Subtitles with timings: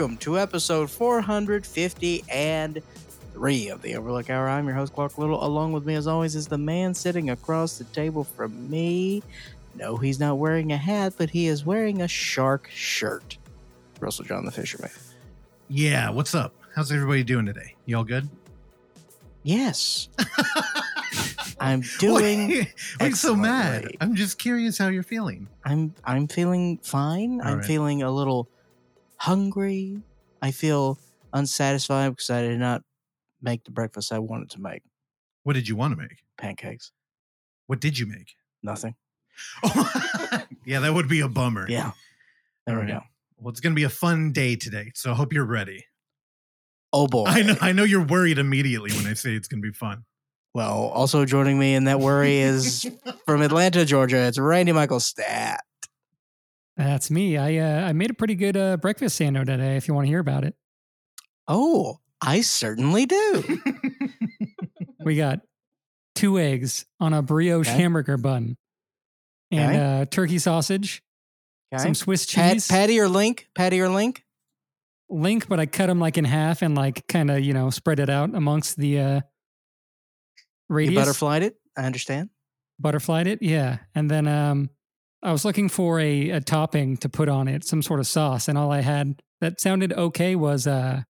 [0.00, 4.48] Welcome to episode 453 of the Overlook Hour.
[4.48, 5.44] I'm your host, Clark Little.
[5.44, 9.22] Along with me, as always, is the man sitting across the table from me.
[9.74, 13.36] No, he's not wearing a hat, but he is wearing a shark shirt.
[14.00, 14.90] Russell John the Fisherman.
[15.68, 16.54] Yeah, what's up?
[16.74, 17.74] How's everybody doing today?
[17.84, 18.26] You all good?
[19.42, 20.08] Yes.
[21.60, 22.64] I'm doing you
[23.12, 23.98] so mad?
[24.00, 25.46] I'm just curious how you're feeling.
[25.62, 27.42] I'm I'm feeling fine.
[27.42, 27.66] All I'm right.
[27.66, 28.48] feeling a little
[29.20, 30.00] hungry.
[30.42, 30.98] I feel
[31.32, 32.82] unsatisfied because I did not
[33.42, 34.82] make the breakfast I wanted to make.
[35.42, 36.22] What did you want to make?
[36.38, 36.92] Pancakes.
[37.66, 38.34] What did you make?
[38.62, 38.94] Nothing.
[39.62, 41.66] Oh, yeah, that would be a bummer.
[41.68, 41.92] Yeah.
[42.66, 43.00] There All we right.
[43.00, 43.06] go.
[43.38, 45.84] Well, it's gonna be a fun day today, so I hope you're ready.
[46.92, 47.24] Oh boy.
[47.26, 47.56] I know.
[47.60, 50.04] I know you're worried immediately when I say it's gonna be fun.
[50.54, 52.90] Well, also joining me in that worry is
[53.26, 54.16] from Atlanta, Georgia.
[54.26, 55.60] It's Randy Michael Stat.
[56.84, 57.36] That's me.
[57.36, 59.76] I uh, I made a pretty good uh, breakfast sando today.
[59.76, 60.54] If you want to hear about it,
[61.46, 63.44] Oh, I certainly do.
[65.04, 65.40] we got
[66.14, 67.76] two eggs on a brioche Okay.
[67.76, 68.56] hamburger bun,
[69.50, 70.00] and Okay.
[70.02, 71.02] uh, turkey sausage,
[71.72, 71.82] Okay.
[71.82, 73.48] some Swiss Pat, cheese, Patty or Link?
[73.54, 74.24] Patty or Link?
[75.12, 77.98] link, but I cut them like in half and like kind of you know spread
[78.00, 79.22] it out amongst the uh, You
[80.68, 80.94] radius.
[80.94, 81.56] butterflied it.
[81.76, 82.30] I understand.
[82.78, 83.78] Butterflied it, yeah.
[83.94, 84.70] And then um,
[85.22, 88.48] I was looking for a, a topping to put on it, some sort of sauce,
[88.48, 91.02] and all I had that sounded okay was uh,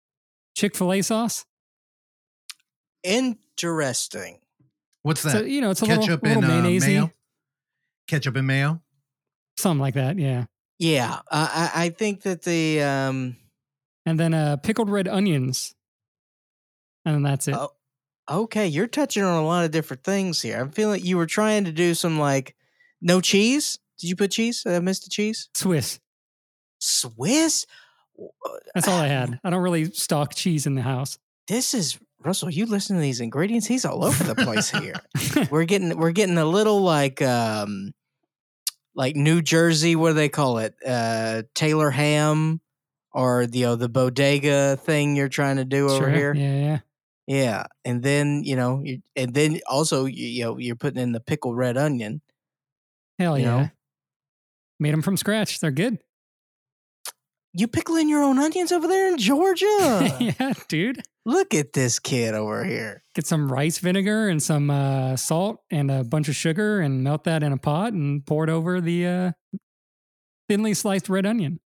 [0.57, 1.45] Chick Fil A sauce.
[3.03, 4.39] Interesting.
[5.03, 5.31] What's that?
[5.31, 7.13] So you know, it's a Ketchup little, little and uh, mayo.
[8.09, 8.83] Ketchup and mayo.
[9.57, 10.47] something like that, yeah.
[10.79, 13.37] Yeah, I, I I think that the um
[14.07, 15.75] and then uh, pickled red onions,
[17.05, 17.55] and then that's it.
[17.55, 17.71] Oh.
[18.29, 20.59] okay, you're touching on a lot of different things here.
[20.59, 22.57] I'm feeling you were trying to do some like
[23.01, 23.79] no cheese.
[24.01, 24.65] Did you put cheese?
[24.65, 25.49] Missed the cheese.
[25.55, 26.01] Swiss.
[26.79, 27.67] Swiss.
[28.75, 29.39] That's all I had.
[29.45, 31.19] I don't really stock cheese in the house.
[31.49, 32.51] This is Russell.
[32.51, 33.67] You listen to these ingredients.
[33.67, 34.95] He's all over the place here.
[35.51, 37.93] we're getting we're getting a little like um
[38.95, 39.97] like New Jersey.
[39.97, 40.75] What do they call it?
[40.85, 42.61] Uh, Taylor ham
[43.13, 46.35] or the you know, the bodega thing you're trying to do over Sure, here.
[46.35, 46.79] Yeah, yeah.
[47.27, 51.13] Yeah, and then you know, you, and then also you, you know you're putting in
[51.13, 52.21] the pickle red onion.
[53.19, 53.51] Hell You yeah.
[53.57, 53.71] know?
[54.81, 55.61] Made them from scratch.
[55.61, 55.99] They're good.
[57.53, 59.67] You pickling your own onions over there in Georgia?
[60.21, 61.03] yeah, dude.
[61.27, 63.03] Look at this kid over here.
[63.15, 67.25] Get some rice vinegar and some uh, salt and a bunch of sugar and melt
[67.25, 69.33] that in a pot and pour it over the uh,
[70.49, 71.61] thinly sliced red onion.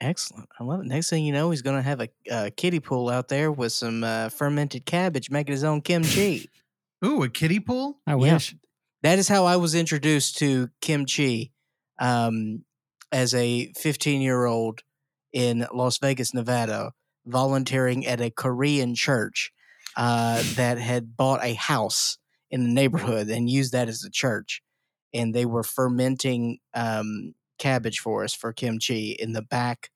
[0.00, 0.48] Excellent.
[0.58, 0.86] I love it.
[0.86, 3.72] Next thing you know, he's going to have a, a kiddie pool out there with
[3.72, 6.48] some uh, fermented cabbage, making his own kimchi.
[7.04, 7.98] Ooh, a kiddie pool.
[8.06, 8.34] I Yeah.
[8.34, 8.54] wish.
[9.02, 11.52] that is how I was introduced to kimchi
[12.00, 12.64] um,
[13.12, 14.80] as a 15 year old
[15.32, 16.92] in Las Vegas, Nevada,
[17.26, 19.52] volunteering at a Korean church
[19.96, 22.18] uh, that had bought a house
[22.50, 24.62] in the neighborhood and used that as a church.
[25.12, 29.90] And they were fermenting um, cabbage for us for kimchi in the back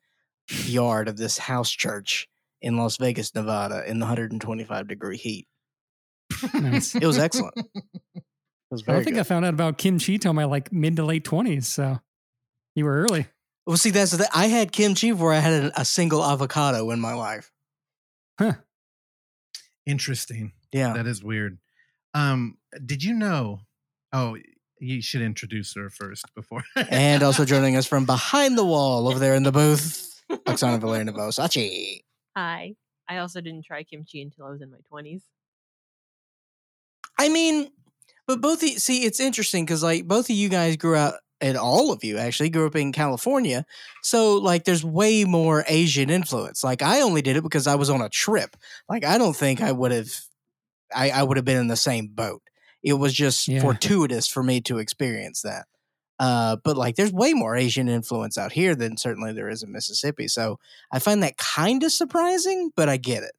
[0.66, 2.28] yard of this house church
[2.60, 5.46] in Las Vegas, Nevada, in the 125 degree heat.
[6.54, 6.94] Nice.
[6.94, 7.54] It was excellent.
[8.74, 9.20] It was I very don't think good.
[9.20, 11.64] I found out about kimchi till my like mid to late 20s.
[11.64, 12.00] So
[12.74, 13.28] you were early.
[13.66, 14.26] Well, see, that's the thing.
[14.34, 17.52] I had kimchi before I had a, a single avocado in my life.
[18.38, 18.54] Huh.
[19.86, 20.52] Interesting.
[20.72, 20.92] Yeah.
[20.94, 21.58] That is weird.
[22.14, 23.60] Um, did you know?
[24.12, 24.36] Oh,
[24.80, 26.64] you should introduce her first before.
[26.90, 31.12] and also joining us from behind the wall over there in the booth, Oksana Valeriana
[31.12, 32.00] Bosachi.
[32.36, 32.74] Hi.
[33.08, 35.22] I also didn't try kimchi until I was in my 20s.
[37.18, 37.70] I mean,
[38.26, 41.56] but both of see, it's interesting because like both of you guys grew up, and
[41.58, 43.66] all of you actually grew up in California.
[44.02, 46.64] So like, there's way more Asian influence.
[46.64, 48.56] Like, I only did it because I was on a trip.
[48.88, 50.08] Like, I don't think I would have,
[50.94, 52.40] I, I would have been in the same boat.
[52.82, 53.60] It was just Yeah.
[53.60, 55.66] fortuitous for me to experience that.
[56.18, 59.72] Uh, but like, there's way more Asian influence out here than certainly there is in
[59.72, 60.28] Mississippi.
[60.28, 60.58] So
[60.92, 63.32] I find that kind of surprising, but I get it.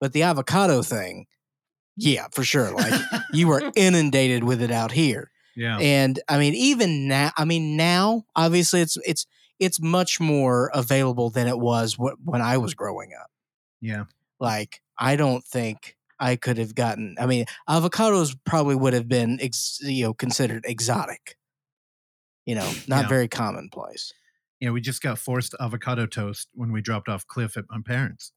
[0.00, 1.26] But the avocado thing,
[1.96, 2.70] yeah, for sure.
[2.72, 3.00] Like
[3.32, 5.30] you were inundated with it out here.
[5.56, 5.78] yeah.
[5.78, 9.26] And I mean, even now, I mean, now obviously it's it's
[9.58, 13.30] it's much more available than it was wh- when I was growing up.
[13.80, 14.04] Yeah.
[14.38, 17.16] Like I don't think I could have gotten.
[17.18, 21.36] I mean, avocados probably would have been ex, you know considered exotic.
[22.44, 23.08] You know, not Yeah.
[23.08, 24.12] very commonplace.
[24.60, 28.32] Yeah, we just got forced avocado toast when we dropped off Cliff at my parents.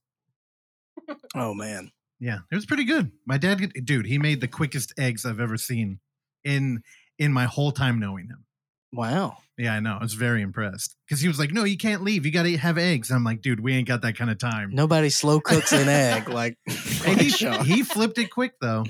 [1.35, 3.11] Oh man, Yeah, it was pretty good.
[3.25, 5.99] My dad, dude, he made the quickest eggs I've ever seen
[6.43, 6.83] in
[7.17, 8.45] in my whole time knowing him.
[8.91, 9.37] Wow.
[9.57, 9.97] Yeah, I know.
[9.99, 12.25] I was very impressed because he was like, "No, you can't leave.
[12.25, 14.71] You got to have eggs." I'm like, "Dude, we ain't got that kind of time."
[14.73, 16.57] Nobody slow cooks an egg like,
[17.05, 17.29] And he,
[17.63, 18.85] he flipped it quick though.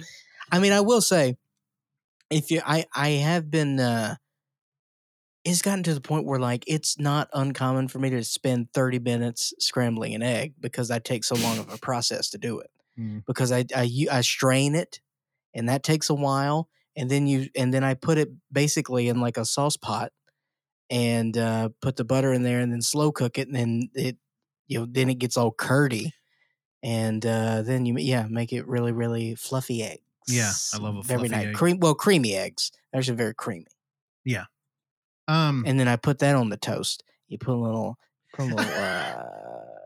[0.51, 1.37] I mean, I will say,
[2.29, 4.15] if you, I, I have been, uh,
[5.43, 8.99] it's gotten to the point where like it's not uncommon for me to spend 30
[8.99, 12.69] minutes scrambling an egg because I take so long of a process to do it.
[12.99, 13.23] Mm.
[13.25, 13.63] Because I
[14.21, 14.99] strain it
[15.53, 16.67] and that takes a while.
[16.97, 20.11] And then you, and then I put it basically in like a sauce pot
[20.89, 23.47] and, uh, put the butter in there and then slow cook it.
[23.47, 24.17] And then it,
[24.67, 26.11] you know, then it gets all curdy.
[26.83, 30.01] And, uh, then you, yeah, make it really, really fluffy eggs.
[30.27, 31.55] Yeah, I love a very fluffy nice egg.
[31.55, 31.79] cream.
[31.79, 32.71] Well, creamy eggs.
[32.91, 33.67] They're actually very creamy.
[34.25, 34.45] Yeah.
[35.27, 37.03] Um, And then I put that on the toast.
[37.27, 37.97] You put a little,
[38.33, 39.23] put a little, uh,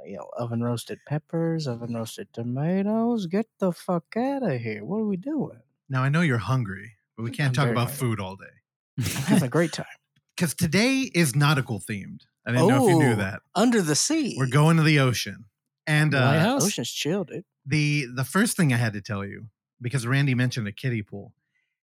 [0.05, 3.25] you know, oven roasted peppers, oven roasted tomatoes.
[3.27, 4.83] Get the fuck out of here!
[4.83, 5.59] What are we doing?
[5.89, 7.95] now I know you're hungry, but we can't I'm talk about hungry.
[7.97, 9.85] food all day having a great time.
[10.35, 12.21] because today is nautical themed.
[12.45, 13.41] I didn't know if you knew Oh, that.
[13.55, 14.35] Under the sea.
[14.37, 15.45] We're going to the ocean,
[15.87, 16.57] and uh?
[16.61, 17.45] Ocean's chill, dude.
[17.65, 19.47] the the first thing I had to tell you
[19.81, 21.33] because Randy mentioned a kiddie pool.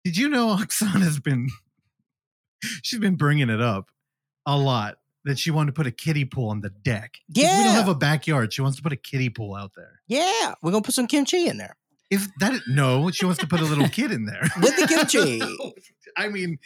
[0.05, 1.49] Did you know Oksana's been
[2.83, 3.89] she's been bringing it up
[4.47, 7.15] a lot that she wanted to put a kiddie pool on the deck.
[7.35, 8.53] 'Cause we don't have a backyard.
[8.53, 10.01] She wants to put a kiddie pool out there.
[10.09, 11.77] Yeah, we're gonna put some kimchi in there.
[12.11, 12.61] If that?
[12.69, 15.41] No, she wants to put a little kid in there with the kimchi.
[16.17, 16.59] I mean,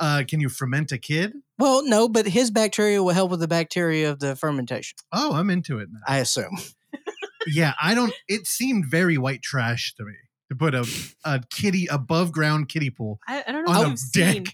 [0.00, 1.34] uh, can you ferment a kid?
[1.58, 4.96] well, no, but his bacteria will help with the bacteria of the fermentation.
[5.12, 6.00] Oh, I'm into it now.
[6.08, 6.56] I assume.
[7.46, 8.14] yeah, I don't.
[8.28, 10.14] It seemed very white trash to me
[10.50, 10.86] to put a
[11.24, 14.34] a kitty above ground kiddie pool I, I don't know on if a you've deck.
[14.34, 14.44] seen.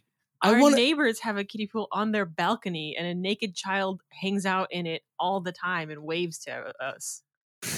[0.43, 4.01] I Our wanna- neighbors have a kiddie pool on their balcony, and a naked child
[4.11, 7.23] hangs out in it all the time and waves to us.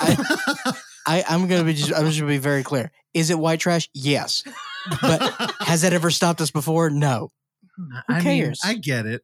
[0.00, 1.74] I, I'm gonna be.
[1.74, 2.92] Just, I'm just gonna be very clear.
[3.14, 3.88] Is it white trash?
[3.94, 4.44] Yes.
[5.00, 5.20] But
[5.60, 6.88] Has that ever stopped us before?
[6.90, 7.32] No.
[8.08, 8.60] I mean, cares?
[8.64, 9.22] I get it.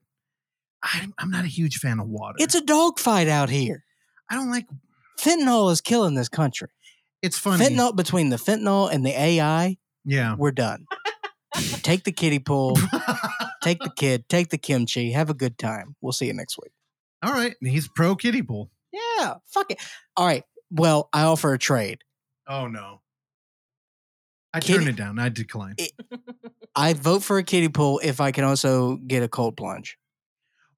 [0.82, 2.36] I'm, I'm not a huge fan of water.
[2.38, 3.84] It's a dogfight out here.
[4.30, 4.66] I don't like.
[5.18, 6.68] Fentanyl is killing this country.
[7.22, 7.64] It's funny.
[7.64, 10.36] Fentanyl between the fentanyl and the AI, Yeah.
[10.38, 10.86] we're done.
[11.82, 12.76] Take the kiddie pool,
[13.62, 15.96] take the kid, take the kimchi, have a good time.
[16.00, 16.72] We'll see you next week.
[17.22, 17.54] All right.
[17.60, 18.70] He's pro kiddie pool.
[18.92, 19.78] Yeah, fuck it.
[20.16, 20.44] All right.
[20.70, 21.98] Well, I offer a trade.
[22.48, 23.00] Oh no.
[24.54, 25.18] I Kiddie- turned it down.
[25.18, 25.78] I declined.
[25.80, 25.92] It-
[26.74, 29.98] I vote for a kiddie pool if I can also get a cold plunge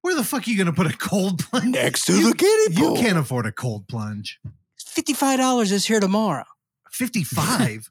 [0.01, 2.75] Where the fuck are you gonna put a cold plunge next to You- the kiddie
[2.75, 2.95] pool.
[2.97, 4.39] You can't afford a cold plunge.
[4.77, 6.43] Fifty-five dollars is here tomorrow.
[6.91, 7.89] Fifty-five.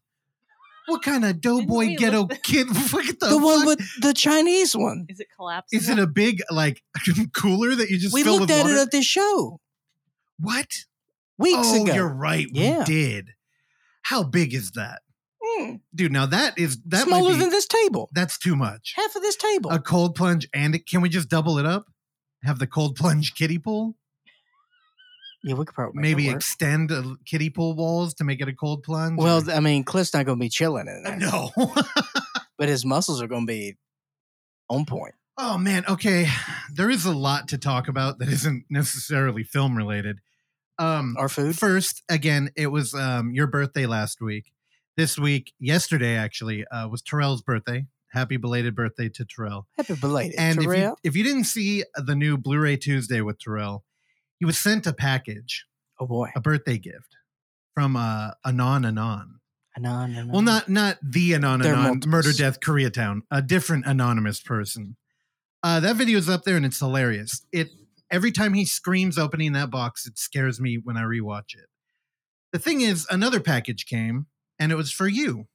[0.90, 2.66] What kind of doughboy ghetto kid?
[2.92, 5.06] Look at the, The, one with the Chinese one.
[5.08, 5.78] Is it collapsing?
[5.78, 6.82] Is it a big like
[7.34, 8.76] cooler that you just We fill looked with at water?
[8.76, 9.60] it at this show
[10.38, 10.66] what?
[11.38, 11.94] weeks oh, ago.
[11.94, 12.46] you're right.
[12.52, 12.78] Yeah.
[12.80, 13.30] We did.
[14.02, 15.00] How big is that,
[15.42, 16.12] Mm, dude?
[16.12, 18.08] Now that is that smaller might be, than this table.
[18.12, 18.94] that's too much.
[18.96, 19.70] Half of this table.
[19.70, 21.86] A cold plunge and it, can we just double it up?
[22.44, 23.96] Have the cold plunge kiddie pool?
[25.42, 28.82] Yeah, we could probably Maybe extend a kiddie pool walls to make it a cold
[28.82, 29.18] plunge.
[29.18, 31.50] Well, or- I mean, Cliff's not going to be chilling in there, no.
[32.58, 33.76] but his muscles are going to be
[34.68, 35.14] on point.
[35.38, 36.28] Oh man, okay.
[36.74, 40.18] There is a lot to talk about that isn't necessarily film related.
[40.78, 41.58] Um Our food.
[41.58, 44.52] first, again, it was um your birthday last week.
[44.98, 47.86] This week, yesterday actually, uh was Terrell's birthday.
[48.12, 49.66] Happy belated birthday to Terrell.
[49.78, 53.84] Happy belated, And if you, if you didn't see the new Blu-ray Tuesday with Terrell,
[54.40, 55.66] he was sent a package,
[56.00, 56.30] Oh boy.
[56.34, 57.16] a birthday gift
[57.74, 59.36] from uh Anon Anon.
[59.76, 60.32] Anon, anon.
[60.32, 62.32] Well, not not the Anon There are Anon Murder.
[62.32, 64.96] Death Koreatown, a different anonymous person.
[65.62, 67.46] Uh, that video is up there and it's hilarious.
[67.52, 67.68] It
[68.10, 71.66] every time he screams opening that box, it scares me when I rewatch it.
[72.52, 74.26] The thing is, another package came
[74.58, 75.46] and it was for you,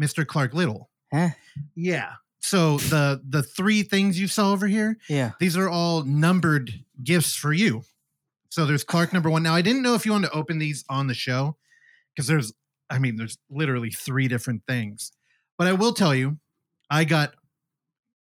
[0.00, 0.26] Mr.
[0.26, 0.88] Clark Little.
[1.12, 1.30] Huh?
[1.74, 2.12] Yeah.
[2.38, 5.32] So the the three things you saw over here, Yeah.
[5.40, 6.72] these are all numbered
[7.04, 7.82] gifts for you.
[8.50, 9.42] So there's Clark number one.
[9.42, 11.56] Now I didn't know if you wanted to open these on the show
[12.14, 12.52] because there's,
[12.90, 15.12] I mean, there's literally three different things.
[15.56, 16.38] But I will tell you,
[16.90, 17.34] I got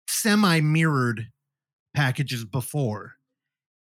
[0.07, 1.27] semi mirrored
[1.95, 3.13] packages before,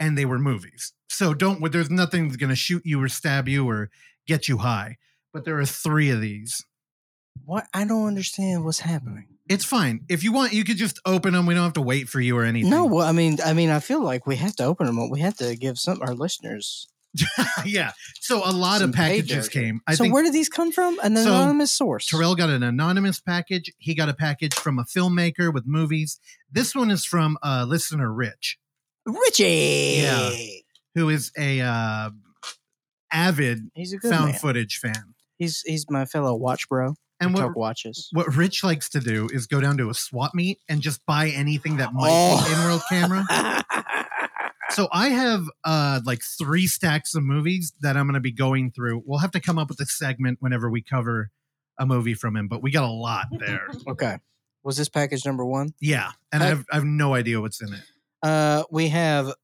[0.00, 0.92] and they were movies.
[1.08, 1.70] So don't.
[1.70, 3.90] There's nothing that's going to shoot you or stab you or
[4.26, 4.96] get you high.
[5.32, 6.64] But there are three of these.
[7.44, 7.66] What?
[7.72, 9.28] I don't understand what's happening.
[9.52, 10.04] It's fine.
[10.08, 11.46] If you want, you could just open them.
[11.46, 12.70] We don't have to wait for you or anything.
[12.70, 15.10] No, well, I mean, I mean, I feel like we have to open them.
[15.10, 16.88] We have to give some our listeners.
[17.66, 17.92] yeah.
[18.20, 19.80] So a lot Some of packages came.
[19.86, 20.98] I so think where did these come from?
[21.02, 22.06] An So, anonymous source.
[22.06, 23.70] Terrell got an anonymous package.
[23.78, 26.18] He got a package from a filmmaker with movies.
[26.50, 28.58] This one is from uh, listener Rich,
[29.04, 30.00] Richie.
[30.02, 30.30] Yeah.
[30.94, 32.10] who is a uh,
[33.12, 34.38] avid He's a good found man.
[34.40, 35.14] footage fan.
[35.38, 36.94] He's he's my fellow watch bro.
[37.22, 38.08] And what watches.
[38.12, 41.28] what Rich likes to do is go down to a swap meet and just buy
[41.28, 42.44] anything that might Oh.
[42.46, 43.24] be in-world camera.
[44.70, 48.70] So I have uh like three stacks of movies that I'm going to be going
[48.70, 49.02] through.
[49.04, 51.30] We'll have to come up with a segment whenever we cover
[51.78, 53.68] a movie from him, but we got a lot there.
[53.86, 54.16] okay.
[54.64, 55.74] Was this package number one?
[55.78, 57.82] Yeah, and I have, I have no idea what's in it.
[58.22, 59.34] Uh, we have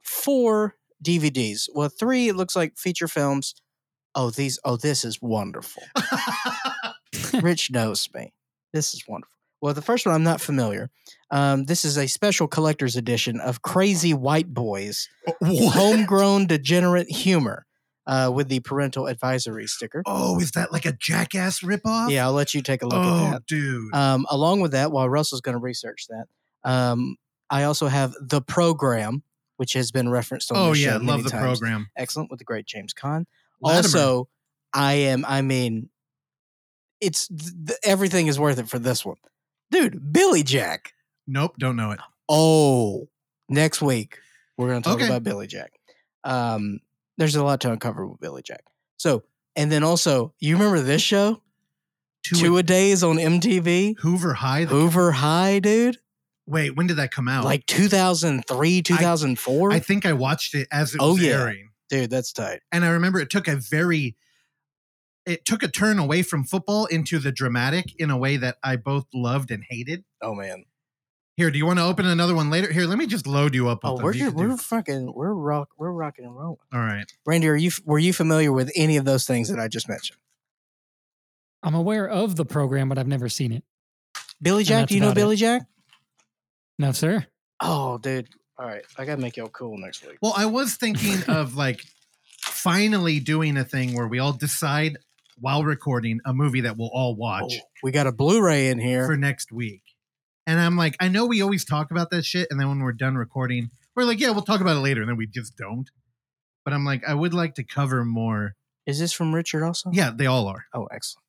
[0.00, 1.68] four DVDs.
[1.74, 3.54] Well, three it looks like feature films.
[4.14, 4.58] Oh, these.
[4.64, 5.82] Oh, this is wonderful.
[7.34, 8.32] Rich knows me.
[8.72, 9.34] This is wonderful.
[9.60, 10.90] Well, the first one I'm not familiar.
[11.30, 15.08] Um, this is a special collector's edition of Crazy White Boys,
[15.38, 15.74] what?
[15.74, 17.66] homegrown degenerate humor,
[18.06, 20.02] uh, with the parental advisory sticker.
[20.06, 22.10] Oh, is that like a jackass ripoff?
[22.10, 23.46] Yeah, I'll let you take a look oh, at that.
[23.46, 23.94] dude.
[23.94, 26.26] Um, along with that, while Russell's going to research that,
[26.68, 27.16] um,
[27.50, 29.22] I also have the program,
[29.56, 31.58] which has been referenced on the oh yeah, show love many the times.
[31.60, 31.88] program.
[31.96, 33.26] Excellent with the great James Caan.
[33.60, 33.76] Latimer.
[33.76, 34.28] Also,
[34.72, 35.24] I am.
[35.26, 35.90] I mean,
[37.00, 39.16] it's th- th- everything is worth it for this one,
[39.70, 40.12] dude.
[40.12, 40.92] Billy Jack.
[41.26, 42.00] nope, don't know it.
[42.28, 43.08] Oh,
[43.48, 44.18] next week
[44.56, 45.06] we're going to talk Okay.
[45.06, 45.72] about Billy Jack.
[46.24, 46.80] Um,
[47.18, 48.62] there's a lot to uncover with Billy Jack.
[48.98, 49.22] So,
[49.56, 51.42] and then also, you remember this show,
[52.22, 54.64] Two, Two a Days on MTV, Hoover High.
[54.66, 55.96] Hoover High, dude.
[56.46, 57.44] wait, when did that come out?
[57.44, 59.72] like 2003, 2004.
[59.72, 61.32] I think I watched it as it Oh, was yeah.
[61.40, 61.70] airing.
[61.88, 62.60] Dude, that's tight.
[62.70, 64.16] and I remember it took a very
[65.26, 68.76] it took a turn away from football into the dramatic in a way that I
[68.76, 70.04] both loved and hated.
[70.22, 70.64] Oh man.
[71.36, 72.70] Here, do you want to open another one later?
[72.70, 73.80] Here, let me just load you up.
[73.82, 74.04] Oh, them.
[74.04, 76.58] we're You just, we're fucking we're rock we're rocking and rolling.
[76.72, 77.10] all right.
[77.26, 80.18] Randy, are you were you familiar with any of those things that I just mentioned?
[81.62, 83.64] I'm aware of the program, but I've never seen it.
[84.42, 85.20] Billy Jack, do you know about it.
[85.20, 85.62] Billy Jack?
[86.78, 87.26] No, sir.
[87.60, 88.28] Oh, dude.
[88.58, 90.18] All right, I gotta make y'all cool next week.
[90.20, 91.82] Well, I was thinking of like
[92.40, 94.98] finally doing a thing where we all decide
[95.40, 98.78] while recording a movie that we'll all oh, watch Oh, we got a Blu-ray in
[98.78, 99.06] here.
[99.06, 99.82] for next week.
[100.46, 102.92] And I'm like, I know we always talk about that shit, and then when we're
[102.92, 105.88] done recording, we're like, yeah, we'll talk about it later, and then we just don't.
[106.64, 108.54] But I'm like, I would like to cover more.
[108.86, 109.90] Is this from Richard also?
[109.92, 110.64] Yeah, they all are.
[110.74, 111.24] Oh, excellent.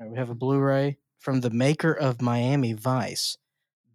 [0.00, 3.38] All right, we have a Blu-ray from the maker of Miami Vice,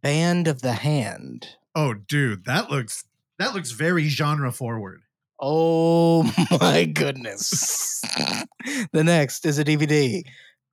[0.02, 1.58] Band of the Hand.
[1.76, 3.04] Oh, dude, that looks
[3.38, 5.02] that looks very genre forward.
[5.42, 6.24] Oh
[6.60, 8.02] my goodness.
[8.92, 10.24] the next is a DVD.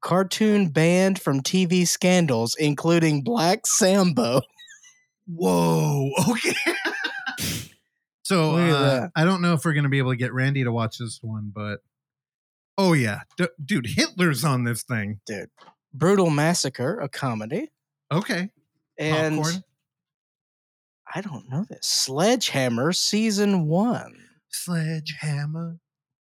[0.02, 4.40] Cartoon banned from TV scandals, including Black Sambo.
[5.26, 6.10] Whoa.
[6.30, 6.54] Okay.
[8.22, 9.08] so uh.
[9.14, 11.52] I don't know if we're gonna be able to get Randy to watch this one,
[11.54, 11.80] but
[12.78, 15.20] oh yeah, D- dude, Hitler's on this thing.
[15.26, 15.48] Dude.
[15.94, 17.70] Brutal Massacre, a comedy.
[18.12, 18.50] Okay,
[18.98, 19.62] And popcorn,
[21.12, 21.86] I don't know this.
[21.86, 24.25] Sledge Hammer season one.
[24.64, 25.78] Sledgehammer.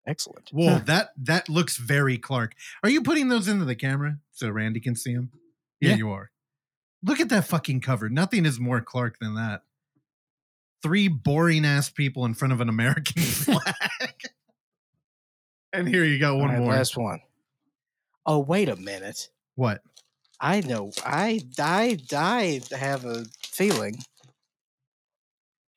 [0.07, 0.49] Excellent.
[0.51, 2.53] Whoa, that that looks very Clark.
[2.83, 5.31] Are you putting those into the camera so Randy can see them?
[5.79, 5.95] Yeah, Yeah.
[5.97, 6.31] you are.
[7.05, 8.09] Look at that fucking cover.
[8.09, 9.63] Nothing is more Clark than that.
[10.81, 13.61] Three boring ass people in front of an American flag.
[15.71, 16.71] and here you got one right, more.
[16.71, 17.21] Last one.
[18.25, 19.29] Oh, wait a minute.
[19.55, 19.81] What?
[20.39, 20.91] I know.
[21.05, 23.97] I I I have a feeling.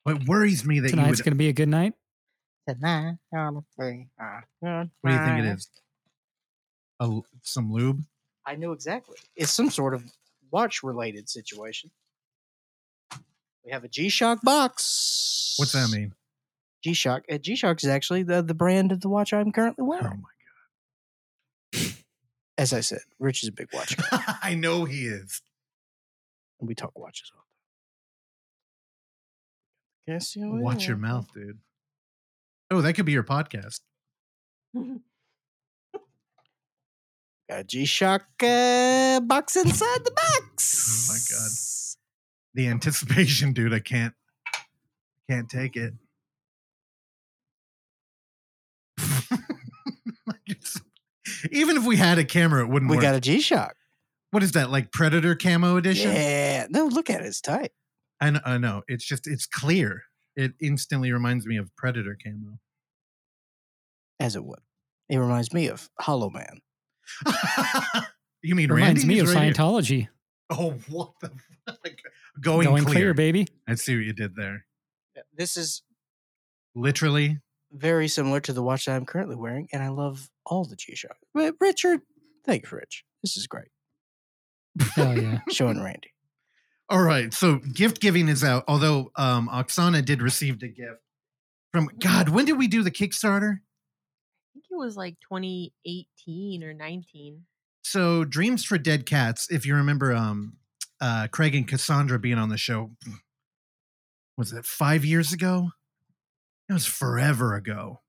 [0.03, 1.25] What worries me that you Tonight's would.
[1.25, 1.93] going to be a good night.
[2.67, 4.07] Tonight gonna be
[4.59, 5.69] What do you think it is?
[6.99, 8.03] A l some lube?
[8.45, 9.17] I knew exactly.
[9.35, 10.03] It's some sort of
[10.51, 11.91] watch related situation.
[13.63, 15.55] We have a G Shock box.
[15.57, 16.13] What's that mean?
[16.83, 17.23] G Shock.
[17.31, 20.05] Uh, G Shock is actually the, the brand of the watch I'm currently wearing.
[20.05, 20.09] Oh
[21.73, 21.83] wearing.
[21.83, 21.93] my
[22.57, 24.35] As I said, Rich is a big watch guy, god!
[24.41, 25.41] I know he is.
[26.59, 27.43] and we talk watches all
[30.07, 30.19] the time.
[30.19, 31.59] Guess you Watch your mouth, dude.
[32.69, 33.79] Oh, that could be your podcast.
[34.75, 34.99] Got
[37.49, 41.07] a G Shock uh, box inside the box.
[41.09, 41.51] Oh my God.
[42.55, 43.73] The anticipation, dude.
[43.73, 44.13] I can't.
[45.29, 45.93] Can't take it.
[51.51, 53.03] Even if we had a camera, it wouldn't We work.
[53.03, 53.75] got a G Shock.
[54.31, 54.69] what is that?
[54.69, 56.11] Like Predator camo edition?
[56.11, 56.67] Yeah.
[56.69, 57.25] No, look at it.
[57.25, 57.71] It's tight.
[58.19, 58.81] I know, I know.
[58.87, 60.03] It's just it's clear.
[60.37, 62.59] It instantly reminds me of Predator camo.
[64.19, 64.59] As it would.
[65.09, 66.59] It reminds me of Hollow Man.
[68.43, 69.15] you mean Reminds Randy?
[69.15, 69.53] me of right here.
[69.53, 70.07] Scientology.
[70.49, 71.29] Oh, what the
[71.65, 71.77] fuck?
[72.39, 72.95] Going, Going clear.
[72.95, 73.47] clear, baby.
[73.67, 74.65] I see what you did there.
[75.35, 75.81] This is
[76.73, 77.39] Literally.
[77.73, 80.95] very similar to the watch that I'm currently wearing, and I love all the G
[80.95, 81.17] Shock.
[81.33, 81.99] But Richard,
[82.45, 83.03] thanks, Rich.
[83.21, 83.67] This is great.
[84.95, 85.39] Hell yeah.
[85.49, 86.13] Showing Randy.
[86.89, 87.33] All right.
[87.33, 88.63] So gift giving is out.
[88.67, 91.01] Although um Oksana did receive a gift
[91.73, 92.29] from God.
[92.29, 93.59] When did we do the Kickstarter?
[93.59, 97.45] I think it was like 2018 or 19.
[97.83, 100.57] So Dreams for Dead Cats, if you remember um
[101.01, 102.91] uh Craig and Cassandra being on the show,
[104.37, 105.69] was it five years ago?
[106.69, 108.01] It was forever ago.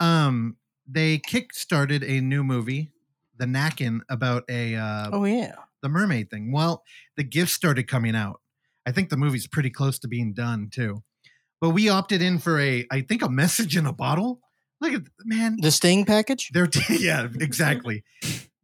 [0.00, 2.90] Um, they kick-started a new movie,
[3.36, 5.54] The Näcken, about a uh Oh yeah.
[5.82, 6.52] The mermaid thing.
[6.52, 6.82] Well,
[7.16, 8.40] the gifts started coming out.
[8.86, 11.02] I think the movie's pretty close to being done too.
[11.60, 14.40] But we opted in for a, I think, a message in a bottle.
[14.80, 16.50] Look at man, The Sting package.
[16.52, 18.02] they're yeah, exactly.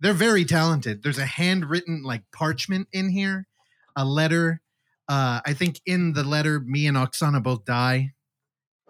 [0.00, 1.02] They're very talented.
[1.02, 3.46] There's a handwritten like parchment in here,
[3.94, 4.62] a letter.
[5.08, 8.12] Uh, I think in the letter, me and Oksana both die.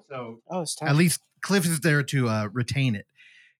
[0.09, 3.07] So Oh, it's at least Cliff is there to uh, retain it.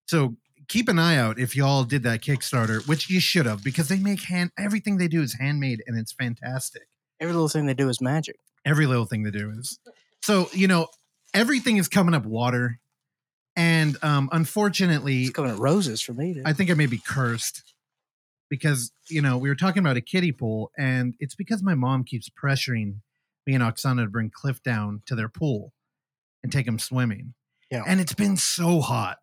[0.07, 3.87] So keep an eye out if y'all did that Kickstarter, which you should have, because
[3.87, 6.83] they make hand everything they do is handmade and it's fantastic.
[7.19, 8.37] Every little thing they do is magic.
[8.65, 9.79] Every little thing they do is.
[10.21, 10.87] So you know
[11.33, 12.79] everything is coming up water,
[13.55, 16.33] and um, unfortunately, It's coming at roses for me.
[16.33, 16.43] Dude.
[16.45, 17.73] I think I may be cursed
[18.49, 22.03] because you know we were talking about a kiddie pool, and it's because my mom
[22.03, 22.97] keeps pressuring
[23.45, 25.73] me and Oksana to bring Cliff down to their pool
[26.43, 27.33] and take him swimming.
[27.71, 27.83] Yeah.
[27.85, 29.17] and it's been so hot.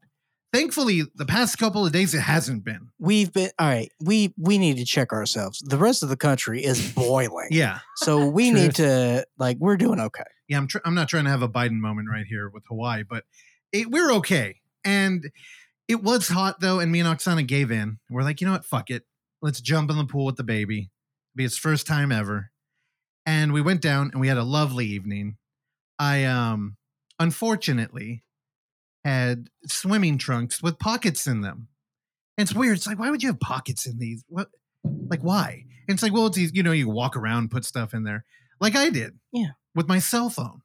[0.54, 2.88] Thankfully, the past couple of days it hasn't been.
[3.00, 3.90] We've been all right.
[4.00, 5.58] We we need to check ourselves.
[5.58, 7.48] The rest of the country is boiling.
[7.50, 8.62] Yeah, So we Truth.
[8.62, 10.22] need to like we're doing okay.
[10.48, 10.58] yeah.
[10.58, 13.24] I'm tr- I'm not trying to have a Biden moment right here with Hawaii, but
[13.72, 14.60] it, we're okay.
[14.84, 15.28] And
[15.88, 17.98] it was hot though, and me and Oksana gave in.
[18.08, 18.64] We're like, you know what?
[18.64, 19.02] Fuck it.
[19.42, 20.78] Let's jump in the pool with the baby.
[20.78, 22.50] It'll be his first time ever.
[23.26, 25.36] And we went down and we had a lovely evening.
[25.98, 26.76] I um
[27.18, 28.23] unfortunately
[29.04, 31.68] had swimming trunks with pockets in them.
[32.36, 32.78] And it's weird.
[32.78, 34.24] It's like, why would you have pockets in these?
[34.28, 34.48] What
[34.82, 35.64] like why?
[35.88, 38.24] And it's like, well, it's easy, you know, you walk around, put stuff in there.
[38.60, 39.18] Like I did.
[39.32, 39.50] Yeah.
[39.74, 40.62] With my cell phone.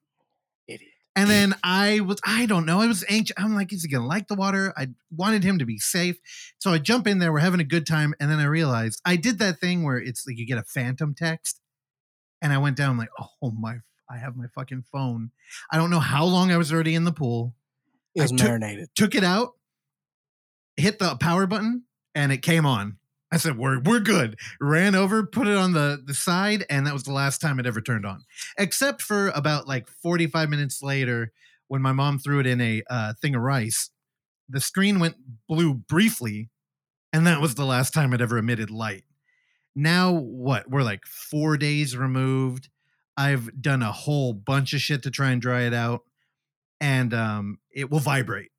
[0.68, 0.92] Idiot.
[1.16, 3.36] And then I was, I don't know, I was anxious.
[3.38, 4.74] I'm like, is he going to like the water?
[4.78, 6.18] I wanted him to be safe.
[6.60, 8.14] So I jump in there, we're having a good time.
[8.20, 11.14] And then I realized I did that thing where it's like you get a phantom
[11.14, 11.60] text.
[12.42, 15.32] And I went down, I'm like, oh my, I have my fucking phone.
[15.70, 17.54] I don't know how long I was already in the pool.
[18.20, 18.90] It was I took- marinated.
[18.96, 19.54] Took it out,
[20.78, 21.84] hit the power button,
[22.16, 22.98] and it came on.
[23.32, 26.94] I said, "We're we're good." Ran over, put it on the the side, and that
[26.94, 28.24] was the last time it ever turned on.
[28.58, 31.32] Except for about like forty five minutes later,
[31.68, 33.92] when my mom threw it in a uh, thing of rice,
[34.48, 35.16] the screen went
[35.48, 36.50] blue briefly,
[37.14, 39.04] and that was the last time it ever emitted light.
[39.76, 40.68] Now what?
[40.68, 42.70] We're like four days removed.
[43.16, 46.02] I've done a whole bunch of shit to try and dry it out,
[46.82, 48.52] and um, it will vibrate.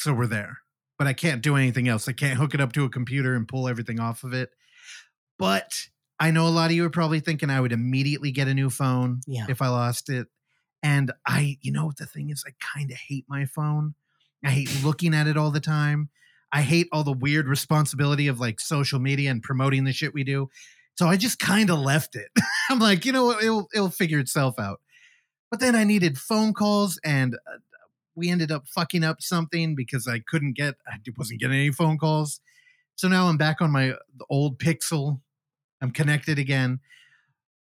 [0.00, 0.58] So we're there
[0.98, 2.08] but I can't do anything else.
[2.08, 4.50] I can't hook it up to a computer and pull everything off of it.
[5.38, 5.74] But
[6.18, 8.70] I know a lot of you are probably thinking I would immediately get a new
[8.70, 9.46] phone Yeah.
[9.48, 10.28] if I lost it.
[10.82, 13.94] And I, you know what the thing is, I kind of hate my phone.
[14.44, 16.08] I hate looking at it all the time.
[16.52, 20.24] I hate all the weird responsibility of like social media and promoting the shit we
[20.24, 20.48] do.
[20.94, 22.28] So I just kind of left it.
[22.70, 23.42] I'm like, you know what?
[23.42, 24.80] It'll, it'll figure itself out.
[25.56, 27.56] But then I needed phone calls and uh,
[28.14, 31.96] we ended up fucking up something because I couldn't get, I wasn't getting any phone
[31.96, 32.42] calls.
[32.96, 33.94] So now I'm back on my
[34.28, 35.22] old Pixel.
[35.80, 36.80] I'm connected again.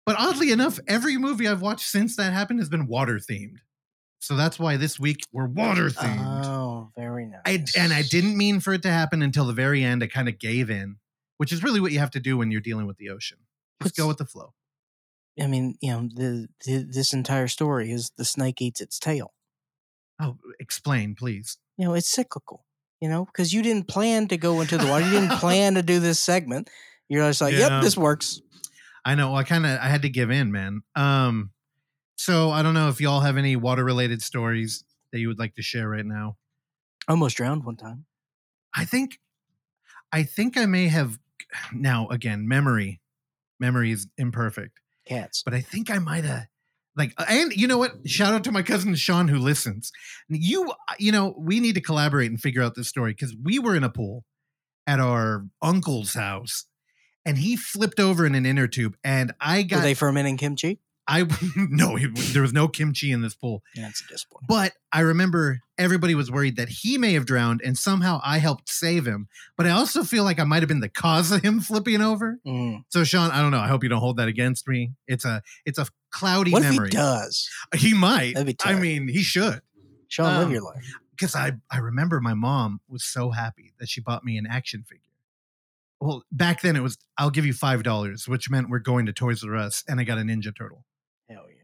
[0.07, 3.57] But oddly enough, every movie I've watched since that happened has been water themed.
[4.17, 6.45] So that's why this week we're water themed.
[6.45, 7.41] Oh, very nice.
[7.45, 10.01] I, and I didn't mean for it to happen until the very end.
[10.01, 10.95] I kind of gave in,
[11.37, 13.37] which is really what you have to do when you're dealing with the ocean.
[13.83, 14.55] Just go with the flow.
[15.41, 19.33] I mean, you know, the, the this entire story is the snake eats its tail.
[20.21, 21.57] Oh, explain, please.
[21.77, 22.65] You know, it's cyclical.
[23.01, 25.03] You know, because you didn't plan to go into the water.
[25.03, 26.69] You didn't plan to do this segment.
[27.09, 27.67] You're just like, Yeah.
[27.69, 28.41] yep, this works.
[29.03, 29.29] I know.
[29.31, 30.83] Well, I kind of I had to give in, man.
[30.95, 31.49] Um,
[32.15, 35.55] so I don't know if y'all have any water related stories that you would like
[35.55, 36.37] to share right now.
[37.09, 38.05] Almost drowned one time.
[38.73, 39.19] I think,
[40.11, 41.19] I think I may have.
[41.73, 42.99] Now again, memory,
[43.59, 45.43] memory is imperfect, Cats.
[45.43, 46.47] but I think I might have.
[46.95, 48.07] Like, and you know what?
[48.07, 49.91] Shout out to my cousin Sean who listens.
[50.29, 53.57] You, uh, you know, we need to collaborate and figure out this story because we
[53.57, 54.23] were in a pool
[54.85, 56.65] at our uncle's house,
[57.25, 60.79] and he flipped over in an inner tube, and I Were got they fermenting kimchi?
[61.07, 61.23] I
[61.55, 63.61] no, it, there was no kimchi in this pool.
[63.75, 64.47] Yeah, it's a disappointment.
[64.47, 68.69] But I remember everybody was worried that he may have drowned, and somehow I helped
[68.69, 69.27] save him.
[69.57, 72.39] But I also feel like I might have been the cause of him flipping over.
[72.47, 72.83] Mm.
[72.89, 73.59] So Sean, I don't know.
[73.59, 74.93] I hope you don't hold that against me.
[75.07, 76.87] It's a it's a cloudy What memory.
[76.87, 77.49] if he does?
[77.75, 78.35] He might.
[78.63, 79.61] I mean, he should.
[80.07, 80.85] Sean, live Um, your life.
[81.11, 84.83] Because I I remember my mom was so happy that she bought me an action
[84.87, 85.01] figure.
[85.99, 89.13] Well, back then it was I'll give you five dollars, which meant we're going to
[89.13, 90.85] Toys R Us, and I got a Ninja Turtle.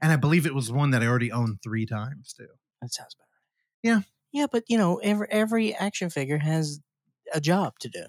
[0.01, 2.47] And I believe it was one that I already owned three times too.
[2.81, 3.27] That sounds better.
[3.83, 4.01] Yeah.
[4.31, 6.79] Yeah, but you know, every every action figure has
[7.33, 8.05] a job to do.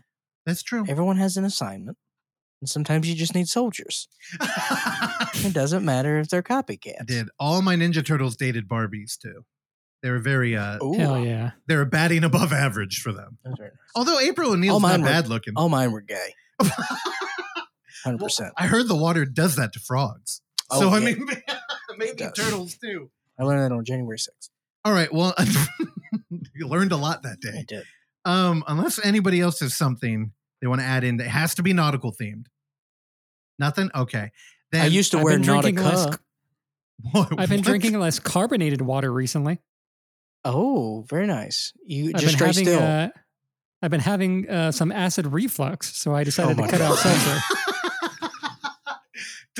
[0.47, 0.85] That's true.
[0.89, 1.97] Everyone has an assignment,
[2.61, 4.09] and sometimes you just need soldiers.
[5.43, 7.01] It doesn't matter if they're copycats.
[7.01, 7.29] I did.
[7.39, 9.45] All my Ninja Turtles dated Barbies too.
[10.03, 11.53] They were very uh Ooh, Hell yeah.
[11.67, 13.39] they were batting above average for them.
[13.45, 15.55] those are- Although April O'Neil's mine not were- bad looking.
[15.57, 16.35] All mine were gay.
[18.05, 18.53] Hundred Well, percent.
[18.57, 20.43] I heard the water does that to frogs.
[20.71, 21.27] Oh, so I mean
[21.99, 22.33] maybe does.
[22.33, 23.11] turtles too.
[23.39, 24.51] I learned that on January sixth.
[24.85, 25.13] All right.
[25.13, 25.35] Well,
[26.55, 27.59] you learned a lot that day.
[27.61, 27.85] I did.
[28.25, 31.73] Um, unless anybody else has something they want to add in, it has to be
[31.73, 32.47] nautical themed.
[33.59, 33.91] Nothing.
[33.95, 34.31] Okay.
[34.73, 36.07] Then I used to I've wear been drinking less-
[37.13, 37.65] What- I've been what?
[37.67, 39.61] drinking less carbonated water recently.
[40.45, 41.73] Oh, very nice.
[41.85, 42.83] You I've just been stay having still.
[42.83, 43.09] uh,
[43.83, 46.99] I've been having uh, some acid reflux, so I decided my to cut out God.
[46.99, 47.70] seltzer.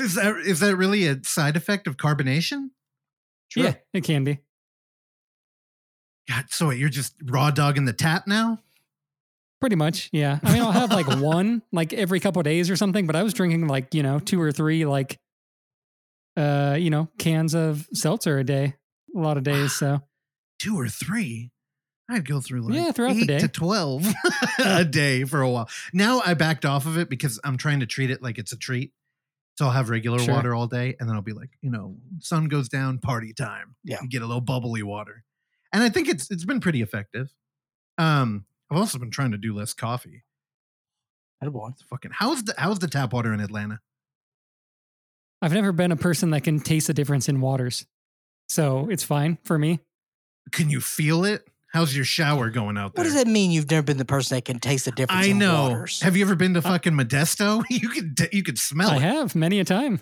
[0.01, 2.69] Does that is that really a side effect of carbonation?
[3.49, 3.65] Sure.
[3.65, 4.39] Yeah, it can be.
[6.29, 8.59] God, so wait, you're just raw dogging the tap now?
[9.59, 10.39] Pretty much, yeah.
[10.43, 13.23] I mean, I'll have like one like every couple of days or something, but I
[13.23, 15.19] was drinking like, you know, two or three like
[16.37, 18.75] uh, you know, cans of seltzer a day.
[19.15, 19.99] A lot of days, so
[20.59, 21.51] Two or three?
[22.09, 23.39] I'd go through like Yeah, throughout the day.
[23.39, 24.05] to twelve
[24.59, 25.69] a day for a while.
[25.93, 28.57] Now I backed off of it because I'm trying to treat it like it's a
[28.57, 28.91] treat.
[29.61, 30.33] So I'll have regular Sure.
[30.33, 33.75] water all day, and then I'll be like, you know, sun goes down, party time.
[33.83, 33.99] Yeah.
[34.09, 35.23] get a little bubbly water,
[35.71, 37.31] and I think it's it's been pretty effective.
[37.99, 40.23] Um, I've also been trying to do less coffee.
[41.43, 41.73] Attaboy.
[41.73, 43.81] It's fucking how's the how's the tap water in Atlanta?
[45.43, 47.85] I've never been a person that can taste the difference in waters.
[48.49, 49.81] So it's fine for me.
[50.51, 51.47] Can you feel it?
[51.73, 53.01] How's your shower going out there?
[53.01, 53.51] What does that mean?
[53.51, 55.25] You've never been the person that can taste the difference.
[55.25, 55.69] I in know.
[55.69, 56.01] Waters?
[56.01, 57.63] Have you ever been to fucking Modesto?
[57.69, 60.01] You could you could smell I it, have many a time.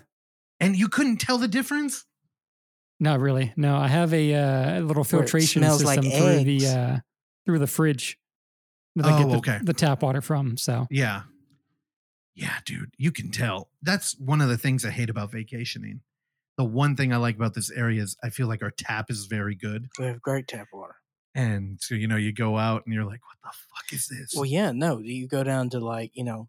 [0.58, 2.04] and you couldn't tell the difference.
[2.98, 3.52] Not really.
[3.56, 6.98] No, I have a uh, little filtration smells like system through the uh,
[7.46, 8.18] through the fridge
[8.96, 9.58] that I Oh, get the, okay.
[9.62, 10.56] the tap water from.
[10.56, 11.22] So Yeah,
[12.34, 13.70] yeah, dude, you can tell.
[13.80, 16.00] That's one of the things I hate about vacationing.
[16.58, 19.26] The one thing I like about this area is I feel like our tap is
[19.26, 20.96] very good, We have great tap water.
[21.34, 24.32] And so you know you go out and you're like, what the fuck is this?
[24.34, 24.98] Well, yeah, no.
[24.98, 26.48] You go down to like you know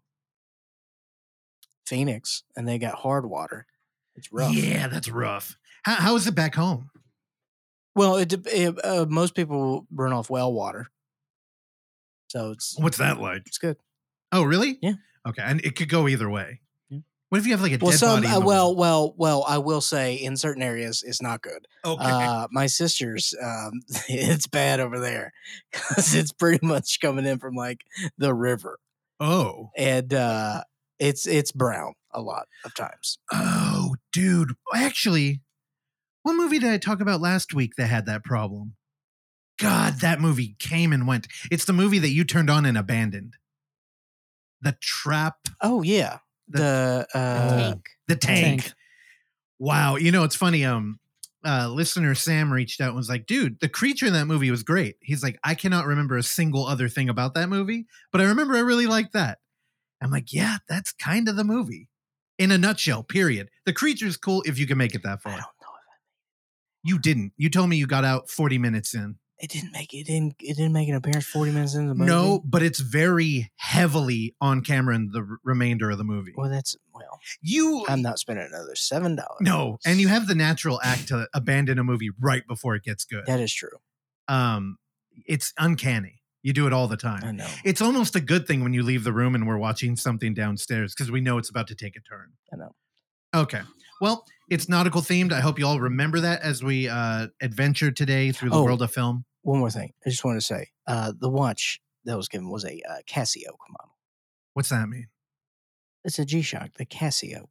[1.86, 3.66] Phoenix, and they got hard water.
[4.14, 4.52] It's rough.
[4.54, 5.56] Yeah, that's rough.
[5.84, 6.90] How, how is it back home?
[7.94, 10.88] Well, it, it uh, most people run off well water,
[12.28, 13.42] so it's What's that like?
[13.46, 13.76] it's good.
[14.32, 14.78] Oh, really?
[14.80, 14.94] Yeah.
[15.28, 16.60] Okay, and it could go either way.
[17.32, 18.26] What if you have like a Well, dead some body?
[18.34, 19.42] uh, well, well, well.
[19.48, 21.66] I will say in certain areas it's not good.
[21.82, 22.04] okay.
[22.04, 25.32] Uh, my sister's, um, it's bad over there
[25.72, 27.84] because it's pretty much coming in from like
[28.18, 28.78] the river,
[29.18, 30.62] oh, and uh,
[30.98, 33.16] it's it's brown a lot of times.
[33.32, 34.52] oh, dude.
[34.74, 35.40] Actually,
[36.24, 38.74] what movie did I talk about last week that had that problem?
[39.58, 41.28] God, that movie came and went.
[41.50, 43.36] It's the movie that you turned on and abandoned.
[44.60, 47.84] The trap, Oh yeah, the, uh, Tank.
[48.08, 48.62] the tank.
[48.62, 48.74] Tank.
[49.58, 50.64] Wow, you know it's funny.
[50.64, 50.98] Um,
[51.44, 54.62] uh, listener Sam reached out and was like, "Dude, the creature in that movie was
[54.62, 58.24] great." He's like, "I cannot remember a single other thing about that movie, but I
[58.24, 59.38] remember I really liked that."
[60.00, 61.88] I'm like, "Yeah, that's kind of the movie,
[62.38, 63.48] in a nutshell." Period.
[63.66, 65.32] The creature's cool if you can make it that I far.
[65.32, 67.32] don't know if You didn't.
[67.36, 69.16] You told me you got out 40 minutes in.
[69.42, 72.10] It didn't make it didn't it didn't make an appearance forty minutes into the movie.
[72.10, 76.32] No, but it's very heavily on camera in the r- remainder of the movie.
[76.36, 77.18] well that's well.
[77.42, 79.38] You I'm not spending another seven dollars.
[79.40, 83.04] no, and you have the natural act to abandon a movie right before it gets
[83.04, 83.26] good.
[83.26, 83.76] that is true.
[84.28, 84.78] um
[85.26, 87.22] it's uncanny you do it all the time.
[87.22, 87.46] I know.
[87.64, 90.92] it's almost a good thing when you leave the room and we're watching something downstairs
[90.94, 92.74] because we know it's about to take a turn I know.
[93.34, 93.60] okay
[94.00, 98.32] well it's nautical themed i hope you all remember that as we uh adventure today
[98.32, 98.64] through the Oh.
[98.64, 102.16] world of film One more thing, I just want to say, uh, the watch that
[102.16, 103.96] was given was a uh, Casio model.
[104.54, 105.08] what's that mean
[106.04, 107.42] It's a G Shock, the Casio.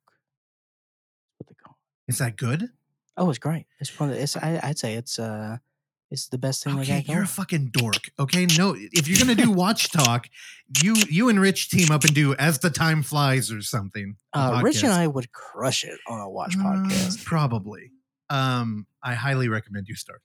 [1.37, 1.77] What they call?
[2.07, 2.11] it.
[2.11, 2.69] is that good
[3.17, 3.65] Oh, it's great.
[3.79, 4.09] It's one.
[4.09, 5.57] Of the, it's I, I'd say it's uh,
[6.09, 9.49] it's the best thing okay you're a fucking dork okay no if you're gonna do
[9.51, 10.27] watch talk
[10.83, 14.59] you you and rich team up and do as the time flies or something Uh,
[14.63, 14.91] Rich and.
[14.93, 17.23] I would crush it on a watch Uh, podcast.
[17.25, 17.91] probably
[18.29, 20.21] um i highly recommend you start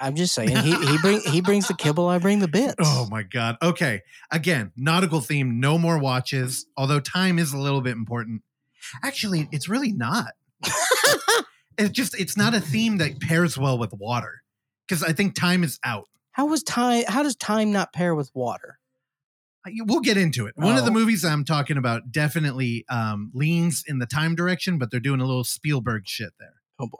[0.00, 2.74] I'm just saying he he bring he brings the kibble, I bring the bits.
[2.80, 3.56] Oh my god.
[3.62, 4.00] Okay.
[4.30, 8.42] Again, nautical theme, no more watches, although time is a little bit important.
[9.04, 10.32] Actually, it's really not.
[11.78, 14.42] It's just it's not a theme that pairs well with water.
[14.88, 16.08] Cuz I think time is out.
[16.32, 17.04] how was time?
[17.08, 18.78] How does time not pair with water?
[19.86, 20.54] We'll get into it.
[20.56, 20.94] One of the Oh.
[20.94, 25.26] movies I'm talking about definitely um, leans in the time direction, but they're doing a
[25.26, 26.54] little Spielberg shit there.
[26.78, 26.98] Oh boy.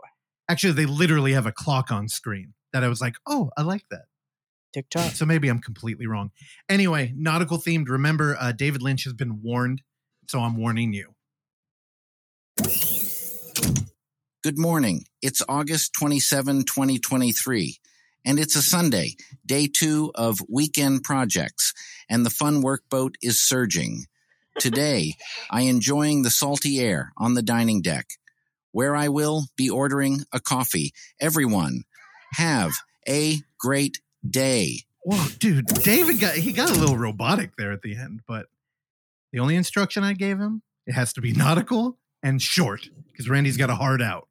[0.48, 3.84] Actually, they literally have a clock on screen that I was like, "Oh, I like
[3.90, 4.04] that."
[4.72, 5.12] TikTok.
[5.12, 6.30] So maybe I'm completely wrong.
[6.68, 7.88] Anyway, nautical themed.
[7.88, 9.82] Remember, uh, David Lynch has been warned,
[10.28, 11.14] so I'm warning you.
[14.42, 15.04] Good morning.
[15.20, 17.76] It's August 27, 2023,
[18.24, 21.74] and it's a Sunday, day two of weekend projects,
[22.08, 24.06] and the fun workboat is surging.
[24.58, 25.14] Today,
[25.50, 28.06] I enjoying the salty air on the dining deck,
[28.72, 30.92] where I will be ordering a coffee.
[31.20, 31.82] Everyone,
[32.32, 32.72] have
[33.08, 34.80] a great day.
[35.02, 38.46] Whoa, dude, David got he got a little robotic there at the end, but
[39.32, 43.56] the only instruction I gave him it has to be nautical and short because Randy's
[43.56, 44.28] got a hard out.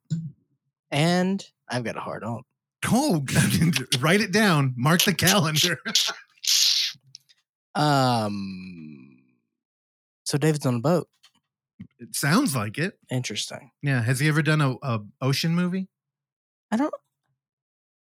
[0.90, 2.42] And I've got a hard on.
[2.86, 3.24] Oh,
[4.00, 4.74] write it down.
[4.76, 5.78] Mark the calendar.
[7.74, 9.18] Um.
[10.24, 11.08] So David's on a boat.
[12.00, 12.98] it sounds like it.
[13.10, 13.70] Interesting.
[13.80, 14.02] Yeah.
[14.02, 15.88] Has he ever done a, a ocean movie?
[16.72, 16.92] I don't.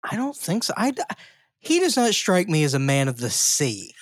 [0.04, 0.74] I don't think so.
[0.78, 0.94] I.
[1.60, 3.94] He does not strike me as a man of the sea.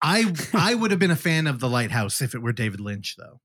[0.00, 3.16] I I would have been a fan of The Lighthouse if it were David Lynch,
[3.18, 3.40] though.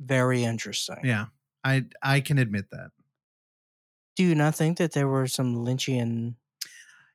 [0.00, 0.96] Very interesting.
[1.04, 1.26] Yeah,
[1.64, 2.90] I I can admit that.
[4.16, 6.34] Do you not think that there were some Lynchian?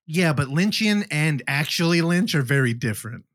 [0.05, 3.25] Yeah, but Lynchian and actually Lynch are very different.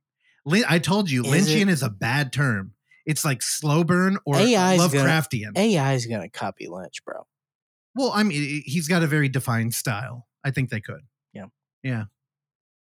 [0.45, 1.69] Lyn- I told you, Is Lynchian it?
[1.71, 2.73] is a bad term.
[3.07, 5.57] It's like slow burn or AI 's gonna- Lovecraftian.
[5.57, 7.27] AI is going to copy Lynch, bro.
[7.95, 10.28] well, I mean, he's got a very defined style.
[10.49, 11.03] I think they could.
[11.35, 11.47] Yeah.
[11.83, 12.05] Yeah.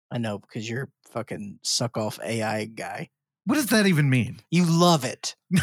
[0.10, 3.10] I know because you're fucking suck off AI guy.
[3.44, 4.40] What does that even mean?
[4.52, 5.36] You love it.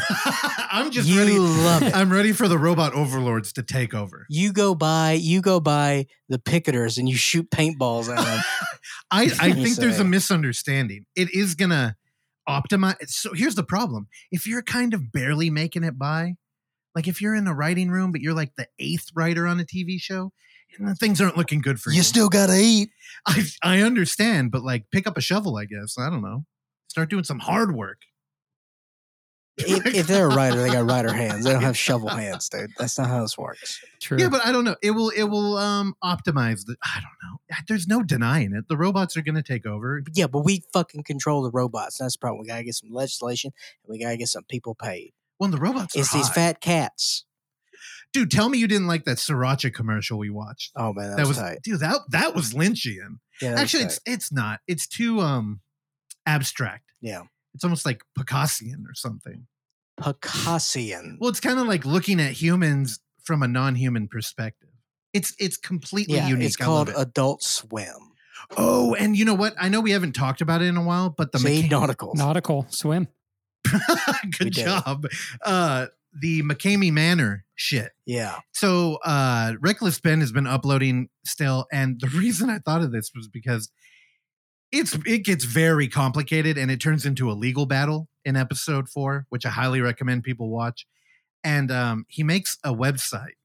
[0.71, 1.37] I'm just you ready.
[1.37, 1.95] love it.
[1.95, 4.25] I'm ready for the robot overlords to take over.
[4.29, 8.43] you go by you go by the picketers and you shoot paintballs at them.
[9.11, 11.05] I, I think there's a misunderstanding.
[11.15, 11.95] It is gonna
[12.47, 12.95] optimize.
[13.07, 16.35] So here's the problem: if you're kind of barely making it by,
[16.95, 19.63] like if you're in a writing room, but you're like the eighth writer on a
[19.63, 20.31] TV show,
[20.77, 21.97] and the things aren't looking good for you.
[21.97, 22.89] you still gotta eat.
[23.27, 25.57] I I understand, but like pick up a shovel.
[25.57, 26.45] I guess I don't know.
[26.87, 27.99] Start doing some hard work.
[29.57, 31.45] If, if they're a writer, they got writer hands.
[31.45, 32.71] They don't have shovel hands, dude.
[32.77, 33.83] That's not how this works.
[34.01, 34.17] True.
[34.19, 34.75] Yeah, but I don't know.
[34.81, 36.75] It will it will um optimize the.
[36.83, 37.57] I don't know.
[37.67, 38.67] There's no denying it.
[38.67, 40.03] The robots are going to take over.
[40.13, 41.97] Yeah, but we fucking control the robots.
[41.99, 42.41] That's the problem.
[42.41, 43.51] We gotta get some legislation
[43.85, 45.13] and we gotta get some people paid.
[45.37, 47.25] When the robots are It's these fat cats.
[48.15, 48.31] Dude.
[48.31, 50.71] Tell me you didn't like that sriracha commercial we watched.
[50.75, 51.59] Oh man, that, that was, was tight.
[51.63, 51.79] dude.
[51.81, 53.19] That that was Lynchian.
[53.41, 53.85] Yeah, that was Actually, tight.
[53.91, 54.59] it's it's not.
[54.67, 55.59] It's too um
[56.25, 56.91] abstract.
[57.01, 57.23] yeah.
[57.53, 59.47] It's almost like Picassian or something.
[60.01, 61.17] Picassian.
[61.19, 64.69] Well, it's kind of like looking at humans from a non-human perspective.
[65.13, 66.47] It's it's completely Yeah, unique.
[66.47, 66.95] it's called it.
[66.97, 68.11] Adult Swim.
[68.57, 69.53] oh, and you know what?
[69.57, 72.13] I know we haven't talked about it in a while, but the See, nautical.
[72.15, 73.07] Nautical swim.
[74.37, 74.65] Good did it.
[74.65, 75.05] job.
[75.43, 75.87] Uh,
[76.19, 77.91] the McCamey Manor shit.
[78.05, 78.39] yeah.
[78.53, 83.11] So uh Reckless Ben has been uploading still, and the reason I thought of this
[83.15, 83.71] was because
[84.71, 89.25] it's it gets very complicated and it turns into a legal battle in episode four,
[89.29, 90.85] which I highly recommend people watch.
[91.43, 93.35] And um he makes a website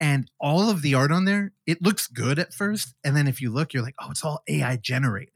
[0.00, 2.94] and all of the art on there, it looks good at first.
[3.04, 5.32] And then if you look, you're like, oh, it's all AI generated.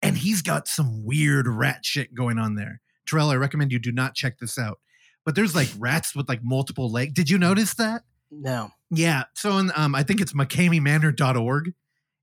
[0.00, 2.80] And he's got some weird rat shit going on there.
[3.06, 4.78] Terrell, I recommend you do not check this out.
[5.24, 7.12] But there's like rats with like multiple legs.
[7.14, 8.02] Did you notice that?
[8.30, 8.70] No.
[8.90, 9.24] Yeah.
[9.34, 11.72] So in, um, I think it's McCameymanor.org.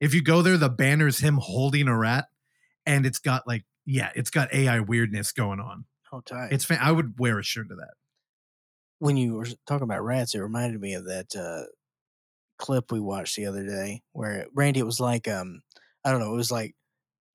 [0.02, 2.26] If you go there, the banner's him holding a rat,
[2.86, 5.86] and it's got like, yeah, it's got AI weirdness going on.
[6.12, 6.52] Oh, tight.
[6.52, 7.94] It's fa- I would wear a shirt to that.
[9.00, 11.66] when you were talking about rats, it reminded me of that uh,
[12.58, 15.62] clip we watched the other day where Randy it was like um
[16.04, 16.76] I don't know, it was like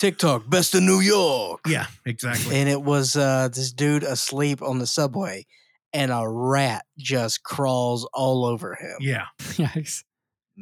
[0.08, 1.60] TikTok best of New York.
[1.66, 2.54] Yeah, exactly.
[2.56, 5.46] And it was uh this dude asleep on the subway
[5.94, 8.96] and a rat just crawls all over him.
[9.00, 9.24] yeah.
[9.38, 10.04] Yikes.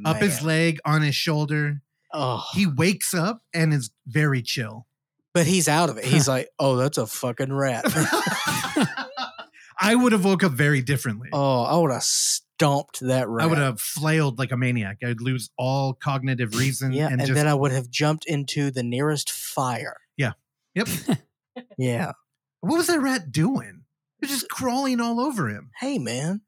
[0.04, 1.82] Up his leg, on his shoulder.
[2.12, 4.86] Oh, He wakes up and is very chill.
[5.34, 6.04] but he's out of it.
[6.04, 7.84] He's like, "Oh, that's a fucking rat."
[9.80, 11.30] I would have woke up very differently.
[11.32, 12.04] oh, I would have
[12.62, 13.44] stomped that rat.
[13.44, 14.98] I would have flailed like a maniac.
[15.04, 18.70] I'd lose all cognitive reason Yeah, and, and, just then I would have jumped into
[18.70, 19.96] the nearest fire.
[20.16, 20.32] Yeah.
[20.74, 20.88] Yep.
[21.78, 22.12] yeah.
[22.60, 23.82] what was that rat doing?
[24.20, 25.70] It was just crawling all over him.
[25.80, 26.42] Hey, man,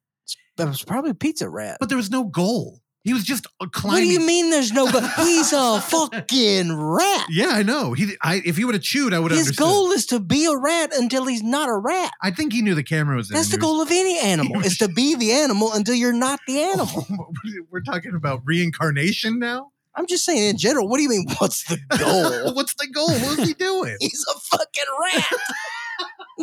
[0.57, 1.79] that was probably a pizza rat.
[1.81, 2.81] But there was no goal.
[3.05, 4.87] He was just uh, What do you mean there's no?
[4.87, 7.27] He's a fucking rat.
[7.29, 7.93] Yeah, I know.
[7.93, 9.39] He, I, if he would have chewed, I would have.
[9.39, 9.63] His understood.
[9.63, 12.11] goal is to be a rat until he's not a rat.
[12.23, 13.39] I think he knew the camera was there.
[13.39, 16.61] That's the goal of any animal, is to be the animal until you're not the
[16.73, 17.07] animal.
[17.71, 19.71] We're talking about reincarnation now.
[19.95, 22.55] I'm just saying in general, what do you mean, what's the goal?
[22.55, 23.11] What's the goal?
[23.11, 23.97] What is he doing?
[24.01, 25.25] he's a fucking rat.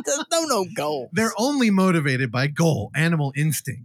[0.06, 1.10] There's no no goal.
[1.12, 3.84] They're only motivated by goal, animal instinct.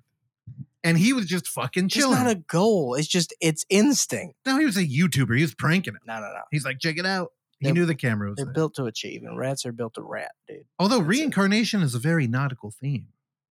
[0.87, 2.13] And he was just fucking chilling.
[2.15, 2.95] It's not a goal.
[2.95, 4.37] It's just it's instinct.
[4.47, 5.37] no, he was a YouTuber.
[5.37, 6.01] He was pranking him.
[6.07, 6.41] No, no, no.
[6.51, 7.33] He's like, check it out.
[7.59, 8.55] He They're- knew the camera was They're there.
[8.55, 10.65] built to achieve, and rats are built to rat, dude.
[10.79, 13.09] Although that's reincarnation is a very nautical theme.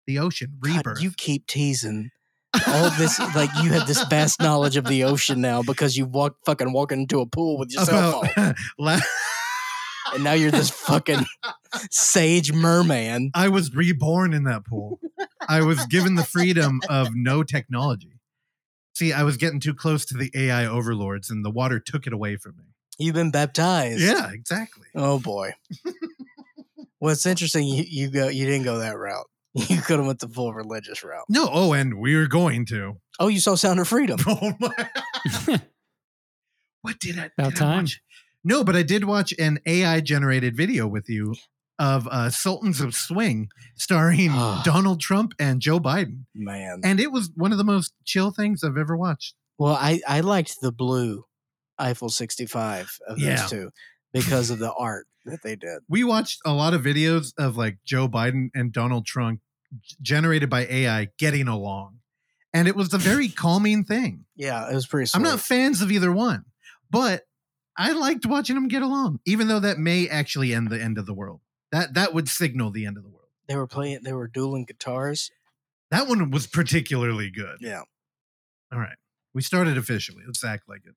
[0.08, 2.10] The ocean, God, you keep teasing
[2.68, 6.36] all this like you have this vast knowledge of the ocean now because you walk
[6.46, 8.56] fucking walking into a pool with your cell phone,
[10.13, 11.26] and now you're this fucking
[11.91, 13.32] sage merman.
[13.34, 15.00] I was reborn in that pool.
[15.48, 18.19] I was given the freedom of no technology.
[18.93, 22.13] See, I was getting too close to the AI overlords and the water took it
[22.13, 22.63] away from me.
[22.98, 24.02] You've been baptized.
[24.02, 24.88] Yeah, exactly.
[24.93, 25.54] Oh boy.
[27.00, 27.65] well, it's interesting.
[27.65, 28.28] You, you go.
[28.28, 29.26] You didn't go that route.
[29.54, 31.26] You could have went the full religious route.
[31.28, 32.98] No, oh, and we're going to.
[33.19, 34.19] Oh, you saw Sound of Freedom.
[34.28, 35.60] Oh my.
[36.82, 37.78] what did I, About did I time.
[37.84, 38.02] watch?
[38.43, 41.36] No, but I did watch an AI generated video with you
[41.78, 44.62] of uh, Sultans of Swing starring Ah.
[44.65, 46.25] Donald Trump and Joe Biden.
[46.36, 46.82] Man.
[46.84, 49.36] And it was one of the most chill things I've ever watched.
[49.58, 51.25] Well, I I liked the blue
[51.78, 53.36] Eiffel 65 of Yeah.
[53.38, 53.69] those two
[54.13, 55.80] because of the art that they did.
[55.89, 59.41] We watched a lot of videos of like Joe Biden and Donald Trump
[60.02, 61.99] generated by AI getting along.
[62.54, 64.25] And it was a very calming thing.
[64.36, 65.06] Yeah, it was pretty.
[65.06, 65.17] Sweet.
[65.17, 66.45] I'm not fans of either one,
[66.89, 67.23] but
[67.80, 71.06] I liked watching them get along, even though that may actually end the end of
[71.06, 71.39] the world.
[71.72, 73.30] That that would signal the end of the world.
[73.48, 74.02] They were playing.
[74.04, 75.32] They were dueling guitars.
[75.89, 77.58] That one was particularly good.
[77.62, 77.84] Yeah.
[78.72, 78.98] All right.
[79.34, 80.24] We started officially.
[80.28, 80.94] Let's act like it.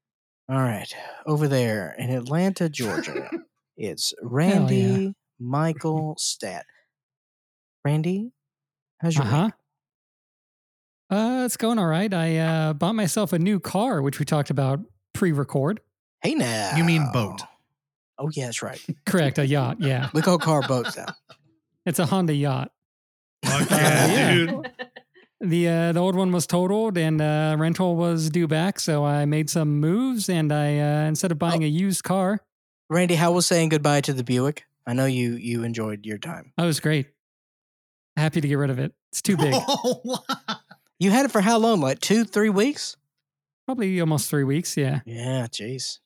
[0.48, 0.92] All right,
[1.24, 3.30] over there in Atlanta, Georgia,
[3.76, 6.66] it's Randy Michael Stat.
[7.84, 8.32] Randy,
[9.00, 9.54] how's your Uh week?
[11.10, 12.12] Uh, it's going all right.
[12.12, 14.80] I uh, bought myself a new car, which we talked about
[15.12, 15.80] pre-record.
[16.22, 17.40] Hey now, You mean boat.
[18.18, 18.80] Oh yeah, that's right.
[19.06, 19.78] Correct, a yacht.
[19.80, 21.06] Yeah, We call car boats now.
[21.86, 22.70] it's a Honda yacht.
[23.44, 24.48] Fuck yeah, yeah, dude.
[24.48, 24.70] dude.
[25.44, 29.24] The uh, the old one was totaled and uh, rental was due back, so I
[29.24, 32.38] made some moves and I uh, instead of buying a used car,
[32.88, 34.66] Randy, how was saying goodbye to the Buick?
[34.86, 36.52] I know you you enjoyed your time.
[36.56, 37.08] I was great.
[38.16, 38.92] Happy to get rid of it.
[39.10, 39.52] It's too big.
[39.52, 40.18] Oh, wow.
[41.00, 41.80] You had it for how long?
[41.80, 42.96] Like two, three weeks?
[43.66, 44.76] Probably almost three weeks.
[44.76, 45.98] Yeah, Yeah, jeez.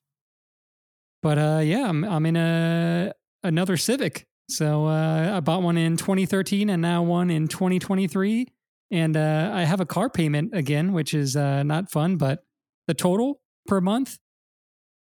[1.26, 3.12] But uh, yeah, I'm I'm in a
[3.42, 4.28] another Civic.
[4.48, 8.46] So uh, I bought one in 2013 and now one in 2023,
[8.92, 12.16] and uh, I have a car payment again, which is uh, not fun.
[12.16, 12.44] But
[12.86, 14.20] the total per month,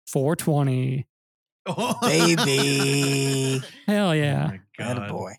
[0.07, 1.07] 420.
[2.01, 3.61] Baby.
[3.87, 4.47] Hell Oh yeah.
[4.47, 5.11] my God.
[5.11, 5.33] boy.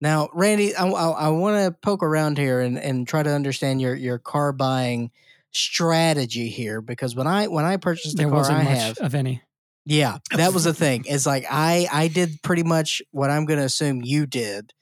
[0.00, 3.82] Now, Randy, I, I, I want to poke around here and, and try to understand
[3.82, 5.10] your, your car buying
[5.52, 8.98] strategy here because when I when I purchased the There car wasn't I much have,
[8.98, 9.42] of any.
[9.86, 11.04] Yeah, that was the thing.
[11.08, 14.72] It's like I I did pretty much what I'm going to assume you did,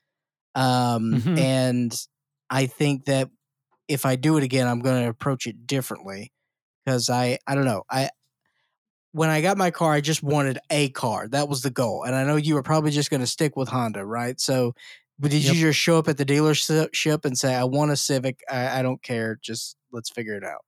[0.54, 1.36] um, Mhm.
[1.36, 1.94] and
[2.50, 3.30] I think that
[3.88, 6.32] if I do it again, I'm going to approach it differently
[6.84, 8.10] because I I don't know I
[9.12, 11.28] when I got my car, I just wanted a car.
[11.28, 12.02] That was the goal.
[12.04, 14.40] And I know you were probably just going to stick with Honda, right?
[14.40, 14.74] So,
[15.18, 15.48] but did Yep.
[15.48, 18.40] you just show up at the dealership and say, I want a Civic.
[18.50, 19.38] I, I don't care.
[19.40, 20.64] Just let's figure it out.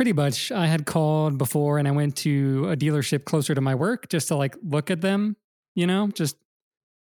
[0.00, 0.50] Pretty much.
[0.50, 4.28] I had called before and I went to a dealership closer to my work just
[4.28, 5.36] to like look at them,
[5.74, 6.36] you know, just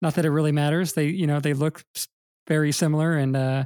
[0.02, 0.92] not that it really matters.
[0.92, 1.83] They, you know, they look
[2.46, 3.14] very similar.
[3.16, 3.64] And uh,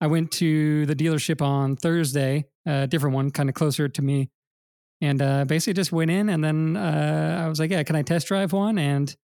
[0.00, 4.30] I went to the dealership on Thursday, a different one, kind of closer to me.
[5.02, 8.02] And uh, basically just went in and then uh, I was like, yeah, can I
[8.02, 8.78] test drive one?
[8.78, 9.14] And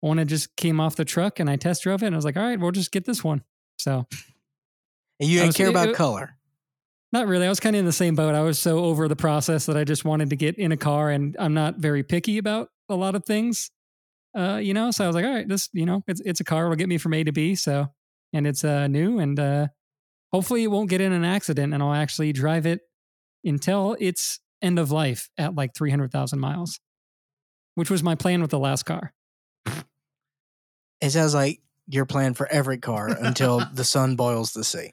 [0.00, 2.36] one just came off the truck and I test drove it and I was like,
[2.36, 3.44] all right, we'll just get this one.
[3.78, 4.04] So
[5.20, 6.34] And you didn't was- care about it- color.
[7.12, 7.46] Not really.
[7.46, 8.34] I was kind of in the same boat.
[8.34, 11.10] I was so over the process that I just wanted to get in a car,
[11.10, 13.70] and I'm not very picky about a lot of things.
[14.36, 16.44] Uh, you know, so I was like, all right, this, you know, it's it's a
[16.44, 16.64] car.
[16.64, 17.54] It'll get me from A to B.
[17.54, 17.88] So,
[18.32, 19.68] and it's uh new, and uh,
[20.32, 22.80] hopefully it won't get in an accident, and I'll actually drive it
[23.42, 26.78] until its end of life at like three hundred thousand miles,
[27.74, 29.14] which was my plan with the last car.
[31.00, 34.92] It sounds like your plan for every car until the sun boils the sea.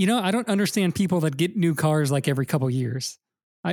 [0.00, 3.18] You know, I don't understand people that get new cars like every couple years.
[3.62, 3.72] I,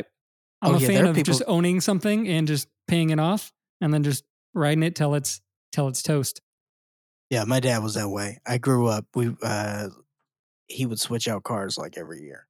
[0.62, 3.54] I'm Oh, a yeah, fan of people- just owning something and just paying it off,
[3.80, 5.40] and then just riding it till it's
[5.72, 6.42] till it's toast.
[7.30, 8.40] Yeah, my dad was that way.
[8.46, 9.06] I grew up.
[9.16, 9.88] We uh,
[10.68, 12.46] he would switch out cars like every year.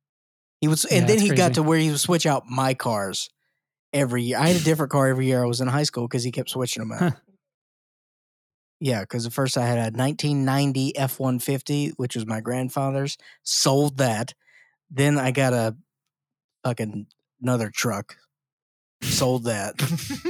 [0.59, 2.73] He was, s- Yeah, and then he got to where he would switch out my
[2.73, 3.29] cars
[3.93, 4.39] every year.
[4.39, 5.43] I had a different car every year.
[5.43, 6.99] I was in high school because he kept switching them out.
[6.99, 7.11] Huh.
[8.79, 13.17] Yeah, because at first I had a 1990 F 150, which was my grandfather's.
[13.43, 14.33] Sold that.
[14.91, 15.75] Then I got a
[16.63, 17.07] fucking
[17.41, 18.17] another truck.
[19.01, 19.75] Sold that,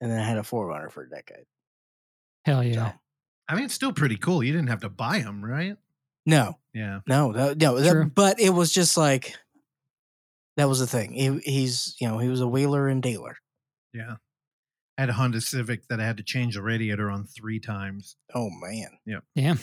[0.00, 1.44] and then I had a 4Runner for a decade.
[2.44, 2.90] Hell yeah!
[2.90, 2.94] So,
[3.48, 4.42] I mean, it's still pretty cool.
[4.42, 5.76] You didn't have to buy them, right?
[6.26, 7.00] No, Yeah.
[7.06, 7.78] no, no, no.
[7.80, 9.34] that- but it was just like
[10.58, 11.12] that was the thing.
[11.14, 13.36] He, he's you know he was a wheeler and dealer.
[13.94, 14.16] Yeah.
[15.02, 18.14] I had a Honda Civic that I had to change the radiator on three times
[18.36, 19.18] Oh man, Yeah.
[19.34, 19.56] Yeah.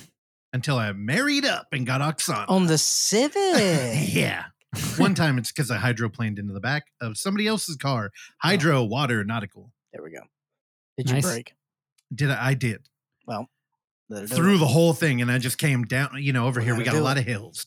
[0.52, 2.44] until I married up and got Oksana.
[2.50, 4.14] on the Civic.
[4.14, 4.48] yeah.
[4.98, 8.12] One time it's because I hydroplaned into the back of somebody else's car.
[8.14, 8.20] Oh.
[8.50, 9.72] Hydro, water, nautical.
[9.94, 10.24] There we go.
[10.98, 11.54] Did you break?
[12.14, 12.48] Did I?
[12.50, 12.82] I did.
[13.26, 13.48] Well,
[14.28, 14.60] Through it.
[14.60, 16.10] the whole thing, and I just came down.
[16.22, 17.22] You know, over We here we gotta a lot it.
[17.22, 17.66] of hills.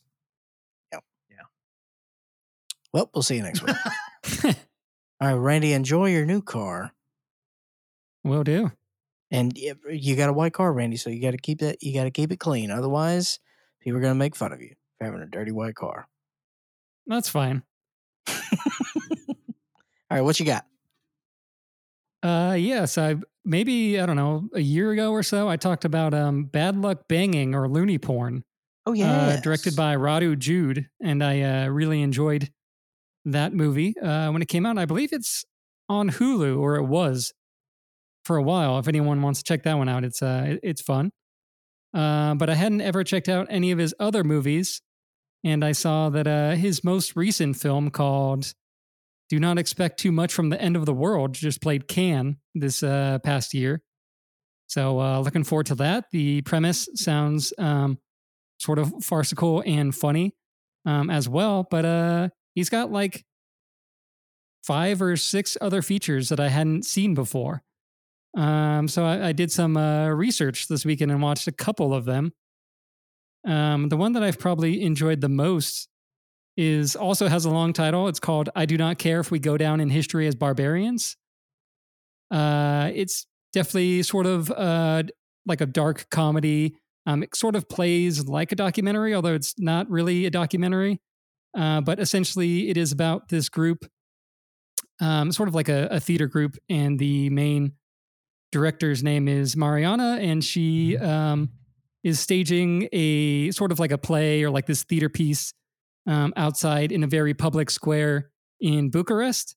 [0.92, 1.02] Yep.
[1.30, 1.36] Yeah.
[2.92, 3.76] Well, we'll see you next week.
[5.22, 6.92] All right, Randy, enjoy your new car.
[8.24, 8.70] Will do.
[9.30, 11.82] And you got a white car, Randy, so you got to keep that.
[11.82, 12.70] You got to keep it clean.
[12.70, 13.38] Otherwise,
[13.80, 16.06] people are going to make fun of you for having a dirty white car.
[17.06, 17.62] That's fine.
[18.28, 18.34] All
[20.10, 20.66] right, what you got?
[22.22, 26.14] Uh, yes, I maybe I don't know a year ago or so I talked about
[26.14, 28.44] um bad luck banging or loony porn.
[28.86, 32.50] Oh yeah, uh, directed by Radu Jude, and I uh, really enjoyed
[33.24, 34.78] that movie uh, when it came out.
[34.78, 35.44] I believe it's
[35.88, 37.32] on Hulu, or it was
[38.24, 38.78] for a while.
[38.78, 41.10] If anyone wants to check that one out, it's uh, it- it's fun.
[41.94, 44.80] Uh, but I hadn't ever checked out any of his other movies,
[45.44, 48.54] and I saw that uh, his most recent film called
[49.28, 52.82] "Do Not Expect Too Much from the End of the World" just played Cannes this
[52.82, 53.82] uh, past year.
[54.68, 56.06] So uh, looking forward to that.
[56.12, 57.98] The premise sounds um,
[58.58, 60.34] sort of farcical and funny
[60.86, 61.66] um, as well.
[61.70, 63.22] But uh, he's got like
[64.64, 67.62] five or six other features that I hadn't seen before.
[68.36, 72.04] Um, so I, I did some uh, research this weekend and watched a couple of
[72.04, 72.32] them.
[73.46, 75.88] Um, the one that I've probably enjoyed the most
[76.56, 78.08] is also has a long title.
[78.08, 81.16] It's called "I Do Not Care If We Go Down in History as Barbarians."
[82.30, 85.02] Uh, it's definitely sort of uh,
[85.46, 86.76] like a dark comedy.
[87.04, 91.00] Um, it sort of plays like a documentary, although it's not really a documentary.
[91.56, 93.84] Uh, but essentially, it is about this group,
[95.00, 97.72] um, sort of like a, a theater group, and the main
[98.52, 101.50] director's name is Mariana, and she um,
[102.04, 105.52] is staging a sort of like a play or like this theater piece
[106.06, 108.30] um, outside in a very public square
[108.60, 109.56] in Bucharest.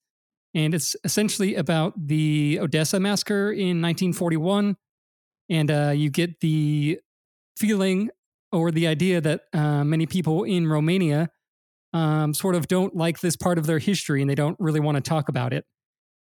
[0.54, 4.76] And it's essentially about the Odessa massacre in 1941.
[5.48, 6.98] And uh, you get the
[7.56, 8.10] feeling
[8.52, 11.30] or the idea that uh, many people in Romania
[11.92, 14.96] um, sort of don't like this part of their history and they don't really want
[14.96, 15.64] to talk about it.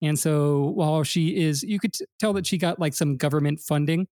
[0.03, 3.61] And so while she is, you could t- tell that she got like some government
[3.61, 4.09] funding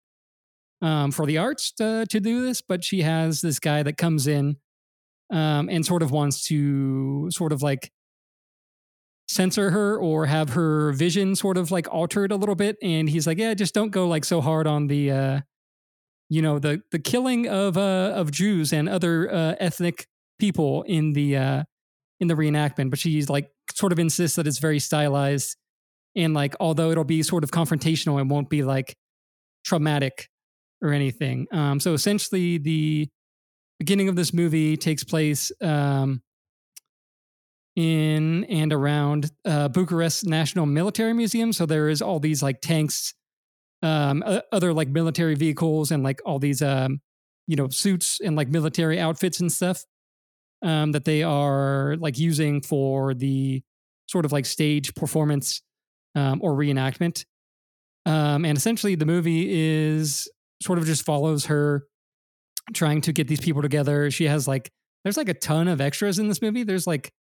[0.80, 4.26] um, for the arts to, to do this, but she has this guy that comes
[4.26, 4.56] in
[5.30, 7.90] um, and sort of wants to sort of like
[9.28, 12.76] censor her or have her vision sort of like altered a little bit.
[12.82, 15.40] And he's like, yeah, just don't go like so hard on the, uh,
[16.28, 20.06] you know, the the killing of uh, of Jews and other uh, ethnic
[20.38, 21.64] people in the uh,
[22.20, 22.90] in the reenactment.
[22.90, 25.56] But she's like sort of insists that it's very stylized
[26.16, 28.96] and like although it'll be sort of confrontational, it won't be like
[29.64, 30.28] traumatic
[30.82, 31.46] or anything.
[31.52, 33.08] Um, so essentially, the
[33.78, 36.22] beginning of this movie takes place um,
[37.76, 41.52] in and around uh, Bucharest National Military Museum.
[41.52, 43.14] So there is all these like tanks,
[43.82, 47.00] um, other like military vehicles, and like all these um,
[47.46, 49.84] you know suits and like military outfits and stuff
[50.62, 53.62] um, that they are like using for the
[54.08, 55.62] sort of like stage performance
[56.14, 57.24] um, or reenactment.
[58.06, 60.28] Um, and essentially, the movie is
[60.62, 61.86] sort of just follows her
[62.72, 64.10] trying to get these people together.
[64.10, 64.70] She has like,
[65.04, 66.62] there's like a ton of extras in this movie.
[66.62, 67.12] There's like,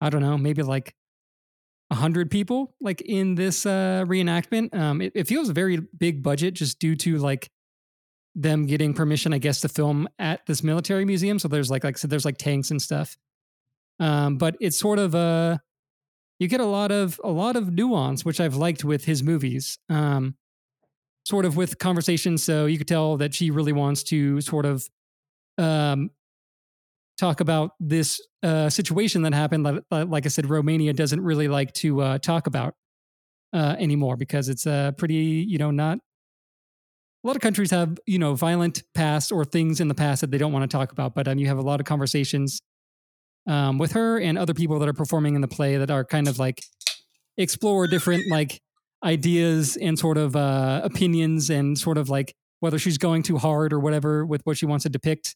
[0.00, 0.94] I don't know, maybe like
[1.90, 4.74] a hundred people like in this uh, reenactment.
[4.74, 7.50] Um, it, it feels a very big budget just due to like
[8.34, 11.38] them getting permission, I guess, to film at this military museum.
[11.38, 13.16] So there's like, like I said, there's like tanks and stuff.
[14.00, 15.58] Um, but it's sort of uh
[16.42, 19.78] you get a lot of a lot of nuance, which I've liked with his movies.
[19.88, 20.34] Um,
[21.24, 24.84] sort of with conversations, so you could tell that she really wants to sort of
[25.56, 26.10] um,
[27.16, 29.62] talk about this uh, situation that happened.
[29.62, 32.74] Like, like I said, Romania doesn't really like to uh, talk about
[33.52, 35.98] uh, anymore because it's a pretty, you know, not.
[37.22, 40.32] A lot of countries have, you know, violent past or things in the past that
[40.32, 42.60] they don't want to talk about, but um, you have a lot of conversations
[43.46, 46.28] um, with her and other people that are performing in the play that are kind
[46.28, 46.62] of like
[47.36, 48.60] explore different like
[49.04, 53.72] ideas and sort of uh, opinions and sort of like whether she's going too hard
[53.72, 55.34] or whatever with what she wants to depict.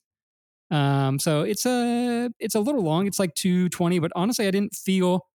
[0.70, 3.06] Um, so it's a it's a little long.
[3.06, 5.26] It's like two twenty, but honestly, I didn't feel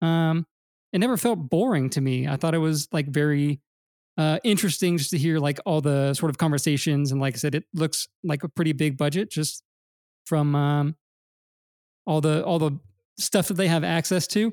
[0.00, 0.46] um,
[0.92, 2.26] it never felt boring to me.
[2.26, 3.60] I thought it was like very
[4.16, 7.54] uh, interesting just to hear like all the sort of conversations and like I said,
[7.54, 9.62] it looks like a pretty big budget just
[10.24, 10.96] from um,
[12.08, 12.72] all the all the
[13.18, 14.52] stuff that they have access to,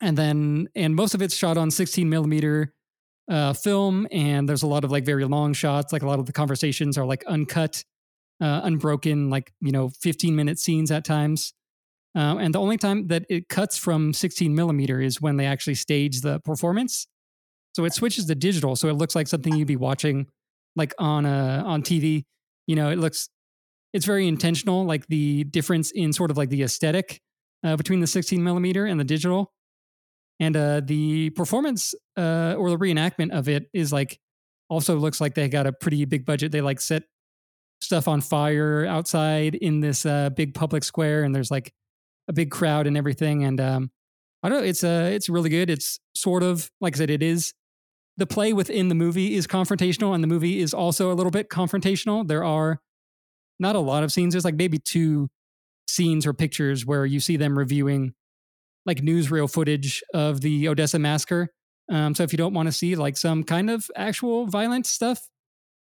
[0.00, 2.72] and then and most of it's shot on 16 millimeter
[3.30, 5.92] uh, film, and there's a lot of like very long shots.
[5.92, 7.84] Like a lot of the conversations are like uncut,
[8.40, 11.52] uh, unbroken, like you know 15 minute scenes at times.
[12.16, 15.74] Uh, and the only time that it cuts from 16 millimeter is when they actually
[15.74, 17.06] stage the performance.
[17.74, 20.26] So it switches to digital, so it looks like something you'd be watching
[20.74, 22.24] like on a on TV.
[22.66, 23.28] You know, it looks
[23.92, 27.20] it's very intentional, like the difference in sort of like the aesthetic
[27.64, 29.52] uh, between the 16 millimeter and the digital,
[30.40, 34.18] and uh, the performance uh, or the reenactment of it is like
[34.68, 36.52] also looks like they got a pretty big budget.
[36.52, 37.04] They like set
[37.82, 41.72] stuff on fire outside in this uh, big public square, and there's like
[42.28, 43.44] a big crowd and everything.
[43.44, 43.90] And um,
[44.42, 45.70] I don't know, it's uh, it's really good.
[45.70, 47.52] It's sort of like I said, it is
[48.16, 51.50] the play within the movie is confrontational, and the movie is also a little bit
[51.50, 52.26] confrontational.
[52.26, 52.80] There are
[53.58, 54.34] not a lot of scenes.
[54.34, 55.28] There's like maybe two
[55.86, 58.14] scenes or pictures where you see them reviewing
[58.86, 61.48] like newsreel footage of the Odessa massacre.
[61.90, 65.28] Um, so if you don't want to see like some kind of actual violent stuff,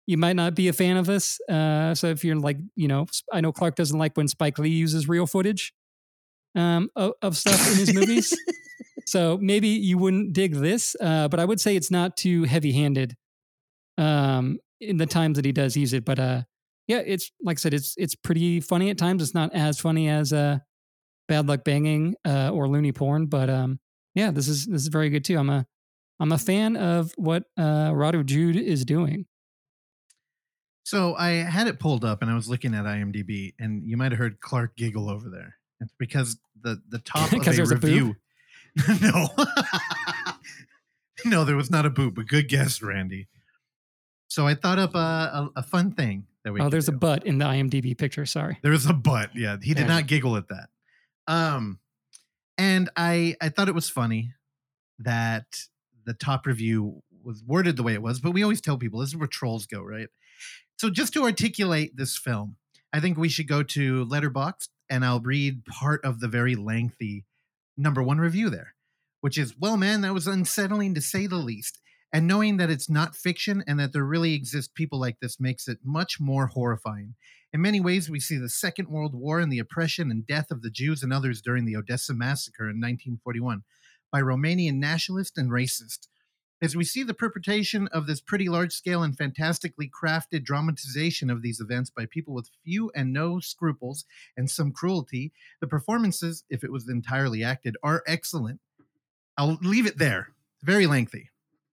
[0.06, 1.40] you might not be a fan of this.
[1.48, 4.70] Uh, so if you're like, you know, I know Clark doesn't like when Spike Lee
[4.70, 5.74] uses real footage
[6.54, 8.36] um, of, of stuff in his movies.
[9.06, 13.16] so maybe you wouldn't dig this, uh, but I would say it's not too heavy-handed
[13.98, 16.04] um, in the times that he does use it.
[16.04, 16.42] But uh,
[16.86, 19.22] yeah, it's like I said, it's it's pretty funny at times.
[19.22, 20.58] It's not as funny as uh,
[21.28, 23.80] Bad Luck Banging uh, or Loony Porn, but um,
[24.14, 25.38] yeah, this is this is very good too.
[25.38, 25.66] I'm a
[26.20, 29.26] I'm a fan of what uh, Radu Jude is doing.
[30.84, 34.12] So I had it pulled up and I was looking at IMDb, and you might
[34.12, 35.56] have heard Clark giggle over there.
[35.80, 38.14] It's because the the top of a there's a review.
[39.00, 39.28] no,
[41.24, 43.26] no, there was not a boob, but good guess, Randy.
[44.28, 46.60] So I thought up a, a, a fun thing that we.
[46.60, 48.24] Oh, there's a butt in the IMDb picture.
[48.24, 48.56] Sorry.
[48.62, 49.30] There's a butt.
[49.34, 49.86] Yeah, he did Yeah.
[49.88, 50.68] not giggle at that.
[51.26, 51.80] Um,
[52.56, 54.32] and I I thought it was funny
[55.00, 55.44] that
[56.04, 59.10] the top review was worded the way it was, but we always tell people this
[59.10, 60.08] is where trolls go, right?
[60.78, 62.56] So just to articulate this film,
[62.92, 67.24] I think we should go to Letterboxd and I'll read part of the very lengthy
[67.76, 68.74] number one review there,
[69.20, 71.80] which is, well, man, that was unsettling to say the least.
[72.16, 75.68] And knowing that it's not fiction and that there really exist people like this makes
[75.68, 77.14] it much more horrifying.
[77.52, 80.62] In many ways, we see the Second World War and the oppression and death of
[80.62, 83.64] the Jews and others during the Odessa massacre in 1941
[84.10, 86.08] by Romanian nationalists and racists.
[86.62, 91.42] As we see the perpetration of this pretty large scale and fantastically crafted dramatization of
[91.42, 94.06] these events by people with few and no scruples
[94.38, 98.60] and some cruelty, the performances, if it was entirely acted, are excellent.
[99.36, 100.28] I'll leave it there.
[100.62, 101.28] Very lengthy.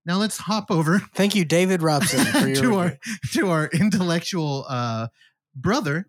[0.05, 2.97] Now let's hop over Thank you, David Robson, for your to our
[3.33, 5.07] to our intellectual uh,
[5.55, 6.07] brother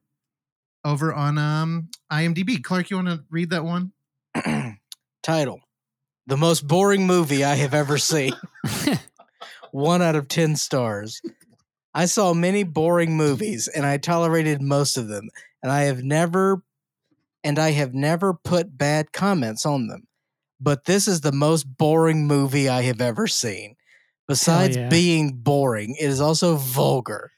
[0.84, 2.62] over on um, IMDb.
[2.62, 3.92] Clark, you want to read that one?
[5.22, 5.60] Title:
[6.26, 8.32] The most boring movie I have ever seen.
[9.70, 11.20] One out of ten stars.
[11.94, 15.28] I saw many boring movies, and I tolerated most of them,
[15.62, 16.62] and I have never,
[17.42, 20.06] and I have never put bad comments on them.
[20.60, 23.76] But this is the most boring movie I have ever seen.
[24.26, 24.88] Besides yeah.
[24.88, 27.30] being boring, it is also vulgar.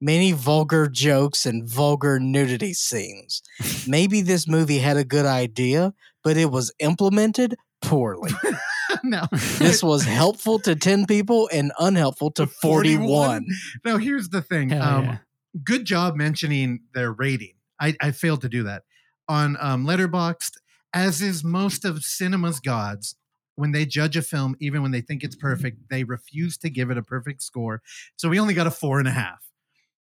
[0.00, 3.42] Many vulgar jokes and vulgar nudity scenes.
[3.86, 8.32] Maybe this movie had a good idea, but it was implemented poorly.
[9.04, 9.22] no.
[9.32, 13.46] This was helpful to 10 people and unhelpful to 41.
[13.84, 14.72] Now here's the thing.
[14.72, 15.18] Um, yeah.
[15.62, 17.54] Good job mentioning their rating.
[17.80, 18.82] I, I failed to do that
[19.28, 20.58] on um, Letterboxd,
[20.92, 23.16] as is most of cinema's gods.
[23.56, 25.46] When they judge a film, even when they think it's mm-hmm.
[25.46, 27.82] perfect, they refuse to give it a perfect score.
[28.16, 29.44] So we only got a four and a half,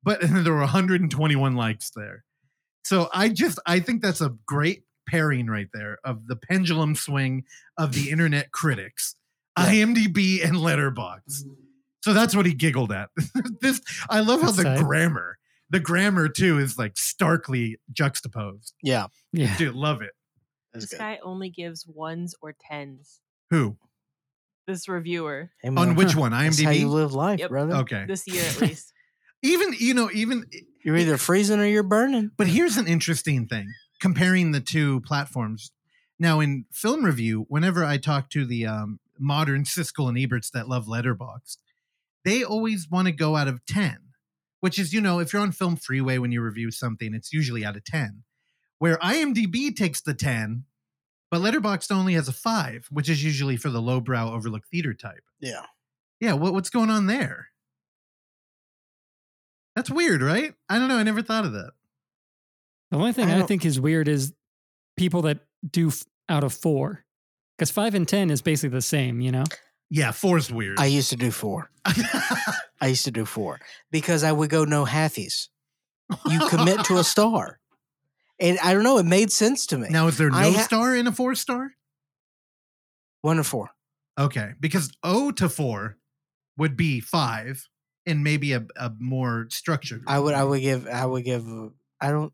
[0.03, 2.25] but there were 121 likes there.
[2.85, 7.45] So I just I think that's a great pairing right there of the pendulum swing
[7.79, 9.17] of the internet critics,
[9.59, 9.67] Yeah.
[9.71, 11.45] IMDb and Letterboxd.
[11.45, 11.53] Mm-hmm.
[12.03, 13.11] So that's what he giggled at.
[13.61, 14.85] this I love how That's the tight.
[14.85, 15.39] grammar,
[15.71, 18.75] the grammar too, is like starkly juxtaposed.
[18.83, 19.07] Yeah.
[19.33, 19.57] Yeah.
[19.57, 20.13] Dude, love it.
[20.73, 20.99] That's This good.
[20.99, 23.21] guy only gives ones or tens.
[23.51, 23.77] Who
[24.67, 26.33] This reviewer Hey, on which one?
[26.33, 26.91] That's how you IMDb.
[26.91, 27.51] live life, Yep.
[27.51, 27.75] brother.
[27.77, 28.05] Okay.
[28.07, 28.93] this year at least.
[29.43, 30.45] Even you know even
[30.85, 32.31] You're either freezing or you're burning.
[32.37, 33.67] But here's an interesting thing
[34.01, 35.71] comparing the two platforms.
[36.19, 40.69] Now, in film review, whenever I talk to the um, modern Siskel and Eberts that
[40.69, 41.59] love Letterboxd,
[42.25, 43.99] they always want to go out of 10,
[44.61, 47.65] which is, you know, if you're on Film Freeway when you review something, it's usually
[47.67, 48.23] out of 10.
[48.79, 50.65] Where IMDb takes the 10,
[51.31, 55.25] but Letterboxd only has a 5, which is usually for the lowbrow overlook theater type.
[55.41, 55.65] Yeah.
[56.21, 57.49] Yeah, what, what's going on there?
[59.75, 60.55] That's weird, right?
[60.69, 60.97] I don't know.
[60.97, 61.73] I never thought of that.
[62.91, 64.33] The only thing I I, think is weird is
[64.97, 67.05] people that do f- out of four,
[67.57, 69.21] because five and ten is basically the same.
[69.21, 69.45] You know,
[69.91, 70.79] Yeah, four's weird.
[70.79, 71.71] I used to do four.
[71.85, 73.61] I used to do four
[73.91, 75.49] because I would go no halfies.
[76.31, 77.59] You commit to a star.
[78.39, 79.89] And I don't know, it made sense to me.
[79.91, 81.71] now, is there no ha- star in a four star?
[83.23, 83.71] One or four.
[84.19, 85.97] Okay, because O to four
[86.59, 87.67] would be five
[88.07, 90.03] and maybe a, a more structured.
[90.07, 91.45] I would I would give I would give
[92.01, 92.33] I don't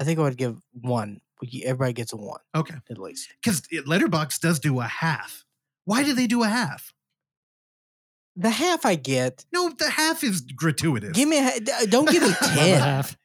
[0.00, 1.20] I think I would give one.
[1.64, 3.28] Everybody gets a one Okay, at least.
[3.42, 5.44] because Letterboxd does do a half.
[5.84, 6.92] Why do they do a half?
[8.36, 9.44] The half I get.
[9.52, 11.12] No, the half is gratuitous.
[11.12, 12.80] Give me a, ha- don't give me a ten.
[12.80, 13.16] half.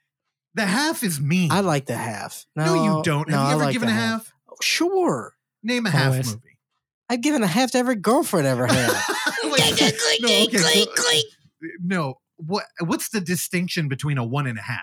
[0.55, 1.51] The half is mean.
[1.51, 2.45] I like the half.
[2.55, 3.27] No, no, you don't.
[3.29, 4.33] No, Have I you ever like given the a half?
[4.61, 6.27] Sure, Name a half Always.
[6.33, 6.59] movie.
[7.09, 8.91] I've given a half to every girlfriend I ever had.
[9.43, 9.81] Like,
[10.21, 11.21] no, okay, so-
[11.83, 14.79] no, what what's the distinction between a one and a half?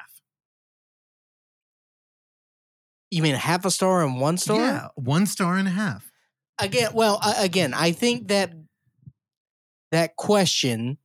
[3.10, 4.60] you mean half a star and one star?
[4.60, 6.10] Yeah, one star and a half.
[6.60, 8.52] again well uh, again i think that
[9.90, 10.98] that question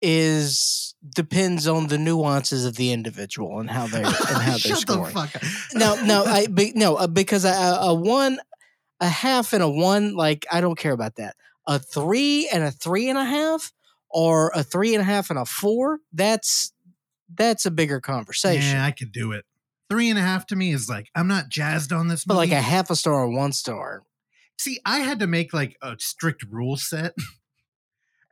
[0.00, 4.86] is depends on the nuances of the individual and how they're and how they're Shut
[4.86, 5.42] the scoring fuck up.
[5.74, 7.48] no no i be, no uh, because a,
[7.80, 8.38] a one
[9.00, 11.36] a half and a one like i don't care about that
[11.66, 13.72] a three and a three and a half
[14.10, 16.72] or a three and a half and a four that's
[17.34, 19.44] that's a bigger conversation Yeah, I could do it.
[19.90, 22.52] Three and a half to me is like I'm not jazzed on this but like
[22.52, 24.02] a half a star or one star
[24.60, 27.14] See, I had to make like a strict rule set.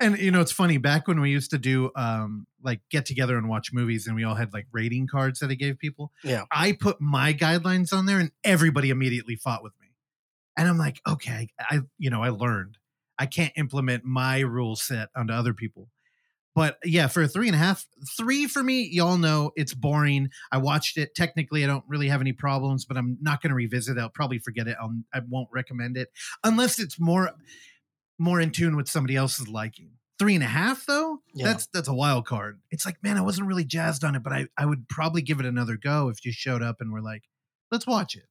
[0.00, 3.36] and you know, it's funny, back when we used to do um like get together
[3.38, 6.12] and watch movies and we all had like rating cards that I gave people.
[6.24, 6.44] Yeah.
[6.50, 9.88] I put my guidelines on there and everybody immediately fought with me.
[10.56, 12.78] And I'm like, okay, I you know, I learned.
[13.18, 15.88] I can't implement my rule set onto other people.
[16.56, 17.84] But yeah, for a three and a half,
[18.16, 20.30] three for me, y'all know it's boring.
[20.50, 21.14] I watched it.
[21.14, 24.00] Technically, I don't really have any problems, but I'm not going to revisit it.
[24.00, 24.74] I'll probably forget it.
[24.80, 26.08] I'll, I won't recommend it
[26.42, 27.30] unless it's more
[28.18, 29.90] more in tune with somebody else's liking.
[30.18, 31.44] Three and a half, though, Yeah.
[31.46, 32.60] that's that's a wild card.
[32.70, 35.40] It's like, man, I wasn't really jazzed on it, but I, I would probably give
[35.40, 37.24] it another go if you showed up and were like,
[37.70, 38.24] let's watch it.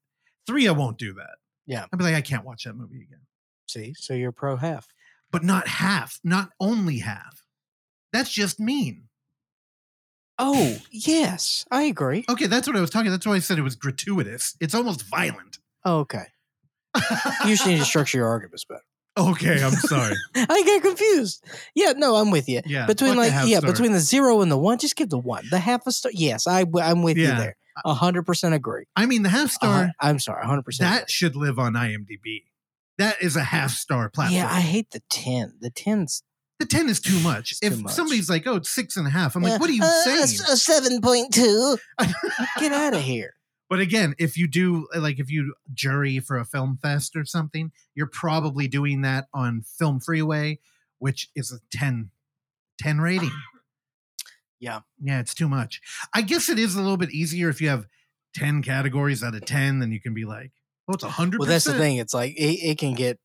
[0.47, 1.35] Three, I won't do that.
[1.67, 1.85] Yeah.
[1.91, 3.21] I'd be like, I can't watch that movie again.
[3.67, 4.87] see so you're pro half
[5.31, 7.43] But not half, not only half.
[8.13, 9.09] That's just mean.
[10.39, 13.11] oh yes i agree Okay, that's what I was talking.
[13.11, 14.55] That's why I said it was gratuitous.
[14.59, 15.59] It's almost violent.
[15.83, 16.25] Oh, okay
[16.95, 18.81] You just need to structure your arguments better.
[19.17, 20.15] Okay, I'm sorry.
[20.35, 21.43] I get confused.
[21.73, 22.61] Yeah, no, I'm with you.
[22.65, 23.71] Yeah, between like yeah, star.
[23.71, 25.45] between the zero and the one, just give the one.
[25.49, 26.11] The half a star.
[26.13, 27.57] Yes, I I'm with you there.
[27.83, 28.85] A hundred percent agree.
[28.95, 30.89] I mean, the half star hun- I'm sorry, hundred percent.
[30.89, 32.43] that should live on IMDb.
[32.97, 34.37] That is a half star platform.
[34.37, 35.55] Yeah, I hate the ten.
[35.59, 36.23] The tens.
[36.59, 37.55] the ten is too much.
[37.61, 37.93] If too much.
[37.93, 40.03] somebody's like, "Oh, it's six and a half," I'm like, Yeah, "What are you uh,
[40.03, 41.77] saying?" A seven point two.
[42.59, 43.33] Get out of here.
[43.69, 47.25] But again, if you do uh, like if you jury for a film fest or
[47.25, 50.59] something, you're probably doing that on Film Freeway,
[50.99, 52.11] which is a 10,
[52.79, 53.31] 10 rating.
[54.57, 54.79] Yeah.
[55.03, 55.81] Yeah, it's too much.
[56.13, 57.87] I guess it is a little bit easier if you have
[58.35, 60.53] 10 categories out of 10, then you can be like,
[60.87, 61.37] oh, it's a 100%.
[61.37, 61.97] Well, that's the thing.
[61.97, 63.19] It's like it, it can get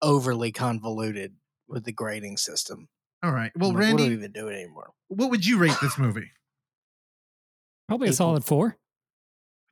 [0.00, 1.34] overly convoluted
[1.68, 2.88] with the grading system.
[3.22, 3.50] All right.
[3.56, 4.92] Well, I'm like, what do we Randy, even do it anymore?
[5.08, 6.30] what would you rate this movie?
[7.88, 8.78] Probably a solid four.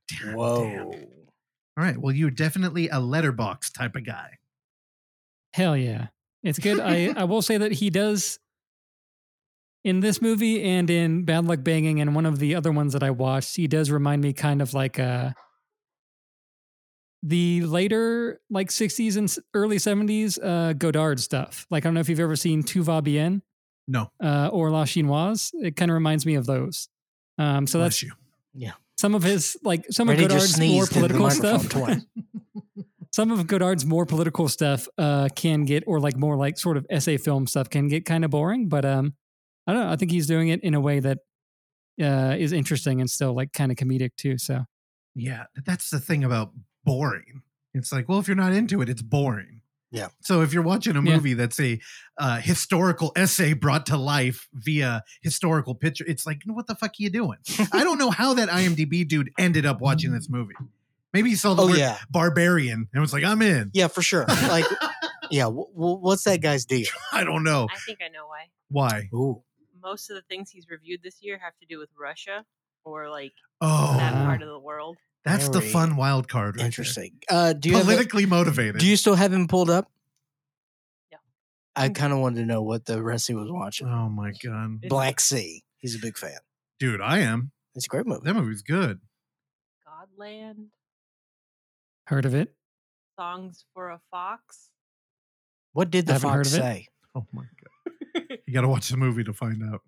[0.09, 0.64] Damn, Whoa.
[0.64, 0.86] damn.
[1.76, 1.96] All right.
[1.98, 4.38] Well, you're definitely a letterboxd type of guy.
[5.52, 6.09] Hell yeah.
[6.42, 6.80] It's good.
[6.80, 8.38] I, I will say that he does
[9.84, 13.02] in this movie and in Bad Luck Banging and one of the other ones that
[13.02, 15.30] I watched, he does remind me kind of like uh
[17.22, 21.66] the later like 60s and early 70s uh Godard stuff.
[21.70, 23.42] Like I don't know if you've ever seen Tout va bien
[23.88, 24.11] No.
[24.22, 25.50] uh or La Chinoise.
[25.54, 26.88] It kind of reminds me of those.
[27.38, 28.12] Um so Bless that's you.
[28.99, 32.03] Some of his like some Randy of just Godard's more sneezed into the political stuff.
[33.12, 36.86] some of Godard's more political stuff uh, can get, or like more like sort of
[36.90, 38.68] essay film stuff can get kind of boring.
[38.68, 39.14] But um,
[39.66, 39.92] I don't know.
[39.92, 41.18] I think he's doing it in a way that
[42.03, 44.36] uh, is interesting and still like kind of comedic too.
[44.36, 44.64] So
[45.14, 46.53] Yeah, that's the thing about
[46.84, 47.42] boring.
[47.74, 49.57] It's like, well, if you're not into it, it's boring.
[49.91, 50.09] Yeah.
[50.20, 51.14] So if you're watching a Yeah.
[51.16, 51.80] movie that's a
[52.18, 56.95] uh, historical essay brought to life via historical picture, it's like, what the fuck are
[57.03, 57.39] you doing?
[57.72, 60.55] I don't know how that IMDb dude ended up watching this movie.
[61.14, 63.70] Maybe he saw the Oh word yeah, barbarian and was like, I'm in.
[63.72, 64.26] yeah, for sure.
[64.26, 64.66] Like,
[65.30, 66.86] yeah, w- w- what's that guy's deal?
[67.12, 68.45] I don't know I think I know why.
[68.68, 69.09] why.
[69.14, 69.43] Ooh,
[69.82, 72.45] Most of the things he's reviewed this year have to do with Russia
[72.84, 73.32] or like
[73.62, 74.99] Oh, that part of the world.
[75.29, 76.57] That's the fun wild card.
[76.57, 76.66] Right there.
[76.66, 77.18] interesting.
[77.29, 78.79] Uh, do you have a- Politically motivated.
[78.79, 79.91] do you still have him pulled up?
[81.12, 81.18] Yeah.
[81.76, 83.87] I kind of wanted to know what the rest he was watching.
[83.89, 85.62] Oh my god, Black Sea.
[85.79, 86.39] He's a big fan.
[86.81, 87.53] dude, I am.
[87.74, 88.22] It's a great movie.
[88.24, 89.01] That movie's good.
[89.87, 90.66] Godland,
[92.07, 92.55] Heard of it?
[93.18, 94.70] Songs for a Fox.
[95.72, 96.89] What did the Haven't fox say?
[97.14, 99.83] Oh my god, you got to watch the movie to find out.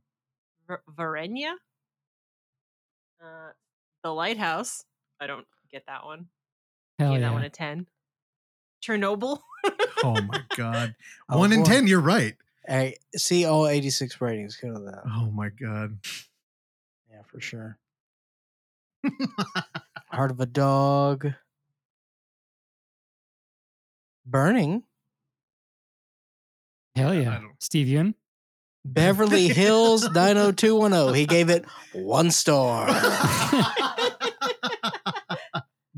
[0.69, 1.53] Ver- Varenya.
[3.23, 3.51] Uh,
[4.05, 4.85] the Lighthouse.
[5.21, 6.27] I don't get that one.
[6.99, 7.29] Hell Give yeah.
[7.29, 7.87] that one a 10.
[8.83, 9.41] Chernobyl.
[10.03, 10.95] Oh my god,
[11.29, 11.67] Oh, one in boy.
[11.67, 11.87] ten.
[11.87, 12.35] You're right.
[12.67, 14.57] Hey, see all 86 ratings.
[14.57, 15.03] Go to that.
[15.07, 15.99] Oh my god.
[17.11, 17.79] Yeah, for sure.
[20.11, 21.33] Heart of a dog.
[24.27, 24.83] Burning.
[26.97, 27.25] Hell I yeah.
[27.41, 28.15] don't- Steve Yeun.
[28.85, 31.15] Beverly Hills 90210.
[31.15, 32.87] He gave it one star.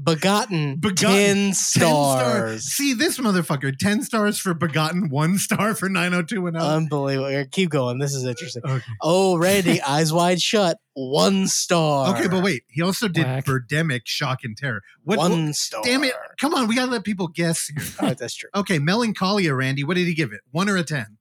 [0.03, 2.65] Begotten, Begotten, 10 10 stars.
[2.65, 3.77] See this motherfucker.
[3.77, 5.09] Ten stars for Begotten.
[5.11, 6.67] One star for nine hundred two and zero.
[6.67, 7.29] Unbelievable.
[7.29, 7.99] Here, Keep going.
[7.99, 8.63] This is interesting.
[8.65, 8.85] Okay.
[9.01, 10.79] Oh, Randy, eyes wide shut.
[10.95, 12.15] One star.
[12.15, 12.65] Okay, but wait.
[12.69, 13.45] He also did Whack.
[13.45, 14.83] Birdemic, Shock and Terror.
[15.05, 15.19] What?
[15.19, 15.83] one what- star.
[15.85, 16.15] Damn it!
[16.41, 17.69] Come on, we gotta let people guess.
[17.69, 17.85] Here.
[18.01, 18.51] All right, that's true.
[18.55, 19.85] Okay, Melancholia, Randy.
[19.85, 20.41] What did he give it?
[20.51, 21.19] One or a ten?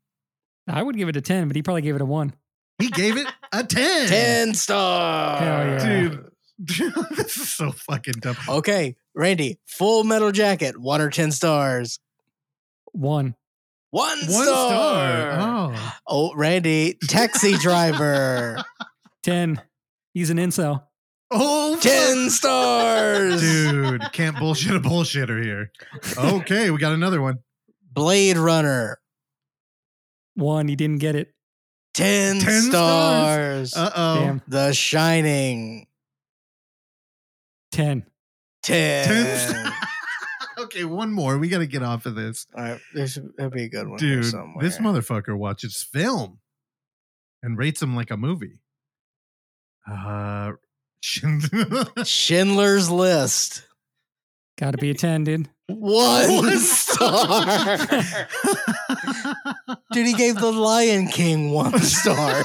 [0.68, 2.34] I would give it a 10, but he probably gave it a 1.
[2.80, 4.08] He gave it a ten.
[4.08, 5.40] 10 stars.
[5.40, 6.00] Hell yeah.
[6.10, 6.31] dude.
[7.16, 8.36] this is so fucking dumb.
[8.48, 12.00] Okay, Randy, full metal jacket, one or 10 stars.
[12.94, 13.36] 1.
[13.92, 14.44] One, One star.
[14.46, 15.32] star.
[15.40, 15.94] Oh.
[16.08, 18.64] Oh, Randy, taxi driver,
[19.24, 19.62] 10.
[20.14, 20.84] He's an incel.
[21.32, 21.84] Oh, fuck.
[21.84, 23.42] 10 stars.
[23.42, 25.72] Dude, can't bullshit a bullshitter here.
[26.18, 27.40] Okay, we got another one.
[27.92, 29.00] Blade Runner,
[30.36, 30.68] 1.
[30.68, 31.34] He didn't get it.
[31.94, 33.72] 10, 10 stars.
[33.72, 33.76] stars.
[33.76, 34.40] Uh oh.
[34.48, 35.88] The Shining,
[37.72, 38.06] 10.
[38.64, 39.08] 10.
[39.54, 39.74] 10
[40.60, 41.38] okay, one more.
[41.38, 42.48] We got to get off of this.
[42.56, 43.98] All right, there's, there'll be a good one.
[43.98, 44.64] Dude, somewhere.
[44.64, 46.40] this motherfucker watches film
[47.42, 48.60] and rates them like a movie.
[49.90, 50.52] Uh,
[51.02, 53.64] Schindler's List,
[54.62, 55.50] Got to be a 10, dude.
[55.66, 57.88] one One star.
[59.92, 62.44] Dude, he gave the Lion King one star.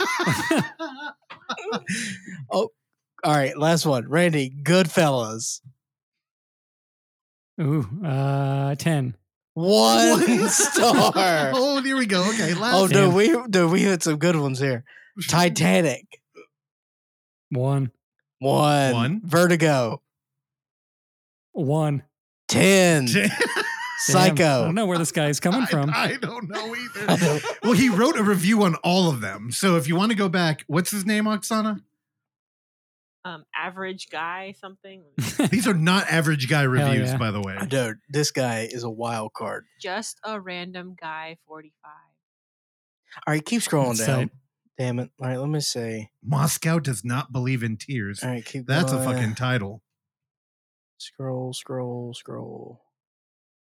[3.24, 4.08] All right, last one.
[4.08, 5.60] Randy, Goodfellas.
[7.60, 9.16] Ooh, uh, 10.
[9.54, 11.12] One, One star.
[11.54, 12.28] oh, here we go.
[12.28, 14.84] Okay, last Oh, dude, we dude, we hit some good ones here.
[15.28, 16.06] Titanic.
[17.50, 17.90] 1.
[18.38, 18.92] One.
[18.92, 19.20] One.
[19.24, 20.02] Vertigo.
[21.52, 22.02] 1.
[22.48, 23.06] Ten.
[24.08, 24.16] Damn.
[24.16, 24.28] I
[24.66, 25.90] don't know where this guy's coming from.
[25.90, 27.40] I, I don't know either.
[27.62, 29.50] Well, he wrote a review on all of them.
[29.50, 31.80] So if you want to go back, what's his name, Oksana?
[33.26, 35.02] Um, average guy, something.
[35.50, 37.16] These are not average guy reviews, yeah.
[37.16, 37.58] by the way.
[37.66, 39.64] Dude, this guy is a wild card.
[39.80, 41.90] Just a random guy, 45.
[43.26, 44.30] All right, keep scrolling That's down.
[44.78, 45.10] Damn it.
[45.20, 46.10] All right, let me see.
[46.22, 48.22] Moscow does not believe in tears.
[48.22, 49.82] All right, keep That's a fucking title.
[50.98, 52.82] scroll, scroll, scroll.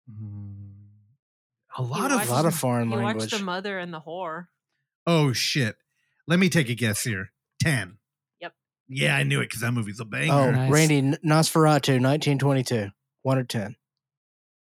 [0.09, 0.69] Mm.
[1.77, 3.31] A lot watched- of A lot of foreign You watched language.
[3.31, 4.47] The Mother and the Whore.
[5.05, 5.75] Oh shit.
[6.27, 7.31] Let me take a guess here.
[7.61, 7.98] 10.
[8.89, 9.07] Yep.
[9.07, 10.33] Yeah, I knew it because that movie's a banger.
[10.33, 10.71] Oh, Nice.
[10.71, 12.89] Randy N- Nosferatu, 1922.
[13.21, 13.75] One or ten.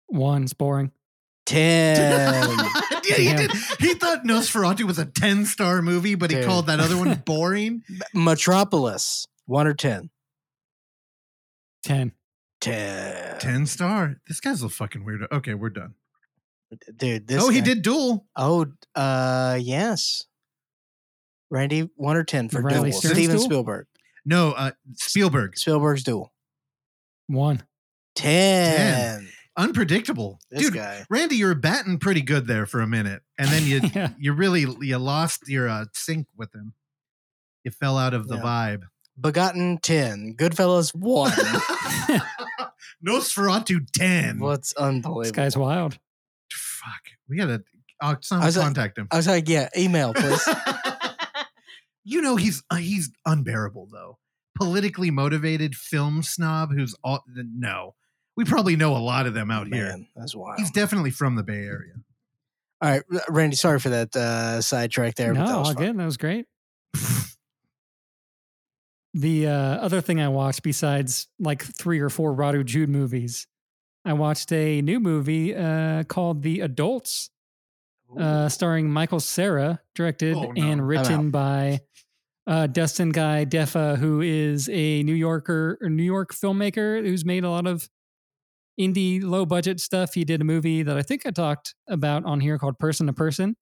[0.09, 0.43] 1.
[0.45, 0.93] It's boring.
[1.47, 2.59] Ten.
[3.09, 3.37] yeah, he, Damn.
[3.37, 3.51] did.
[3.79, 6.47] he thought Nosferatu was a 10 star movie, but he Dude.
[6.47, 7.83] called that other one boring.
[8.15, 9.27] Metropolis.
[9.47, 10.11] One or ten.
[11.85, 12.13] 10.
[12.61, 13.39] Ten.
[13.39, 14.17] 10 star.
[14.27, 15.31] This guy's a fucking weirdo.
[15.31, 15.95] Okay, we're done.
[16.97, 18.27] Dude, this oh, he guy- did Duel.
[18.35, 18.67] Oh,
[18.97, 20.25] uh, yes.
[21.49, 22.99] Randy, one or ten for Riley Duel.
[23.01, 23.45] Stearns Steven Duel?
[23.45, 23.87] Spielberg.
[24.27, 25.57] No, uh, Spielberg.
[25.57, 26.33] Spielberg's Duel.
[27.29, 27.63] 1.
[28.15, 29.29] Ten.
[29.57, 30.39] Unpredictable.
[30.51, 31.05] This Dude, guy.
[31.09, 33.23] Randy, you were batting pretty good there for a minute.
[33.39, 34.11] And then you Yeah.
[34.19, 36.75] you really you lost your uh, sync with him.
[37.65, 38.43] You fell out of the Yeah.
[38.43, 38.83] vibe.
[39.19, 40.35] Begotten ten.
[40.37, 41.33] Goodfellas one.
[43.07, 44.39] Nosferatu 10.
[44.41, 45.23] What's unbelievable?
[45.23, 45.99] This guy's wild.
[46.53, 47.03] Fuck.
[47.29, 47.63] We gotta
[48.01, 49.09] uh, some I was like- contact him.
[49.11, 50.47] I was like, yeah, email, please.
[52.09, 54.19] You know he's uh, he's unbearable though.
[54.57, 57.95] Politically motivated film snob who's all no.
[58.37, 59.97] We probably know a lot of them out here.
[60.15, 60.59] That's wild.
[60.59, 61.95] He's definitely from the Bay Area.
[62.81, 65.33] All right, Randy, sorry for that uh, sidetrack there.
[65.33, 65.83] no, but that was all fun.
[65.85, 65.99] good.
[65.99, 66.47] That was great.
[69.15, 73.47] The uh, other thing I watched besides like three or four Radu Jude movies,
[74.05, 77.31] I watched a new movie uh, called The Adults,
[78.19, 80.63] uh, starring Michael Cera, directed Oh, no.
[80.63, 81.81] and written by
[82.47, 87.45] uh, Dustin Guy Defa, who is a New Yorker, or New York filmmaker who's made
[87.45, 87.89] a lot of
[88.81, 90.15] indie, low budget stuff.
[90.15, 93.13] He did a movie that I think I talked about on here called Person to
[93.13, 93.57] Person.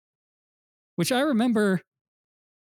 [0.97, 1.81] which I remember,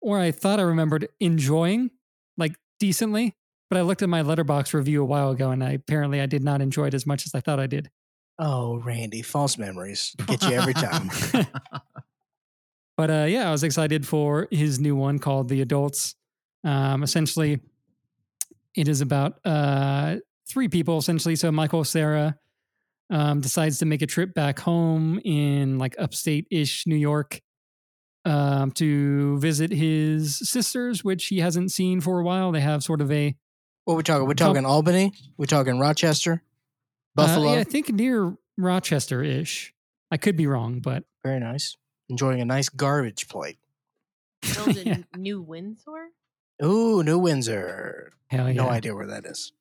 [0.01, 1.91] or I thought I remembered enjoying
[2.37, 3.35] like decently.
[3.69, 6.43] But I looked at my letterboxd review a while ago, and I apparently I did
[6.43, 7.89] not enjoy it as much as I thought I did.
[8.37, 11.09] Oh, Randy, false memories get you every time.
[12.95, 16.15] But uh, yeah, I was excited for his new one called The Adults.
[16.63, 17.59] Um, essentially,
[18.75, 20.17] it is about uh,
[20.47, 21.35] three people, essentially.
[21.35, 22.35] So Michael Cera
[23.09, 27.41] um, decides to make a trip back home in like upstate ish New York
[28.25, 32.51] um, to visit his sisters, which he hasn't seen for a while.
[32.51, 33.35] They have sort of a
[33.85, 34.27] What we talking?
[34.27, 35.11] We're talking Albany?
[35.37, 36.43] We're talking Rochester?
[37.15, 37.49] Buffalo?
[37.49, 39.73] Uh, yeah, I think near Rochester ish.
[40.09, 41.75] I could be wrong, but Very nice.
[42.09, 43.57] Enjoying a nice garbage plate.
[44.67, 44.97] In Yeah.
[45.17, 46.09] New Windsor.
[46.63, 48.13] Ooh, New Windsor.
[48.27, 48.53] hell yeah.
[48.63, 49.53] No idea where that is,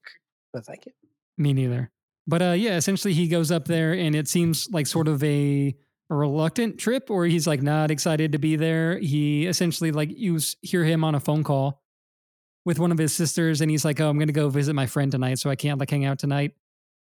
[0.53, 0.93] but thank you.
[1.39, 1.91] Me neither.
[2.27, 5.75] But uh, yeah, essentially he goes up there and it seems like sort of a,
[6.11, 8.99] a reluctant trip or he's like not excited to be there.
[8.99, 11.81] He essentially like you hear him on a phone call
[12.65, 15.11] with one of his sisters and he's like, Oh, I'm gonna go visit my friend
[15.11, 16.53] tonight, so I can't like hang out tonight.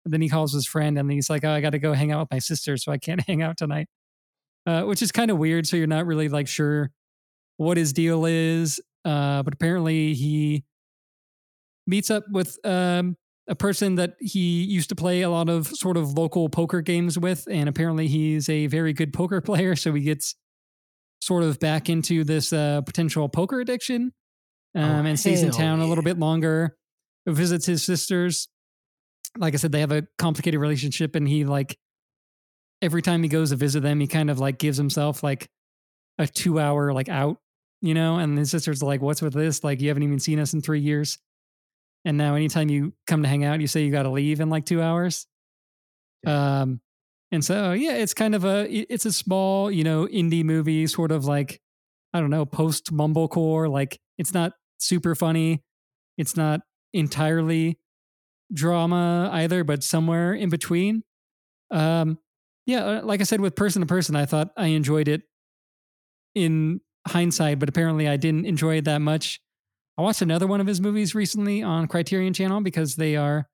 [0.05, 2.21] And then he calls his friend and he's like, Oh, I gotta go hang out
[2.21, 3.89] with my sister, so I can't hang out tonight.
[4.67, 5.67] Uh, which is kind of weird.
[5.67, 6.91] So you're not really like sure
[7.57, 8.81] what his deal is.
[9.05, 10.65] Uh, but apparently he
[11.87, 13.17] meets up with um
[13.49, 17.19] a person that he used to play a lot of sort of local poker games
[17.19, 19.75] with, and apparently he's a very good poker player.
[19.75, 20.37] So he gets
[21.21, 24.13] sort of back into this uh, potential poker addiction,
[24.77, 26.77] um, Oh, and stays in town a little bit longer.
[27.27, 28.49] Visits his sisters.
[29.37, 31.77] Like I said, they have a complicated relationship, and he like
[32.83, 35.49] every time he goes to visit them, he kind of like gives himself like
[36.19, 37.39] a two hour like out,
[37.81, 38.17] you know.
[38.17, 39.65] And his sisters like, "What's with this?
[39.65, 41.19] Like, you haven't even seen us in three years."
[42.05, 44.49] And now anytime you come to hang out, you say you got to leave in
[44.49, 45.27] like two hours.
[46.27, 46.81] Um,
[47.33, 51.13] and so yeah, it's kind of a it's a small you know indie movie, sort
[51.13, 51.61] of like
[52.13, 53.71] I don't know post mumblecore.
[53.71, 55.63] Like it's not super funny,
[56.19, 56.61] it's not
[56.93, 57.79] entirely
[58.53, 61.05] drama either, but somewhere in between.
[61.71, 62.19] Um,
[62.71, 65.23] yeah, uh, like I said, with person to person, I thought I enjoyed it
[66.35, 69.41] in hindsight, but apparently I didn't enjoy it that much.
[69.99, 73.49] I watched another one of his movies recently on Criterion Channel because they are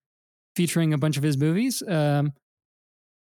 [0.55, 1.83] featuring a bunch of his movies.
[1.87, 2.33] Um,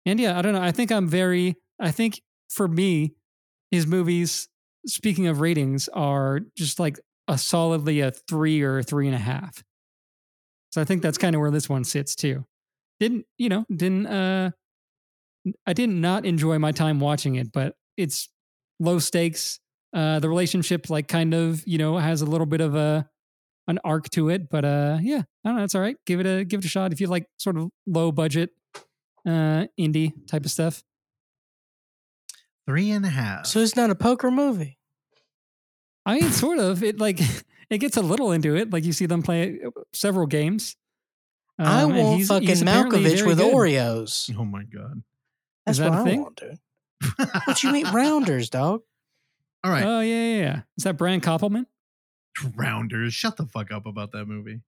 [0.07, 0.63] and yeah, I don't know.
[0.63, 3.15] I think I'm very, I think for me,
[3.71, 4.49] his movies,
[4.87, 9.19] speaking of ratings, are just like a solidly a three or a three and a
[9.19, 9.63] half.
[10.71, 12.45] So I think that's kind of where this one sits too.
[13.01, 14.51] Didn't, you know, didn't, uh,
[15.67, 18.29] I did not not enjoy my time watching it, but it's
[18.81, 19.61] low stakes.
[19.95, 23.09] Uh, the relationship, like, kind of, you know, has a little bit of a
[23.69, 24.49] an arc to it.
[24.51, 25.65] But uh, yeah, I don't know.
[25.65, 25.97] It's all right.
[26.07, 28.51] Give it a give it a shot if you like sort of low budget
[29.27, 30.83] uh indie type of stuff.
[32.67, 33.47] Three and a half.
[33.47, 34.79] So it's not a poker movie.
[36.07, 36.83] I mean, sort of.
[36.83, 37.21] It like
[37.71, 38.71] it gets a little into it.
[38.73, 39.61] Like you see them play
[39.93, 40.77] several games.
[41.59, 43.55] I Um, and want he's- fucking he's Malkovich with good.
[43.55, 44.35] Oreos.
[44.37, 45.03] oh my god.
[45.67, 46.23] That's that what a I thing?
[46.23, 46.59] want, dude.
[47.47, 48.83] What you mean rounders, dog?
[49.63, 49.85] All right.
[49.85, 50.61] Oh yeah, yeah, yeah.
[50.77, 51.67] Is that Brian Koppelman?
[52.55, 53.15] Rounders.
[53.15, 54.61] Shut the fuck up about that movie.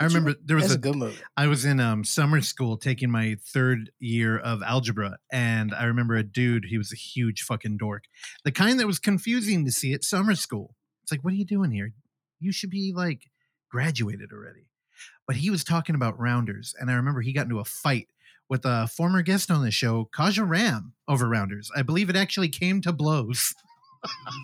[0.00, 1.16] I remember there was That's a a good movie.
[1.36, 6.14] I was in um, summer school taking my third year of algebra, and I remember
[6.14, 6.66] a dude.
[6.68, 8.04] He was a huge fucking dork,
[8.44, 10.76] the kind that was confusing to see at summer school.
[11.02, 11.92] It's like, what are you doing here?
[12.38, 13.22] You should be like
[13.70, 14.66] graduated already.
[15.26, 18.08] But he was talking about rounders, and I remember he got into a fight
[18.48, 21.70] with a former guest on the show, Kaja Ram, over rounders.
[21.76, 23.54] I believe it actually came to blows.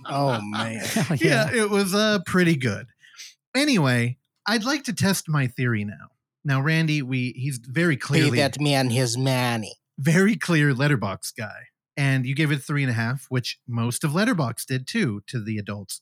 [0.07, 0.77] Oh man.
[0.85, 2.87] Hell yeah, it was uh pretty good.
[3.55, 6.09] Anyway, I'd like to test my theory now.
[6.45, 9.77] Now, Randy, we he's very Be clearly that man his manny.
[9.99, 11.69] very clear letterboxd guy.
[11.97, 15.41] And you gave it three and a half, which most of Letterboxd did too to
[15.43, 16.01] the adults.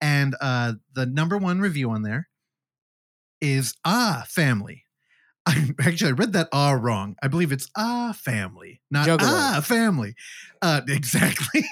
[0.00, 2.28] And uh the number one review on there
[3.40, 4.84] is Ah Family.
[5.46, 7.16] I actually I read that ah wrong.
[7.22, 9.20] I believe it's ah family, not Juggalo.
[9.22, 10.14] ah family.
[10.60, 11.64] Uh exactly.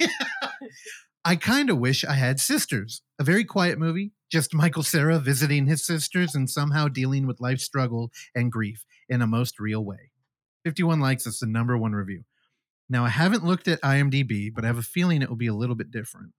[1.25, 3.03] I kind of wish I had sisters.
[3.19, 7.61] A very quiet movie, just Michael Cera visiting his sisters and somehow dealing with life
[7.61, 10.11] struggle and grief in a most real way.
[10.65, 12.25] 51 likes, it's the number one review.
[12.89, 15.55] Now, I haven't looked at IMDb, but I have a feeling it will be a
[15.55, 16.33] little bit different.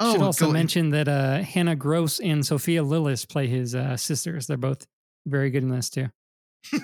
[0.00, 4.46] Oh, Should also mention that uh, Hannah Gross and Sophia Lillis play his uh, sisters.
[4.46, 4.86] They're both
[5.26, 6.08] very good in this too.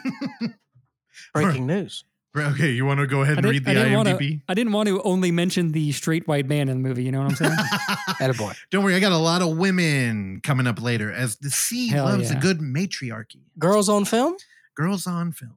[1.34, 2.04] Breaking news.
[2.36, 4.40] okay, you want to go ahead and read the I didn't wanna- IMDb?
[4.48, 7.04] I didn't want to only mention the straight white man in the movie.
[7.04, 7.52] You know what I'm saying?
[8.20, 8.54] Attaboy.
[8.70, 12.06] Don't worry, I got a lot of women coming up later as the sea Hell
[12.06, 13.42] loves a good matriarchy.
[13.58, 14.36] Girls on film?
[14.74, 15.56] Girls on film.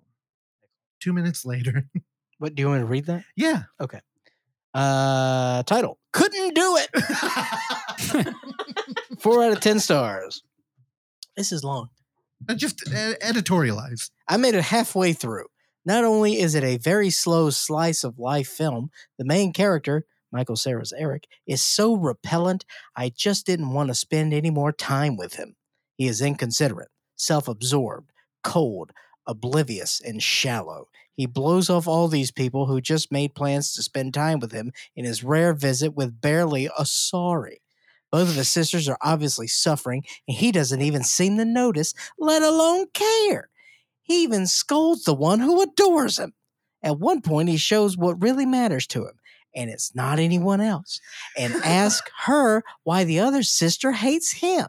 [0.99, 1.85] Two minutes later.
[2.37, 3.23] What do you want me to read that?
[3.37, 3.63] yeah.
[3.79, 4.01] Okay.
[4.73, 6.89] Uh, title couldn't do it.
[9.19, 10.43] Four out of ten stars.
[11.37, 11.87] This is long.
[12.47, 14.11] Uh, Just uh, editorialize.
[14.27, 15.45] I made it halfway through.
[15.85, 20.55] Not only is it a very slow slice of life film, the main character, Michael
[20.55, 22.65] Cera's Eric, is so repellent,
[22.95, 25.55] I just didn't want to spend any more time with him.
[25.95, 28.11] He is inconsiderate, self absorbed,
[28.43, 28.91] cold,
[29.27, 30.87] oblivious, and shallow.
[31.15, 34.73] He blows off all these people who just made plans to spend time with him
[34.95, 37.61] in his rare visit with barely a sorry.
[38.15, 42.43] Both of his sisters are obviously suffering, and he doesn't even seem to notice, let
[42.43, 43.49] alone care.
[44.03, 46.31] He even scolds the one who adores him.
[46.81, 49.19] At one point, he shows what really matters to him,
[49.53, 51.01] and it's not anyone else,
[51.37, 54.67] and asks her why the other sister hates him.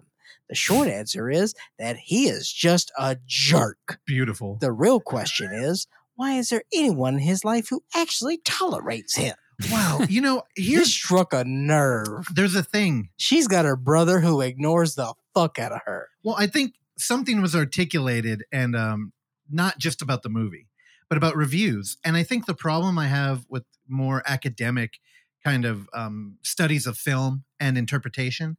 [0.49, 4.01] The short answer is that he is just a jerk.
[4.09, 4.57] Beautiful.
[4.61, 5.87] The real question is
[6.17, 9.37] why is there anyone in his life who actually tolerates him?
[9.71, 10.01] Wow.
[10.09, 12.27] You know, This here's struck a nerve.
[12.35, 13.11] there's a thing.
[13.17, 16.09] She's got her brother who ignores the fuck out of her.
[16.23, 19.13] Well, I think something was articulated and um,
[19.51, 20.69] not just about the movie,
[21.09, 21.97] but about reviews.
[22.05, 24.99] And I think the problem I have with more academic
[25.45, 28.57] kind of um, studies of film and interpretation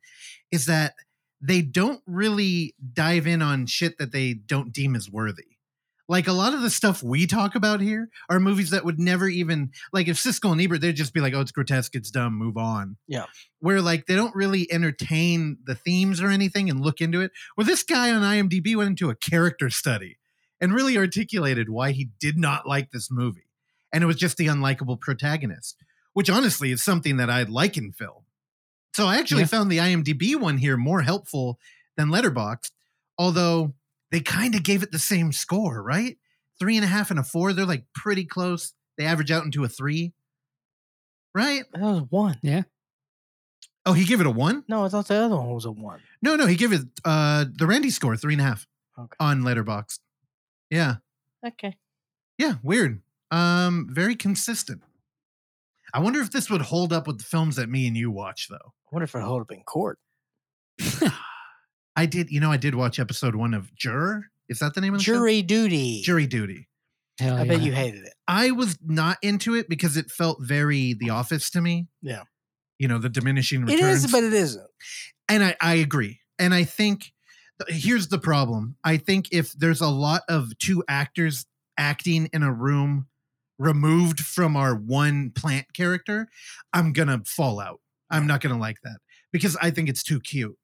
[0.51, 0.93] is that
[1.41, 5.56] they don't really dive in on shit that they don't deem as worthy.
[6.09, 9.27] Like a lot of the stuff we talk about here are movies that would never
[9.27, 12.33] even like if Siskel and Ebert, they'd just be like, "Oh, it's grotesque, it's dumb,
[12.33, 13.25] move on." Yeah.
[13.59, 17.31] Where like they don't really entertain the themes or anything and look into it.
[17.57, 20.17] Well, this guy on IMDb went into a character study
[20.61, 23.49] and really articulated why he did not like this movie,
[23.91, 25.75] and it was just the unlikable protagonist,
[26.13, 28.23] which honestly is something that I like in film.
[28.95, 29.47] So I actually Yeah.
[29.47, 31.59] found the IMDb one here more helpful
[31.97, 32.71] than Letterboxd,
[33.17, 33.75] although
[34.11, 36.17] they kind of gave it the same score, right?
[36.59, 37.53] Three and a half and a four.
[37.53, 38.73] They're like pretty close.
[38.97, 40.13] They average out into a three,
[41.35, 41.63] right?
[41.73, 42.37] That was one.
[42.41, 42.63] Yeah.
[43.85, 44.63] Oh, he gave it a one?
[44.67, 46.01] No, I thought the other one was a one.
[46.21, 48.67] No, no, he gave it uh the Randy score three and a half
[48.99, 49.15] Okay.
[49.19, 49.99] on Letterboxd.
[50.69, 50.95] Yeah,
[51.45, 51.77] Okay.
[52.37, 53.01] yeah, weird.
[53.31, 54.81] Um, very consistent.
[55.93, 58.47] I wonder if this would hold up with the films that me and you watch,
[58.49, 58.55] though.
[58.55, 59.99] I wonder if it would hold up in court.
[61.97, 64.27] I did, you know, I did watch episode one of Juror.
[64.47, 65.13] Is that the name of the show?
[65.15, 66.01] Jury duty.
[66.03, 66.67] Jury Duty.
[67.19, 68.13] Hell I bet you hated it.
[68.27, 71.87] I was not into it because it felt very The Office to me.
[72.01, 72.21] Yeah.
[72.77, 74.05] You know, the diminishing It returns.
[74.05, 74.67] is, but it isn't.
[75.27, 76.19] and I, I agree.
[76.37, 77.11] And I think
[77.67, 78.75] here's the problem.
[78.83, 83.07] I think if there's a lot of two actors acting in a room
[83.57, 86.27] removed from our one plant character,
[86.71, 87.81] I'm gonna fall out.
[88.11, 88.97] I'm not gonna like that
[89.33, 90.55] because I think it's too cute.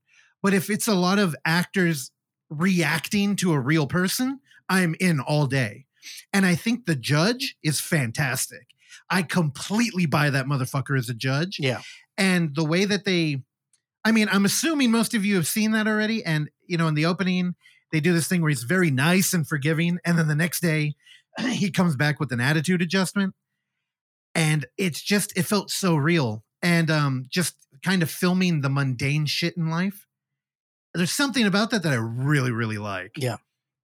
[0.43, 2.11] But if it's a lot of actors
[2.49, 4.39] reacting to a real person,
[4.69, 5.85] I'm in all day.
[6.31, 8.67] And I think the judge is fantastic.
[9.09, 11.57] I completely buy that motherfucker as a judge.
[11.59, 11.81] Yeah.
[12.17, 13.43] And the way that they
[14.05, 16.23] I mean, I'm assuming most of you have seen that already.
[16.25, 17.55] And, you know, in the opening,
[17.91, 19.99] they do this thing where he's very nice and forgiving.
[20.03, 20.95] And then the next day,
[21.39, 23.33] he comes back with an attitude adjustment.
[24.35, 26.43] And it's just, it felt so real.
[26.61, 30.05] And um, just kind of filming the mundane shit in life.
[30.93, 33.11] There's something about that that I really, really like.
[33.17, 33.37] Yeah.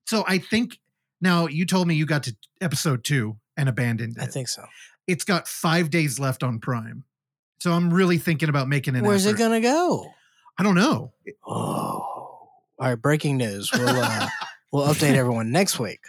[0.06, 0.78] So I think
[1.22, 4.24] now you told me you got to episode two and abandoned it.
[4.24, 4.66] I think so.
[5.08, 7.04] it's got five days left on Prime.
[7.60, 9.36] So I'm really thinking about making an Where's effort.
[9.36, 10.12] it gonna go?
[10.58, 11.12] I don't know.
[11.46, 12.96] Oh, all right.
[12.96, 13.70] Breaking news.
[13.74, 14.28] We'll uh,
[14.72, 16.00] we'll update everyone next week.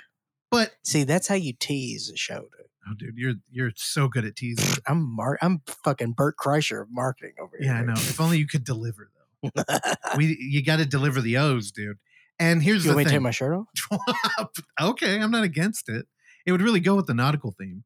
[0.50, 2.66] But See, that's how you tease a show, dude.
[2.88, 4.80] oh, dude, you're you're so good at teasing.
[4.86, 7.72] I'm Mar- I'm fucking Bert Kreischer of marketing over here.
[7.72, 7.92] Yeah, I know.
[7.94, 9.19] If only you could deliver though.
[10.16, 11.98] We you got to deliver the O's, dude.
[12.38, 13.22] And here's you the want me to take thing.
[13.22, 14.48] my shirt off?
[14.80, 16.06] okay, I'm not against it.
[16.46, 17.84] It would really go with the nautical theme.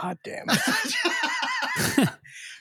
[0.00, 2.08] God damn it.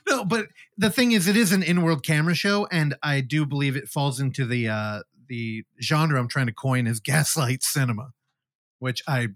[0.08, 3.76] no, but the thing is, it is an in-world camera show, and I do believe
[3.76, 8.12] it falls into the uh, the genre I'm trying to coin as gaslight cinema,
[8.80, 9.30] which I.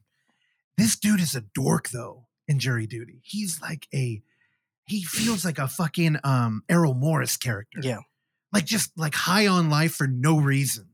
[0.77, 3.21] This dude is a dork though in Jury Duty.
[3.23, 4.21] He's like a,
[4.85, 7.79] he feels like a fucking um Errol Morris character.
[7.83, 7.99] Yeah.
[8.53, 10.87] Like just like high on life for no reason.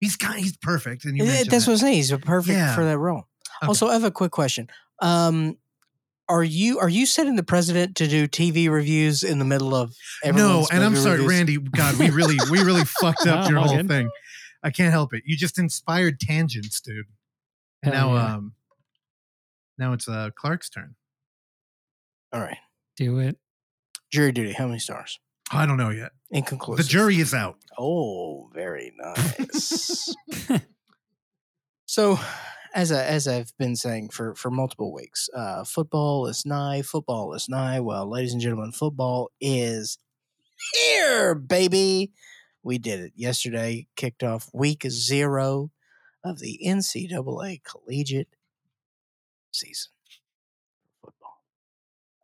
[0.00, 1.70] He's kind, he's perfect, and you Yeah, That's that.
[1.70, 1.94] what I'm saying.
[1.94, 2.74] He's perfect Yeah.
[2.74, 3.28] for that role.
[3.62, 3.68] Okay.
[3.68, 4.68] Also, I have a quick question.
[5.00, 5.56] Um,
[6.28, 9.94] are you are you setting the president to do TV reviews in the middle of
[10.24, 11.30] no, everyone's and I'm sorry, reviews?
[11.32, 11.56] Randy.
[11.58, 14.10] God, we really, we really fucked up your whole thing.
[14.62, 15.22] I can't help it.
[15.24, 17.06] You just inspired tangents, dude.
[17.84, 18.34] And Hell now, yeah.
[18.34, 18.52] um,
[19.78, 20.96] now it's uh Clark's turn.
[22.32, 22.58] All right,
[22.96, 23.38] Do it.
[24.10, 24.52] jury duty.
[24.52, 25.20] How many stars?
[25.50, 26.12] I don't know yet.
[26.30, 26.84] Inconclusive.
[26.84, 27.56] The jury is out.
[27.78, 30.14] Oh, very nice.
[31.86, 32.18] so,
[32.74, 36.82] as I, as I've been saying for for multiple weeks, uh, football is nigh.
[36.82, 37.80] Football is nigh.
[37.80, 39.98] Well, ladies and gentlemen, football is
[40.72, 42.12] here, baby.
[42.62, 43.86] We did it yesterday.
[43.94, 45.70] Kicked off week zero
[46.24, 48.34] of the NCAA collegiate
[49.52, 49.92] season
[51.00, 51.42] football.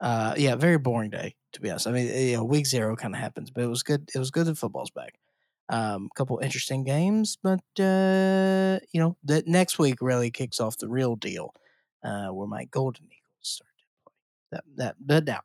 [0.00, 1.86] Uh, yeah, very boring day to be honest.
[1.86, 4.10] I mean, you know, week zero kind of happens, but it was good.
[4.14, 5.18] It was good that football's back.
[5.70, 10.76] A um, couple interesting games, but uh, you know, that next week really kicks off
[10.76, 11.54] the real deal,
[12.04, 14.12] uh, where my Golden Eagles start to play.
[14.50, 15.40] That that but now,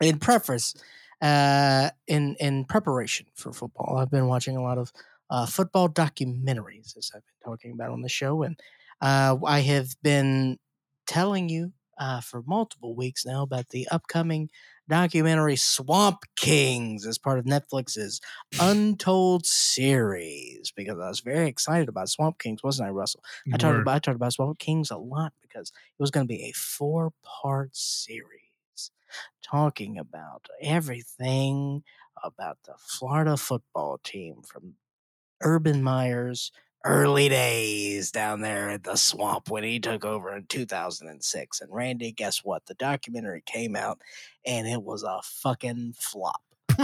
[0.00, 0.74] in preface,
[1.22, 4.92] uh, in in preparation for football, I've been watching a lot of
[5.30, 8.58] uh, football documentaries, as I've been talking about on the show, and
[9.00, 10.58] uh, I have been
[11.06, 14.50] telling you uh, for multiple weeks now about the upcoming
[14.88, 18.20] documentary Swamp Kings as part of Netflix's
[18.60, 23.22] Untold series because I was very excited about Swamp Kings, wasn't I, Russell?
[23.52, 26.32] I talked about I talked about Swamp Kings a lot because it was going to
[26.32, 28.90] be a four part series
[29.42, 31.82] talking about everything
[32.22, 34.74] about the Florida football team from
[35.42, 36.50] Urban Meyer's
[36.84, 41.60] early days down there at the swamp when he took over in 2006.
[41.60, 42.66] And Randy, guess what?
[42.66, 44.00] The documentary came out
[44.44, 46.42] and it was a fucking flop.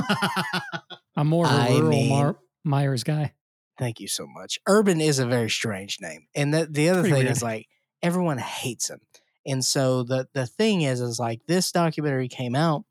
[1.16, 3.32] I'm more of a I rural mean- Mar- Myers guy.
[3.78, 4.58] Thank you so much.
[4.66, 6.26] Urban is a very strange name.
[6.34, 7.32] And the, the other Pretty thing weird.
[7.36, 7.66] is like
[8.02, 9.00] everyone hates him.
[9.46, 12.84] And so the the thing is is like this documentary came out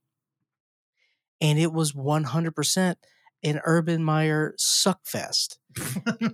[1.39, 2.95] and it was 100%
[3.43, 5.57] an Urban Meyer suckfest.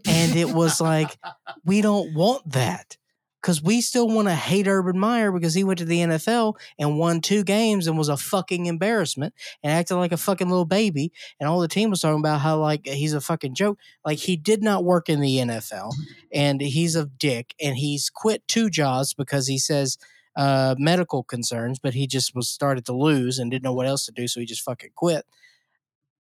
[0.08, 1.18] And it was like
[1.66, 2.98] we don't want that
[3.46, 6.98] because we still want to hate Urban Meyer because he went to the NFL and
[6.98, 11.12] won two games and was a fucking embarrassment and acted like a fucking little baby.
[11.40, 13.78] And all the team was talking about how like he's a fucking joke.
[14.04, 15.94] Like he did not work in the NFL
[16.34, 20.00] and he's a dick and he's quit two jobs because he says
[20.36, 24.06] uh, medical concerns, but he just was started to lose and didn't know what else
[24.06, 25.26] to do, so he just fucking quit.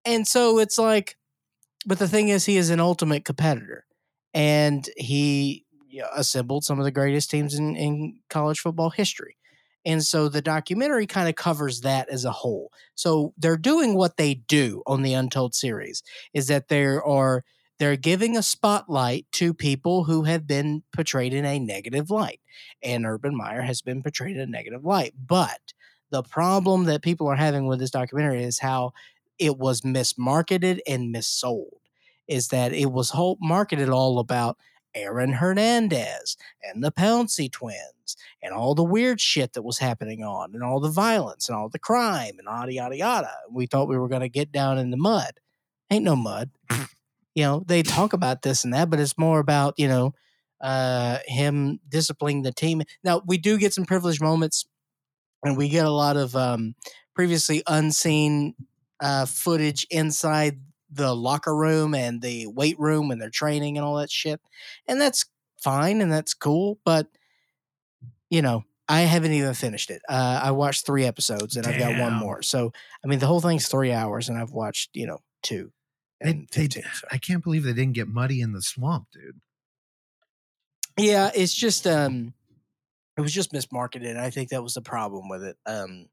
[0.05, 1.17] And so it's like,
[1.85, 3.85] but the thing is, he is an ultimate competitor
[4.33, 9.37] and he you know, assembled some of the greatest teams in, in college football history.
[9.85, 12.71] And so the documentary kind of covers that as a whole.
[12.95, 16.01] So they're doing what they do on the Untold series
[16.33, 17.43] is that there are
[17.77, 22.39] they're giving a spotlight to people who have been portrayed in a negative light.
[22.81, 25.13] And Urban Meyer has been portrayed in a negative light.
[25.17, 25.73] But
[26.09, 28.93] the problem that people are having with this documentary is how
[29.39, 31.79] it was mismarketed and missold.
[32.27, 34.57] Is that it was whole marketed all about
[34.95, 40.53] Aaron Hernandez and the Pouncey twins and all the weird shit that was happening on
[40.53, 43.31] and all the violence and all the crime and yada yada yada.
[43.51, 45.33] We thought we were gonna get down in the mud.
[45.91, 46.49] Ain't no mud.
[47.35, 50.13] you know, they talk about this and that, but it's more about, you know,
[50.61, 52.81] uh him disciplining the team.
[53.03, 54.65] Now we do get some privileged moments
[55.43, 56.75] and we get a lot of um
[57.13, 58.55] previously unseen
[59.05, 60.59] uh footage inside
[60.91, 64.39] the locker room and the weight room when they're training and all that shit.
[64.87, 65.25] And that's
[65.61, 67.07] fine and that's cool, but
[68.29, 70.01] you know, I haven't even finished it.
[70.07, 72.41] Uh, I watched three episodes and I've got one more.
[72.41, 72.71] So,
[73.03, 75.71] I mean, the whole thing's three hours and I've watched, you know, two.
[76.21, 77.07] They- And they- 15, so.
[77.11, 79.41] I can't believe they didn't get muddy in the swamp, dude.
[80.97, 82.33] Yeah, it's just um
[83.17, 84.17] it was just mismarketed.
[84.17, 85.57] I think that was the problem with it.
[85.65, 86.07] Um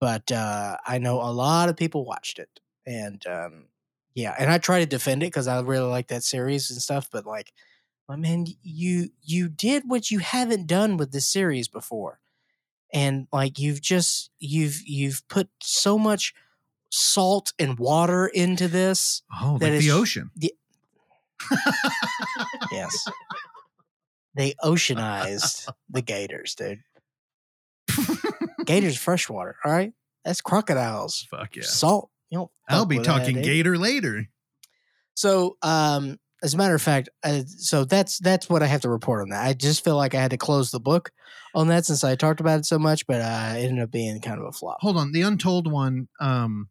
[0.00, 3.64] but uh I know a lot of people watched it and um
[4.14, 7.08] yeah, and I try to defend it because I really like that series and stuff,
[7.12, 7.52] but like
[8.08, 12.18] I mean you you did what you haven't done with this series before.
[12.92, 16.34] And like you've just you've you've put so much
[16.90, 19.22] salt and water into this.
[19.40, 20.30] Oh, That like the ocean.
[20.34, 20.52] The,
[22.72, 23.06] Yes.
[24.34, 26.82] they oceanized the gators, dude.
[28.66, 29.92] Gators freshwater, all right?
[30.24, 31.26] That's crocodiles.
[31.30, 31.62] Fuck yeah.
[31.62, 32.10] Salt.
[32.30, 33.44] You don't I'll be with that, talking dude.
[33.44, 34.28] gator later.
[35.14, 38.88] So, um, as a matter of fact, uh, so that's that's what I have to
[38.88, 39.44] report on that.
[39.44, 41.10] I just feel like I had to close the book
[41.54, 44.20] on that since I talked about it so much, but uh, it ended up being
[44.20, 44.78] kind of a flop.
[44.80, 46.08] Hold on, the untold one.
[46.18, 46.68] Um,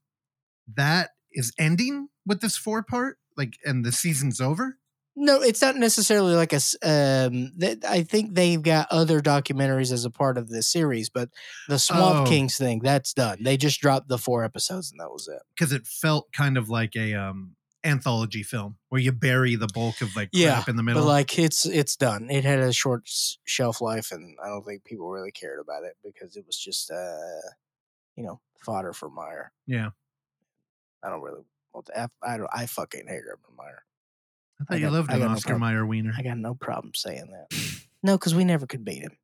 [0.76, 4.78] that is ending with this four part, like, and the season's over.
[5.22, 6.62] No, it's not necessarily like a.
[6.82, 11.30] Um, th- I think they've got other documentaries as a part of this series, but
[11.68, 12.30] the Swamp Oh.
[12.30, 13.40] Kings thing that's done.
[13.44, 15.41] They just dropped the four episodes and that was it.
[15.56, 17.56] because it felt kind of like a um
[17.86, 21.02] anthology film where you bury the bulk of like crap Yeah, in the middle.
[21.04, 22.30] But like it's it's done.
[22.30, 23.04] It had a short
[23.46, 26.91] shelf life, and I don't think people really cared about it because it was just
[26.91, 27.18] uh,
[28.16, 29.52] you know, fodder for Meyer.
[29.68, 29.90] yeah,
[31.04, 31.44] I don't really.
[32.26, 32.50] I don't.
[32.54, 33.84] I fucking hate Urban Meyer.
[34.60, 35.72] I thought I you got- loved I an no Oscar problem.
[35.73, 36.14] Mayer wiener.
[36.18, 37.57] I got no problem saying that.
[38.02, 39.18] No, because we never could beat him.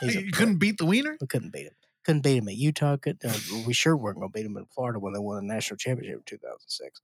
[0.00, 1.16] You couldn't beat the wiener?
[1.20, 1.72] We couldn't beat him.
[2.04, 2.96] Couldn't beat him at Utah.
[2.96, 3.32] Could, uh,
[3.66, 6.18] we sure weren't going to beat him in Florida when they won the national championship
[6.18, 7.00] in 2006.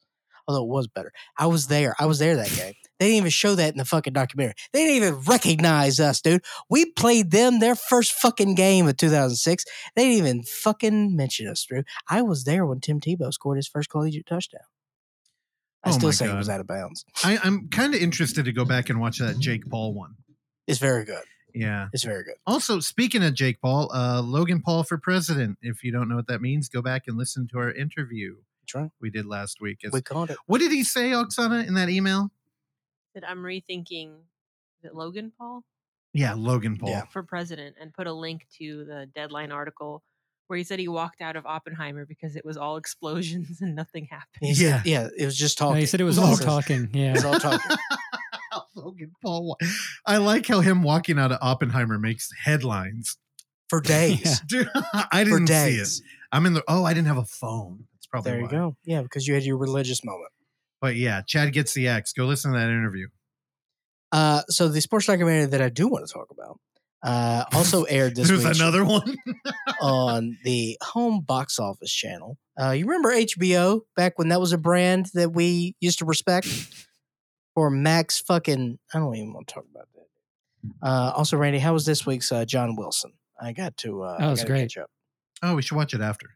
[0.46, 1.12] Although it was better.
[1.36, 1.96] I was there.
[1.98, 2.74] I was there that game.
[3.00, 4.54] They didn't even show that in the fucking documentary.
[4.72, 6.44] They didn't even recognize us, dude.
[6.68, 9.64] We played them their first fucking game of 2006.
[9.96, 11.82] They didn't even fucking mention us, Drew.
[12.08, 14.62] I was there when Tim Tebow scored his first collegiate touchdown.
[15.84, 17.04] I Oh still my say it was out of bounds.
[17.24, 20.14] I, I'm kind of interested to go back and watch that Jake Paul one.
[20.66, 21.22] It's very good.
[21.54, 21.88] Yeah.
[21.92, 22.34] It's very good.
[22.46, 25.58] Also, speaking of Jake Paul, uh, Logan Paul for president.
[25.62, 28.74] If you don't know what that means, go back and listen to our interview That's
[28.74, 28.90] right.
[29.00, 29.78] we did last week.
[29.82, 30.36] It's- We called it.
[30.46, 32.30] what did he say, Oksana, in that email?
[33.14, 34.10] That I'm rethinking
[34.78, 35.64] is it Logan Paul
[36.12, 36.90] Yeah, Logan Paul.
[36.90, 37.06] Yeah.
[37.06, 40.02] for president and put a link to the deadline article
[40.50, 44.06] where he said he walked out of Oppenheimer because it was all explosions and nothing
[44.10, 44.26] happened.
[44.40, 44.82] He Yeah.
[44.84, 45.08] yeah.
[45.16, 45.80] It was just No, talking.
[45.80, 46.46] he said it was all Logan.
[46.46, 46.84] talking.
[46.92, 47.12] It Yeah.
[47.12, 47.76] was all talking.
[48.74, 49.56] Logan Paul.
[50.04, 53.16] I like how him walking out of Oppenheimer makes headlines.
[53.68, 54.40] for days.
[54.40, 54.68] Dude,
[55.12, 55.88] I For didn't see it.
[56.32, 56.64] I'm in the.
[56.66, 57.84] Oh, I didn't have a phone.
[57.94, 58.50] That's probably There you why.
[58.50, 58.76] go.
[58.84, 60.30] Yeah, because you had your religious moment.
[60.80, 62.12] But yeah, Chad gets the X.
[62.12, 63.06] Go listen to that interview.
[64.12, 66.58] Uh, so the sports documentary that I do want to talk about
[67.02, 69.16] uh, also aired this There's week another one.
[69.80, 72.36] on the home box office channel.
[72.60, 76.46] Uh, you remember HBO back when that was a brand that we used to respect
[77.54, 78.78] for Max fucking.
[78.94, 80.86] I don't even want to talk about that.
[80.86, 83.12] Uh, also, Randy, how was this week's uh, John Wilson?
[83.40, 84.02] I got to.
[84.02, 84.60] Uh, That was great.
[84.62, 84.90] catch up.
[85.42, 86.26] oh, we should watch it after.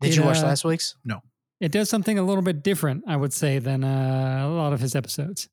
[0.00, 0.96] Did It, you watch uh, last week's?
[1.04, 1.20] No.
[1.60, 4.80] It does something a little bit different, I would say, than uh, a lot of
[4.80, 5.48] his episodes.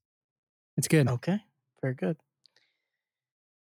[0.77, 1.07] It's good.
[1.09, 1.39] Okay,
[1.81, 2.17] very good.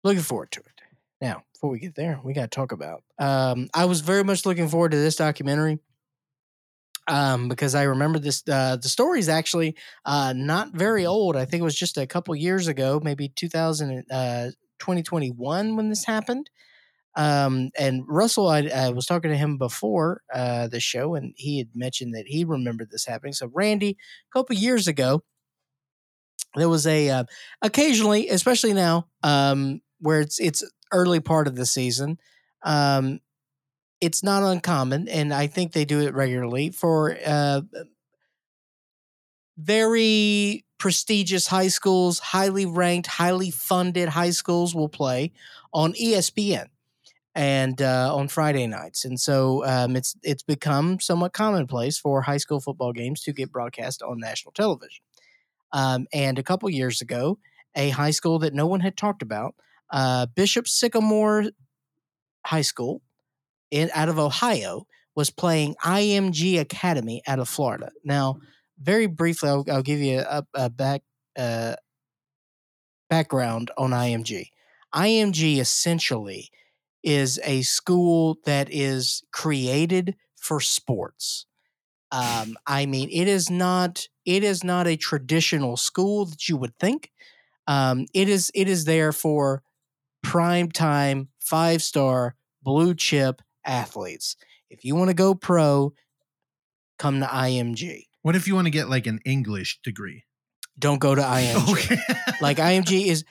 [0.04, 0.79] Looking forward to it.
[1.20, 3.02] Now, before we get there, we got to talk about.
[3.18, 5.78] Um, I was very much looking forward to this documentary
[7.06, 8.42] um, because I remember this.
[8.48, 11.36] Uh, the story is actually uh, not very old.
[11.36, 16.04] I think it was just a couple years ago, maybe 2000, uh, 2021 when this
[16.04, 16.48] happened.
[17.16, 21.58] Um, and Russell, I, I was talking to him before uh, the show, and he
[21.58, 23.32] had mentioned that he remembered this happening.
[23.32, 25.22] So, Randy, a couple years ago,
[26.54, 27.24] there was a uh,
[27.62, 32.18] occasionally, especially now, um, where it's it's early part of the season.
[32.62, 33.20] Um,
[34.00, 37.60] it's not uncommon, and I think they do it regularly for uh,
[39.58, 45.32] very prestigious high schools, highly ranked, highly funded high schools will play
[45.72, 46.66] on ESPN
[47.34, 52.38] and uh, on Friday nights, and so um, it's it's become somewhat commonplace for high
[52.38, 55.02] school football games to get broadcast on national television.
[55.72, 57.38] Um, and a couple years ago,
[57.76, 59.54] a high school that no one had talked about,
[59.90, 61.46] uh, Bishop Sycamore
[62.46, 63.02] High School,
[63.70, 67.90] in out of Ohio, was playing IMG Academy out of Florida.
[68.04, 68.38] Now,
[68.78, 71.02] very briefly, I'll, I'll give you a, a back
[71.38, 71.76] uh,
[73.08, 74.46] background on IMG.
[74.94, 76.50] IMG essentially
[77.02, 81.46] is a school that is created for sports.
[82.12, 86.76] Um, I mean, it is not it is not a traditional school that you would
[86.78, 87.10] think.
[87.66, 89.62] Um, it is it is there for
[90.22, 94.36] prime time five star blue chip athletes.
[94.68, 95.92] If you want to go pro,
[96.98, 98.04] come to IMG.
[98.22, 100.24] What if you want to get like an English degree?
[100.78, 101.72] Don't go to IMG.
[101.72, 101.98] Okay.
[102.40, 103.24] like IMG is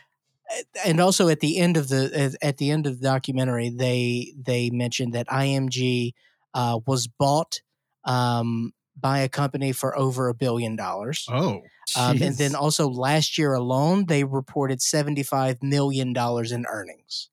[0.84, 4.34] and also at the end of the at- at the end of the documentary they
[4.36, 6.14] they mentioned that IMG
[6.56, 7.62] uh, was bought
[8.06, 11.26] um, by a company for over a billion dollars.
[11.30, 11.62] oh,
[11.98, 17.30] Um, and then also last year alone, they reported $75 million in earnings.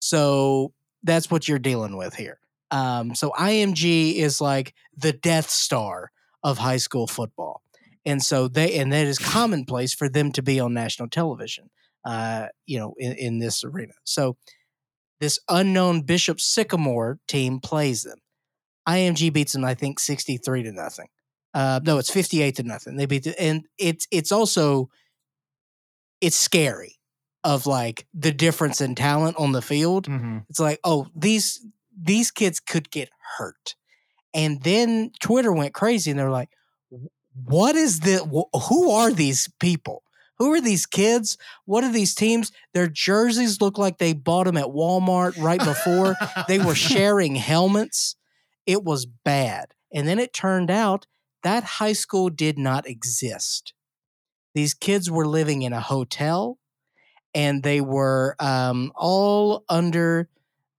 [0.00, 2.38] So that's what you're dealing with here.
[2.70, 6.10] Um, so IMG is like the Death Star
[6.42, 7.62] of high school football.
[8.04, 11.70] And so they, and that is commonplace for them to be on national television,
[12.04, 13.92] uh, you know, in, in this arena.
[14.04, 14.36] So
[15.20, 18.18] this unknown Bishop Sycamore team plays them.
[18.88, 21.08] IMG beats them, I think, 63 to nothing.
[21.54, 22.96] Uh, no, it's 58 to nothing.
[22.96, 24.88] They beat the, and it's it's also
[26.20, 26.96] it's scary
[27.44, 30.06] of like the difference in talent on the field.
[30.08, 30.44] Mhm.
[30.50, 31.64] It's like, oh, these
[32.00, 33.74] these kids could get hurt.
[34.34, 36.50] And then Twitter went crazy and they're like,
[37.44, 40.02] what is the wh- who are these people?
[40.38, 41.36] Who are these kids?
[41.64, 42.52] What are these teams?
[42.72, 46.14] Their jerseys look like they bought them at Walmart right before
[46.46, 48.14] they were sharing helmets.
[48.68, 49.72] It was bad.
[49.92, 51.06] And then it turned out
[51.42, 53.72] that high school did not exist.
[54.54, 56.58] These kids were living in a hotel
[57.34, 60.28] and they were um, all under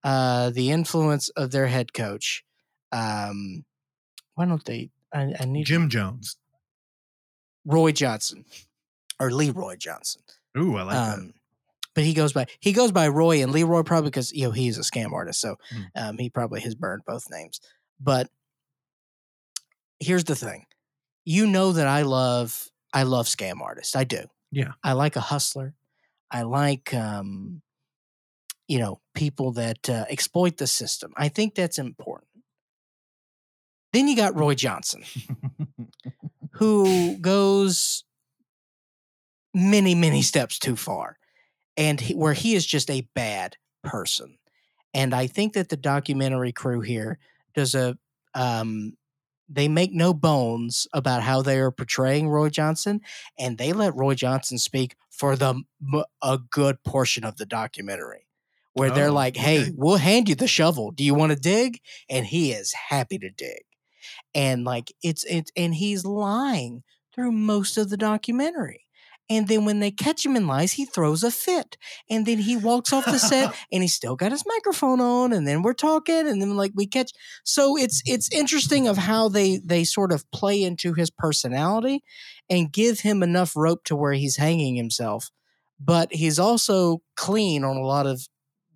[0.03, 2.43] uh, the influence of their head coach.
[2.91, 3.65] Um,
[4.35, 4.91] why don't they?
[5.13, 6.37] I, I need Jim Jones.
[7.65, 8.45] Roy Johnson
[9.19, 10.21] or Leroy Johnson.
[10.57, 11.33] Ooh, I like Um,
[11.93, 14.77] but he goes by he goes by Roy and Leroy probably because you know he's
[14.77, 15.81] a scam artist, so Hmm.
[15.95, 17.59] um, he probably has burned both names.
[17.99, 18.29] But
[19.99, 20.65] here's the thing,
[21.25, 23.95] you know that I love I love scam artists.
[23.95, 24.23] I do.
[24.51, 24.73] Yeah.
[24.83, 25.75] I like a hustler.
[26.31, 27.61] I like um,
[28.67, 31.13] you know people that uh, exploit the system.
[31.17, 32.29] I think that's important.
[33.91, 35.03] Then you got Roy Johnson
[36.59, 38.03] who goes
[39.53, 41.17] many many steps too far
[41.77, 44.37] and he, where he is just a bad person
[44.93, 47.17] and i think that the documentary crew here
[47.53, 47.97] does a
[48.33, 48.93] um
[49.51, 53.01] they make no bones about how they are portraying roy johnson
[53.37, 55.63] and they let roy johnson speak for the
[56.21, 58.27] a good portion of the documentary
[58.73, 59.71] where they're Oh, like hey okay.
[59.75, 60.91] we'll hand you the shovel.
[60.91, 61.81] Do you want to dig?
[62.09, 63.63] And he is happy to dig.
[64.35, 68.85] And like it's it's and he's lying through most of the documentary
[69.29, 71.77] and then when they catch him in lies he throws a fit
[72.09, 75.47] and then he walks off the set and he's still got his microphone on and
[75.47, 77.11] then we're talking and then like we catch
[77.43, 82.03] so it's it's interesting of how they they sort of play into his personality
[82.49, 85.29] and give him enough rope to where he's hanging himself
[85.79, 88.27] but he's also clean on a lot of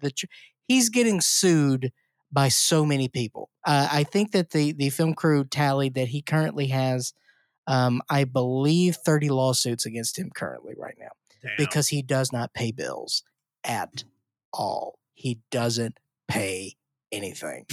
[0.02, 0.26] the tr-
[0.68, 1.92] he's getting sued
[2.32, 3.50] by so many people.
[3.66, 7.14] Uh, I think that the the film crew tallied that he currently has,
[7.68, 11.12] um, I believe, thirty lawsuits against him currently right now
[11.42, 11.52] Damn.
[11.58, 13.24] because he does not pay bills
[13.64, 14.04] at
[14.52, 15.00] all.
[15.14, 16.76] He doesn't pay
[17.12, 17.66] anything.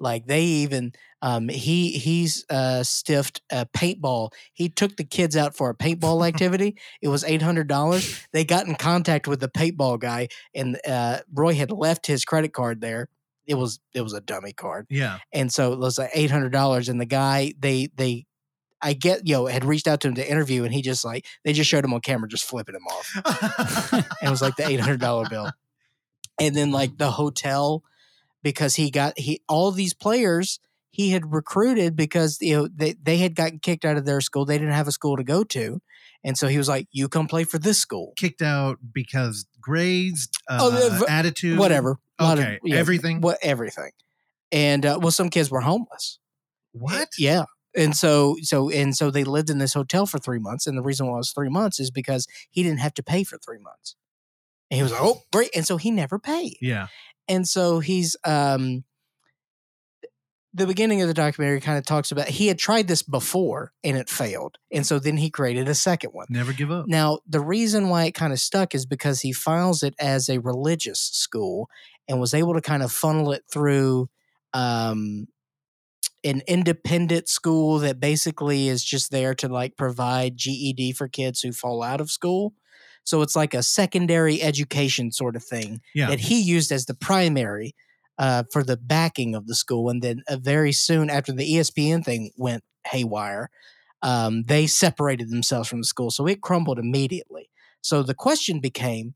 [0.00, 4.32] like they even um he he's uh stiffed a paintball.
[4.52, 6.76] He took the kids out for a paintball activity.
[7.02, 8.20] it was eight hundred dollars.
[8.32, 12.52] They got in contact with the paintball guy and uh Roy had left his credit
[12.52, 13.08] card there.
[13.46, 15.18] It was it was a dummy card yeah.
[15.32, 16.88] and so it was like eight hundred dollars.
[16.88, 18.26] And the guy they they
[18.84, 21.26] I get you know had reached out to him to interview, and he just like
[21.42, 23.10] they just showed him on camera just flipping him off,
[23.92, 25.50] and it was like the eight hundred dollar bill.
[26.38, 27.82] And then like the hotel
[28.42, 30.58] because he got he all these players
[30.90, 34.44] he had recruited because you know they they had gotten kicked out of their school,
[34.44, 35.80] they didn't have a school to go to,
[36.22, 40.28] and so he was like, "You come play for this school." Kicked out because grades,
[40.48, 43.20] uh, Oh, the v- attitude, Whatever, lot of- Okay, yeah, everything.
[43.20, 43.90] what everything,
[44.52, 46.18] and uh, well, some kids were homeless.
[46.72, 47.08] What?
[47.18, 47.44] Yeah.
[47.76, 50.66] And so so and so they lived in this hotel for three months.
[50.66, 53.24] And the reason why it was three months is because he didn't have to pay
[53.24, 53.96] for three months.
[54.70, 55.50] And he was like, Oh, great.
[55.54, 56.56] And so he never paid.
[56.60, 56.88] Yeah.
[57.28, 58.84] And so he's um
[60.56, 63.96] the beginning of the documentary kind of talks about he had tried this before and
[63.96, 64.56] it failed.
[64.70, 66.28] And so then he created a second one.
[66.30, 66.86] Never give up.
[66.86, 70.38] Now, the reason why it kind of stuck is because he files it as a
[70.38, 71.68] religious school
[72.08, 74.08] and was able to kind of funnel it through
[74.52, 75.26] um,
[76.24, 81.52] an independent school that basically is just there to like provide GED for kids who
[81.52, 82.54] fall out of school.
[83.04, 86.08] So it's like a secondary education sort of thing Yeah.
[86.08, 87.74] that he used as the primary
[88.18, 89.90] uh, for the backing of the school.
[89.90, 93.50] And then uh, very soon after the ESPN thing went haywire,
[94.00, 96.10] um, they separated themselves from the school.
[96.10, 97.50] So it crumbled immediately.
[97.82, 99.14] So the question became,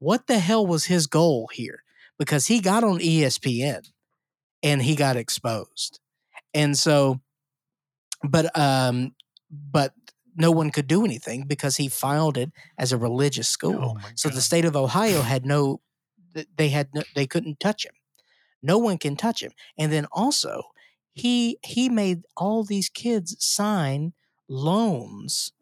[0.00, 1.84] what the hell was his goal here?
[2.18, 3.82] Because he got on ESPN
[4.62, 6.00] and he got exposed.
[6.54, 7.20] And so,
[8.22, 9.14] but, um,
[9.50, 9.94] but
[10.36, 13.96] no one could do anything because he filed it as a religious school.
[13.98, 15.80] Oh So the state of Ohio had no,
[16.56, 17.92] they had no, they couldn't touch him.
[18.62, 19.52] No one can touch him.
[19.78, 20.62] And then also,
[21.12, 24.12] he he made all these kids sign
[24.48, 25.52] loans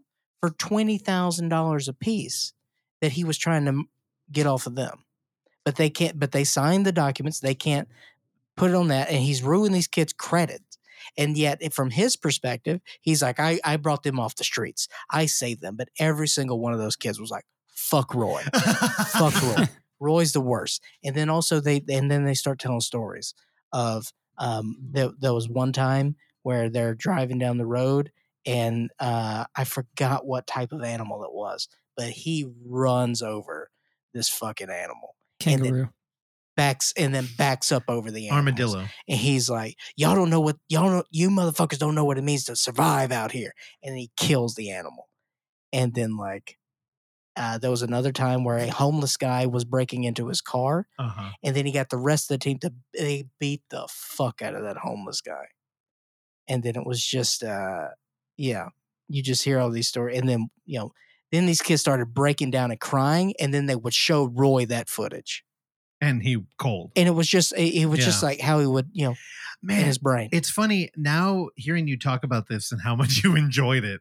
[0.40, 2.52] for twenty thousand dollars a piece
[3.00, 3.84] that he was trying to
[4.30, 5.04] get off of them.
[5.64, 6.18] But they can't.
[6.18, 7.40] But they signed the documents.
[7.40, 7.88] They can't
[8.56, 10.62] put it on that, and he's ruined these kids' credit.
[11.16, 14.88] And yet, from his perspective, he's like, I, I brought them off the streets.
[15.10, 15.76] I saved them.
[15.76, 18.42] But every single one of those kids was like, fuck Roy.
[19.12, 19.68] fuck Roy.
[20.00, 20.82] Roy's the worst.
[21.02, 23.34] And then also they and then they start telling stories
[23.72, 28.12] of um there, there was one time where they're driving down the road
[28.46, 33.70] and uh I forgot what type of animal it was, but he runs over
[34.14, 35.16] this fucking animal.
[35.40, 35.90] Kangaroo.
[36.58, 38.38] Backs and then backs up over the animals.
[38.38, 38.88] Armadillo.
[39.08, 42.24] And he's like, Y'all don't know what y'all know you motherfuckers don't know what it
[42.24, 43.52] means to survive out here.
[43.82, 45.08] And he kills the animal.
[45.72, 46.58] And then like
[47.36, 51.08] uh, there was another time where a homeless guy was breaking into his car, Uh
[51.08, 51.30] huh.
[51.44, 54.56] and then he got the rest of the team to they beat the fuck out
[54.56, 55.46] of that homeless guy.
[56.48, 57.88] And then it was just uh
[58.36, 58.70] yeah,
[59.08, 60.90] you just hear all these stories and then, you know,
[61.30, 64.88] then these kids started breaking down and crying and then they would show Roy that
[64.88, 65.44] footage.
[66.00, 66.92] And he cold.
[66.96, 69.10] And it was just it, it was just like how he would, you know,
[69.62, 70.28] in Man, his brain.
[70.32, 74.00] it's funny now hearing you talk about this and how much you enjoyed it.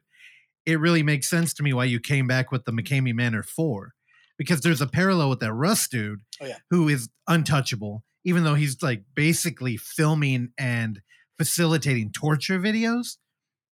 [0.66, 3.94] It really makes sense to me why you came back with the McKamey Manor 4
[4.36, 6.58] because there's a parallel with that Russ dude Oh, yeah.
[6.70, 11.00] who is untouchable, even though he's like basically filming and
[11.38, 13.16] facilitating torture videos,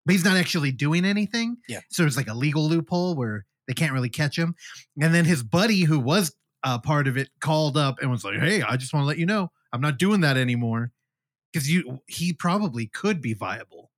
[0.05, 1.59] but he's not actually doing anything.
[1.69, 1.81] Yeah.
[1.91, 4.55] So there's like a legal loophole where they can't really catch him.
[5.01, 6.35] And then his buddy, who was
[6.67, 9.19] uh, part of it, called up and was like, "Hey, I just want to let
[9.19, 10.93] you know I'm not doing that anymore."
[11.53, 13.91] Because you, he probably could be viable.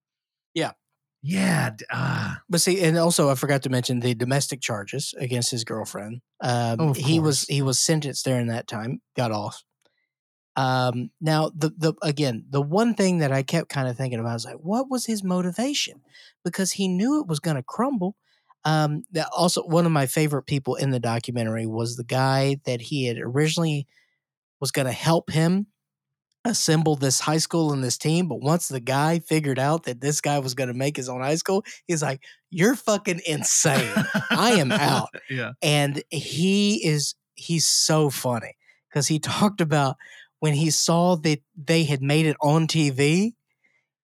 [0.55, 0.73] Yeah.
[1.23, 1.71] Yeah.
[1.91, 2.43] Ah.
[2.49, 6.21] But see, and also I forgot to mention the domestic charges against his girlfriend.
[6.41, 9.65] Um, Oh, he was he was sentenced during that time, got off.
[10.57, 14.37] Um, now the the again the one thing that I kept kind of thinking about
[14.37, 16.03] is like, what was his motivation?
[16.45, 18.17] Because he knew it was going to crumble.
[18.69, 22.83] Um, that also one of my favorite people in the documentary was the guy that
[22.83, 23.87] he had originally
[24.61, 25.69] was going to help him
[26.45, 28.29] assemble this high school and this team.
[28.29, 31.23] But once the guy figured out that this guy was going to make his own
[31.23, 35.09] high school, he's like, "You're fucking insane." I am out.
[35.31, 35.53] yeah.
[35.63, 38.55] and he is he's so funny
[38.91, 39.97] because he talked about
[40.41, 43.33] when he saw that they had made it on TV.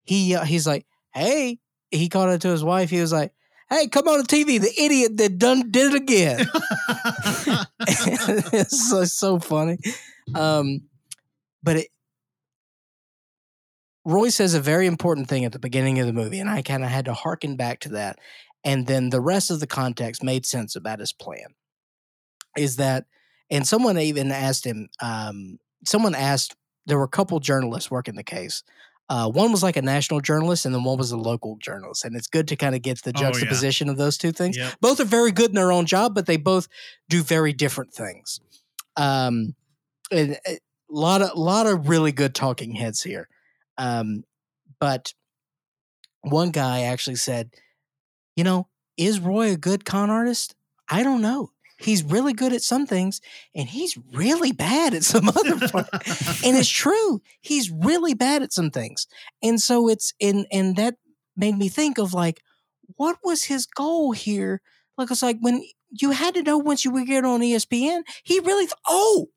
[0.04, 1.58] He uh, he's like, "Hey,"
[1.90, 2.88] he called it to his wife.
[2.88, 3.34] He was like,
[3.70, 4.60] "Hey, come on the TV!
[4.60, 6.46] The idiot that done did it again."
[7.80, 9.78] it's so, so funny.
[10.34, 10.82] Um,
[11.62, 11.88] but it,
[14.04, 16.84] Roy says a very important thing at the beginning of the movie, and I kind
[16.84, 18.18] of had to harken back to that.
[18.62, 21.54] And then the rest of the context made sense about his plan.
[22.56, 23.06] Is that,
[23.50, 26.54] and someone even asked him, um, someone asked,
[26.86, 28.62] there were a couple journalists working the case.
[29.08, 32.04] Uh, one was like a national journalist, and then one was a local journalist.
[32.04, 33.26] And it's good to kind of get the Oh, yeah.
[33.26, 34.74] juxtaposition of those two things Yep.
[34.80, 36.68] both are very good in their own job, but they both
[37.08, 38.40] do very different things.
[38.96, 39.54] Um,
[40.10, 40.58] and a
[40.88, 43.28] lot of lot of really good talking heads here.
[43.76, 44.24] Um,
[44.80, 45.12] but
[46.22, 47.50] one guy actually said,
[48.36, 50.54] "You know, is Roy a good con artist?
[50.88, 51.50] I don't know.
[51.78, 53.20] He's really good at some things,
[53.54, 57.20] and he's really bad at some other parts." and it's true.
[57.40, 59.06] He's really bad at some things.
[59.42, 60.96] And so it's and and that
[61.36, 62.40] made me think of like
[62.96, 64.60] what was his goal here?
[64.96, 68.40] Like it's like when you had to know once you were get on ESPN, he
[68.40, 69.30] really th- oh,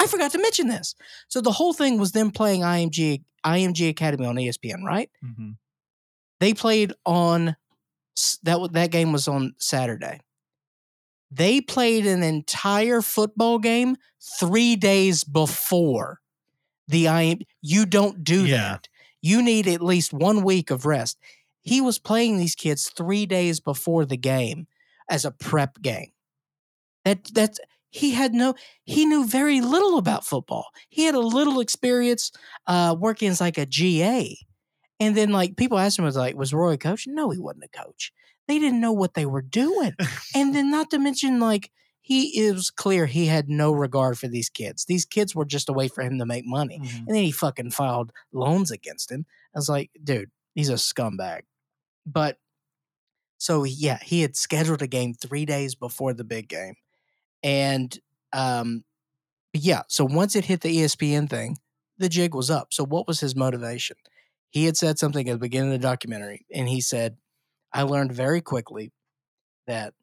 [0.00, 0.94] I forgot to mention this.
[1.28, 5.10] So the whole thing was them playing IMG IMG Academy on ESPN, right?
[5.24, 5.56] Mhm.
[6.40, 7.56] They played on
[8.42, 10.20] that that game was on Saturday.
[11.30, 13.96] They played an entire football game
[14.40, 16.20] 3 days before
[16.88, 18.56] the IM you don't do Yeah.
[18.72, 18.88] that.
[19.22, 21.18] You need at least 1 week of rest.
[21.62, 24.66] He was playing these kids 3 days before the game
[25.10, 26.12] as a prep game.
[27.04, 27.60] That that's
[27.90, 30.66] he had no he knew very little about football.
[30.88, 32.32] He had a little experience
[32.66, 34.36] uh working as like a GA.
[35.00, 37.06] And then like people asked him was like was Roy a coach?
[37.06, 38.12] No, he wasn't a coach.
[38.48, 39.92] They didn't know what they were doing.
[40.34, 41.70] and then not to mention like
[42.00, 44.86] he it was clear he had no regard for these kids.
[44.86, 46.80] These kids were just a way for him to make money.
[46.80, 46.98] Mhm.
[47.00, 49.26] And then he fucking filed loans against him.
[49.54, 51.42] I was like, dude, he's a scumbag.
[52.06, 52.38] But
[53.36, 56.74] so yeah, he had scheduled a game three days before the big game.
[57.42, 57.96] And
[58.32, 58.84] um
[59.52, 61.58] yeah, so once it hit the ESPN thing,
[61.98, 62.72] the jig was up.
[62.72, 63.96] So what was his motivation?
[64.50, 67.16] He had said something at the beginning of the documentary, and he said,
[67.72, 68.92] I learned very quickly
[69.66, 69.94] that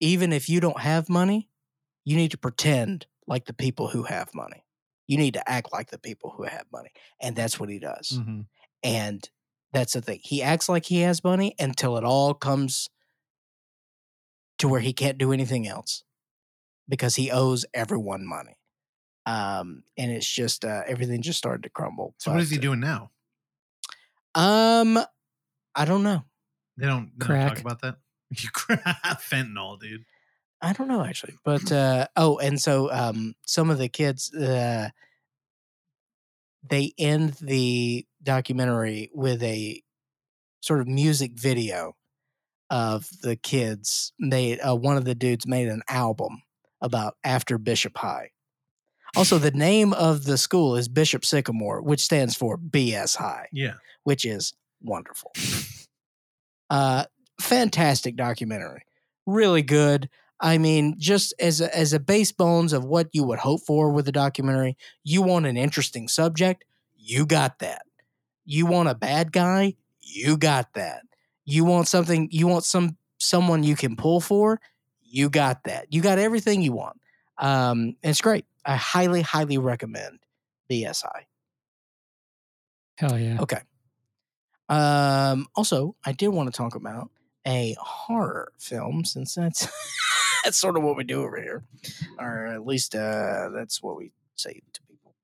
[0.00, 1.48] even if you don't have money,
[2.04, 4.64] you need to pretend like the people who have money.
[5.06, 6.90] You need to act like the people who have money.
[7.20, 8.18] And that's what he does.
[8.18, 8.46] Mhm.
[8.82, 9.28] And
[9.72, 10.20] that's the thing.
[10.22, 12.88] He acts like he has money until it all comes
[14.58, 16.04] to where he can't do anything else
[16.88, 18.56] because he owes everyone money.
[19.26, 22.14] Um, and it's just uh, everything just started to crumble.
[22.18, 23.10] So what is he doing now?
[24.34, 24.98] Um,
[25.74, 26.24] I don't know.
[26.80, 27.96] They don't, they don't talk about that.
[28.30, 28.48] You
[29.18, 30.04] fentanyl, dude.
[30.62, 34.90] I don't know actually, but uh, oh, and so um, some of the kids uh,
[36.68, 39.82] they end the documentary with a
[40.60, 41.96] sort of music video
[42.68, 44.60] of the kids made.
[44.60, 46.42] Uh, one of the dudes made an album
[46.80, 48.30] about after Bishop High.
[49.16, 53.74] Also, the name of the school is Bishop Sycamore, which stands for BS High Yeah.
[54.04, 55.32] which is wonderful.
[56.70, 57.04] Uh,
[57.40, 58.84] fantastic documentary,
[59.26, 60.08] really good.
[60.40, 63.90] I mean, just as a, as a base bones of what you would hope for
[63.90, 66.64] with a documentary, you want an interesting subject,
[66.96, 67.82] you got that.
[68.46, 71.02] You want a bad guy, you got that.
[71.44, 74.60] You want something, you want some someone you can pull for,
[75.02, 75.92] you got that.
[75.92, 76.98] You got everything you want.
[77.38, 78.46] Um, and it's great.
[78.64, 80.20] I highly, highly recommend
[80.70, 81.26] BS High.
[82.96, 83.40] Hell yeah.
[83.40, 83.60] Okay.
[84.70, 87.10] Um, also, I did want to talk about
[87.46, 89.66] a horror film since that's
[90.44, 91.64] that's sort of what we do over here,
[92.18, 95.14] or at least uh, that's what we say to people.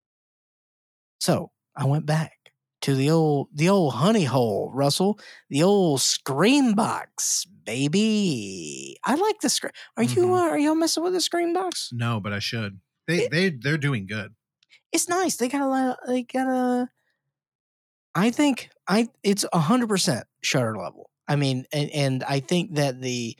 [1.20, 2.32] So I went back
[2.82, 5.18] to the old the old honey hole, Russell,
[5.48, 8.96] the old Screambox, baby.
[9.04, 9.72] I like the screen.
[9.96, 10.30] Are you Mhm.
[10.38, 11.88] uh, are y'all messing with the Screambox?
[11.92, 12.80] No, but I should.
[13.06, 14.34] They It- they they're doing good.
[14.92, 15.36] It's nice.
[15.36, 15.98] They got a lot.
[16.06, 16.88] They got a.
[18.16, 21.10] I think I it's a hundred percent Shudder level.
[21.28, 23.36] I mean, and, and I think that the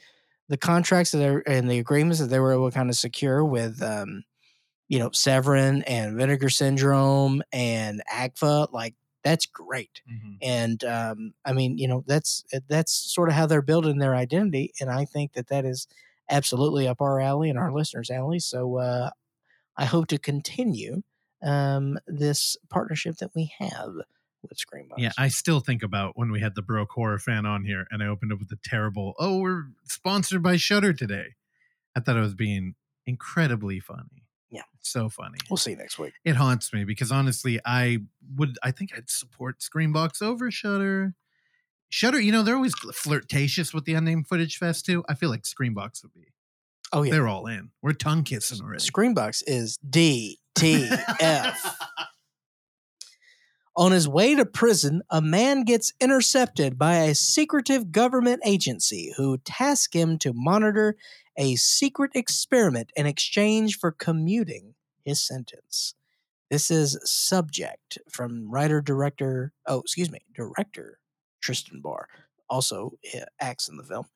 [0.49, 3.45] the contracts that are and the agreements that they were able to kind of secure
[3.45, 4.23] with um,
[4.89, 8.95] you know, Severin and Vinegar Syndrome and AGFA, like
[9.25, 10.03] that's great.
[10.43, 14.73] And um, I mean, you know, that's that's sort of how they're building their identity,
[14.81, 15.89] and I think that that is
[16.31, 18.41] absolutely up our alley and our listeners' alley.
[18.41, 19.11] So uh,
[19.77, 21.03] I hope to continue
[21.43, 23.95] um, this partnership that we have
[24.43, 24.95] with Screambox.
[24.99, 28.03] Yeah, I still think about when we had the broke horror fan on here, and
[28.03, 29.15] I opened up with the terrible.
[29.19, 31.35] Oh, we're sponsored by Shudder today.
[31.97, 32.75] I thought it was being
[33.07, 34.25] incredibly funny.
[34.51, 34.63] Yeah.
[34.81, 35.39] so funny.
[35.51, 36.13] we'll see you next week.
[36.25, 37.99] It haunts me because honestly, I
[38.37, 38.57] would.
[38.63, 41.15] I think I'd support Screambox over Shudder.
[41.89, 45.05] Shudder, you know, they're always flirtatious with the unnamed footage fest too.
[45.09, 46.33] I feel like Screambox would be.
[46.93, 47.71] Oh yeah, They're all in.
[47.83, 48.83] We're tongue kissing already.
[48.83, 51.57] Screambox is DTF.
[53.77, 59.37] On his way to prison, a man gets intercepted by a secretive government agency who
[59.39, 60.97] task him to monitor
[61.37, 64.75] a secret experiment in exchange for commuting
[65.05, 65.95] his sentence.
[66.51, 70.99] This is Subject from writer director, oh, excuse me, director
[71.43, 72.09] Tristan Barr,
[72.49, 72.93] also
[73.41, 74.07] acts in the film.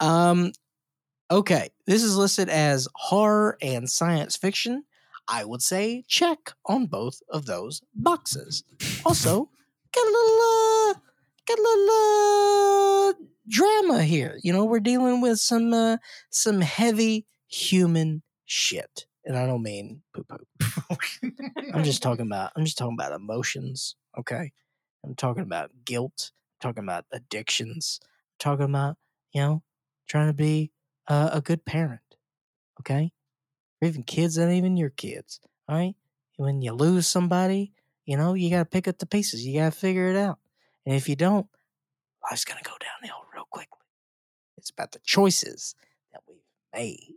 [0.00, 0.52] Um,
[1.30, 4.84] okay, this is listed as horror and science fiction.
[5.28, 8.64] I would say check on both of those boxes.
[9.04, 9.50] Also,
[9.92, 10.94] got a little, uh,
[11.46, 13.12] got a little uh,
[13.48, 14.38] drama here.
[14.42, 15.96] You know, we're dealing with some, uh,
[16.30, 20.46] some heavy human shit, and I don't mean poo poo.
[21.72, 23.96] I'm just talking about, I'm just talking about emotions.
[24.18, 24.52] Okay,
[25.04, 26.32] I'm talking about guilt.
[26.62, 28.00] I'm talking about addictions.
[28.02, 28.08] I'm
[28.38, 28.96] talking about,
[29.32, 29.62] you know,
[30.08, 30.72] trying to be
[31.08, 32.00] uh, a good parent.
[32.80, 33.12] Okay,
[33.80, 35.40] or even kids that even your kids.
[35.68, 35.94] All right.
[36.36, 37.72] When you lose somebody,
[38.04, 39.44] you know, you got to pick up the pieces.
[39.44, 40.38] You got to figure it out.
[40.84, 41.46] And if you don't,
[42.30, 43.78] life's going to go downhill real quickly.
[44.56, 45.74] It's about the choices
[46.12, 46.38] that we've
[46.74, 47.14] made.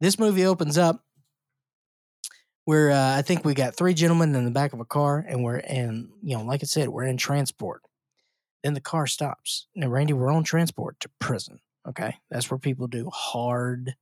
[0.00, 1.04] This movie opens up
[2.64, 5.42] where uh, I think we got three gentlemen in the back of a car, and
[5.42, 7.82] we're and you know, like I said, we're in transport.
[8.62, 9.66] Then the car stops.
[9.74, 11.60] Now, Randy, we're on transport to prison.
[11.88, 13.94] Okay, that's where people do hard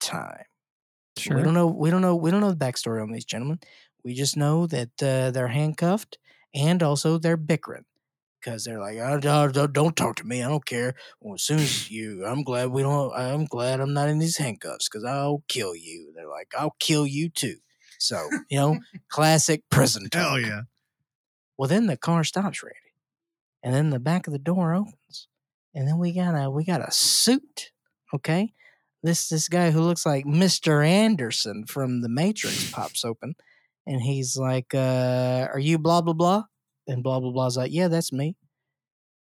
[0.00, 0.44] time.
[1.28, 1.66] We don't know.
[1.66, 2.16] We don't know.
[2.16, 3.60] We don't know the backstory on these gentlemen.
[4.04, 6.18] We just know that uh, they're handcuffed
[6.54, 7.84] and also they're bickering
[8.40, 10.42] because they're like, oh, don't, don't- don't talk to me.
[10.42, 10.94] I don't care.
[11.20, 13.12] Well, as soon as you, I'm glad we don't.
[13.14, 16.12] I'm glad I'm not in these handcuffs because I'll kill you.
[16.16, 17.56] They're like, I'll kill you too.
[17.98, 18.16] So
[18.48, 18.78] you know,
[19.10, 20.22] classic prison talk.
[20.22, 20.60] Hell yeah.
[21.58, 22.76] Well, then the car stops, Randy,
[23.62, 25.28] and then the back of the door opens,
[25.74, 27.72] and then we got a we got a suit.
[28.14, 28.54] Okay,
[29.02, 33.34] this this guy who looks like Mister Anderson from The Matrix pops open,
[33.86, 36.44] and he's like, uh, "Are you blah blah blah?"
[36.86, 38.36] And blah blah blah's like, "Yeah, that's me."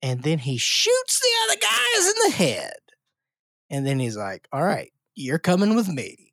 [0.02, 2.78] And then he shoots the other guys in the head,
[3.68, 6.32] and then he's like, "All right, you're coming with me.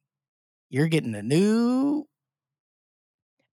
[0.69, 2.05] You're getting a new."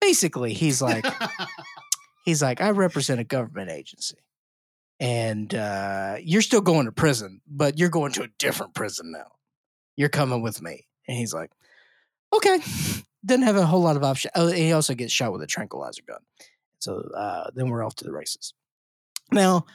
[0.02, 1.06] Basically, he's like,
[2.26, 4.18] he's like, I represent a government agency.
[5.00, 9.32] And uh, you're still going to prison, but you're going to a different prison now.
[9.96, 10.88] You're coming with me.
[11.08, 11.52] And he's like,
[12.34, 12.60] okay.
[13.26, 14.32] Doesn't have a whole lot of options.
[14.36, 16.22] Oh, he also gets shot with a tranquilizer gun.
[16.80, 18.54] So uh, then we're off to the races.
[19.32, 19.66] Now,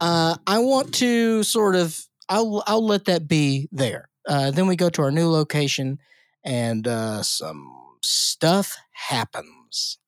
[0.00, 4.08] uh, I want to sort of, I'll, I'll let that be there.
[4.26, 5.98] Uh, then we go to our new location
[6.44, 7.72] and uh, some
[8.02, 9.98] stuff happens.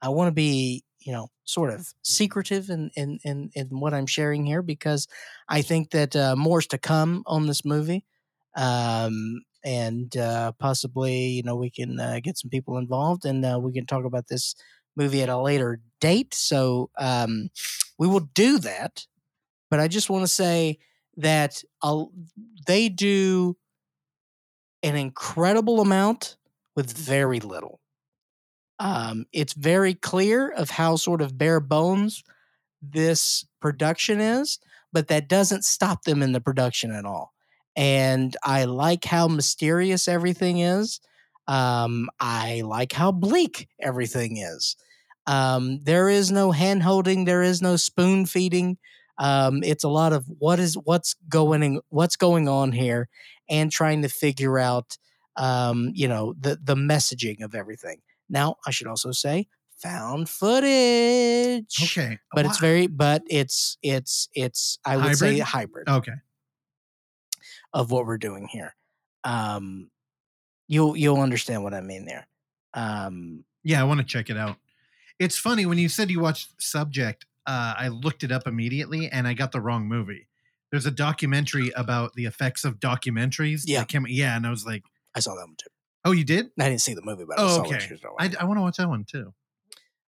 [0.00, 4.06] I want to be, you know, sort of secretive in in in, in what I'm
[4.06, 5.08] sharing here because
[5.48, 8.04] I think that uh, more's to come on this movie,
[8.56, 13.58] um, and uh, possibly, you know, we can uh, get some people involved and uh,
[13.60, 14.54] we can talk about this
[14.96, 16.34] movie at a later date.
[16.34, 17.48] So um,
[17.98, 19.06] we will do that.
[19.70, 20.78] But I just want to say
[21.16, 22.12] that I'll,
[22.66, 23.56] they do
[24.82, 26.36] an incredible amount
[26.74, 27.80] with very little.
[28.78, 32.24] Um, it's very clear of how sort of bare bones
[32.82, 34.58] this production is,
[34.92, 37.31] but that doesn't stop them in the production at all.
[37.76, 41.00] And I like how mysterious everything is.
[41.48, 44.76] Um, I like how bleak everything is.
[45.26, 48.78] Um, there is no hand holding, there is no spoon feeding.
[49.18, 53.08] Um, it's a lot of what is what's going in, what's going on here,
[53.48, 54.96] and trying to figure out,
[55.36, 58.00] um, you know, the the messaging of everything.
[58.28, 59.46] Now, I should also say,
[59.76, 61.76] found footage.
[61.82, 62.18] Okay.
[62.32, 65.88] but it's very, but it's it's it's I would say Hybrid?
[65.88, 66.18] hybrid okay.
[67.72, 68.74] Of what we're doing here.
[69.24, 69.90] Um,
[70.68, 72.26] you'll you'll understand what I mean there.
[72.74, 74.56] Um, Yeah, I want to check it out.
[75.18, 77.26] It's funny when you said you watched Subject.
[77.46, 80.28] Uh, I looked it up immediately and I got the wrong movie.
[80.70, 83.62] There's a documentary about the effects of documentaries.
[83.66, 83.84] Yeah.
[83.84, 84.84] came, yeah, and I was like,
[85.14, 85.68] I saw that one too.
[86.04, 86.46] "Oh, you did?
[86.58, 87.72] I didn't see the movie, but I Oh, saw okay.
[87.72, 88.42] what she was talking I.
[88.42, 89.34] I want to watch that one too."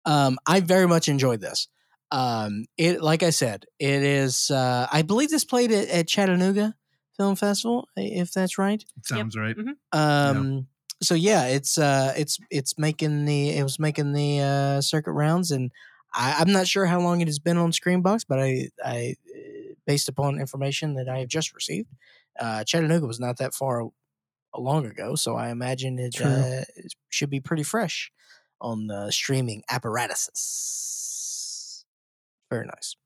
[0.05, 1.69] um, I very much enjoyed this.
[2.11, 4.51] Um, it like I said, it is.
[4.51, 6.75] Uh, I believe this played at, at Chattanooga
[7.19, 8.83] Film Festival, if that's right.
[8.97, 9.55] It sounds right.
[9.93, 10.69] Um,
[11.03, 15.51] so yeah, it's uh, it's it's making the it was making the uh, circuit rounds,
[15.51, 15.71] and
[16.15, 19.75] I, I'm not sure how long it has been on Screambox, but I I uh,
[19.87, 21.89] based upon information that I have just received,
[22.41, 23.89] uh, Chattanooga was not that far
[24.57, 28.11] long ago, so I imagine it uh, it should be pretty fresh
[28.61, 31.85] on the streaming apparatuses.
[32.51, 32.97] Very nice.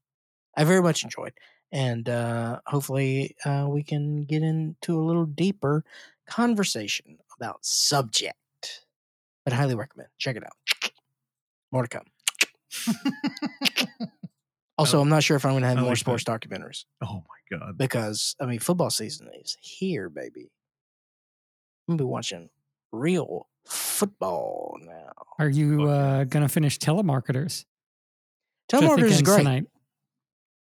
[0.56, 1.32] I very much enjoyed,
[1.72, 5.84] and uh, hopefully uh, we can get into a little deeper
[6.26, 8.36] conversation about subject.
[9.44, 10.08] But I highly recommend.
[10.18, 10.92] Check it out.
[11.72, 12.06] More to come.
[14.78, 16.00] Also, I'm not sure if I'm going to have I more like that.
[16.00, 17.76] sports documentaries Oh my god!
[17.78, 20.50] because I mean, football season is here, baby.
[21.86, 22.48] I'm gonna be watching
[22.90, 25.12] real football now.
[25.38, 27.64] Are you uh, gonna finish telemarketers?
[28.72, 29.38] Which I think Telemarketers is great.
[29.38, 29.64] Tonight.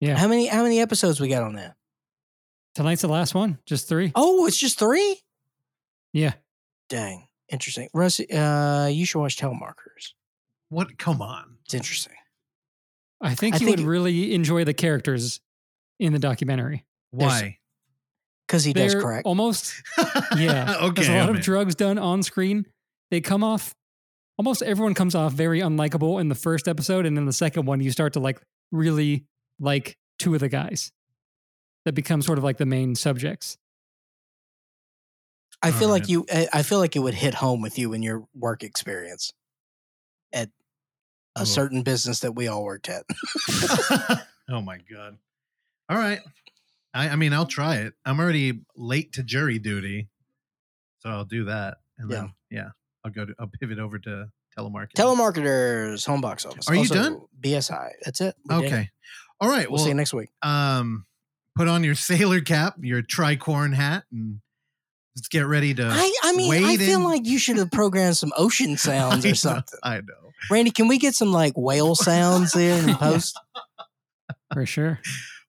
[0.01, 1.75] Yeah, How many how many episodes we got on that?
[2.75, 3.59] tonight's the last one.
[3.67, 4.13] Just three.
[4.15, 5.21] Oh, it's just three.
[6.13, 6.35] Yeah,
[6.89, 7.89] Dang, interesting.
[7.93, 10.13] Russ, uh, you should watch Telemarketers.
[10.69, 10.97] What?
[10.99, 11.59] Come on!
[11.65, 12.15] It's interesting.
[13.21, 15.41] I think I you think would it- really enjoy the characters
[15.99, 16.85] in the documentary.
[17.11, 17.59] Why?
[18.47, 19.27] Because he does They're correct.
[19.27, 19.75] Almost
[20.37, 20.77] Yeah.
[20.83, 20.95] okay.
[21.03, 21.43] There's a lot I'm of in.
[21.43, 22.65] drugs done on screen.
[23.11, 23.75] They come off
[24.39, 27.81] almost everyone comes off very unlikable in the first episode, and then the second one
[27.81, 29.25] you start to like really
[29.61, 30.93] like two of the guys
[31.85, 33.57] that become sort of like the main subjects.
[35.63, 36.25] I feel oh, like you.
[36.33, 39.33] I I feel like it would hit home with you in your work experience
[40.33, 40.51] at
[41.37, 41.45] a Oh.
[41.45, 43.05] certain business that we all worked at.
[44.49, 45.19] oh my god!
[45.89, 46.21] All right.
[46.95, 47.95] I, I mean, I'll try it.
[48.05, 50.09] I'm already late to jury duty,
[51.01, 52.71] so I'll do that, and then yeah,
[53.05, 54.95] I'll go to I'll pivot over to telemarketing.
[54.97, 56.69] Telemarketers, home box office.
[56.69, 57.21] Are you Also, done?
[57.41, 57.93] BS High.
[58.05, 58.37] That's it.
[58.49, 58.89] We did it.
[59.41, 59.49] Okay.
[59.51, 59.69] All right.
[59.71, 60.31] We'll, Well, see you next week.
[60.43, 61.07] um,
[61.57, 64.41] put on your sailor cap, your tricorn hat, and
[65.17, 65.87] let's get ready to.
[65.91, 67.05] I, I mean, I wade feel in.
[67.05, 69.79] like you should have programmed some ocean sounds I or know, something.
[69.83, 70.33] I know.
[70.51, 73.39] Randy, can we get some like whale sounds there in the post?
[74.53, 75.01] For sure.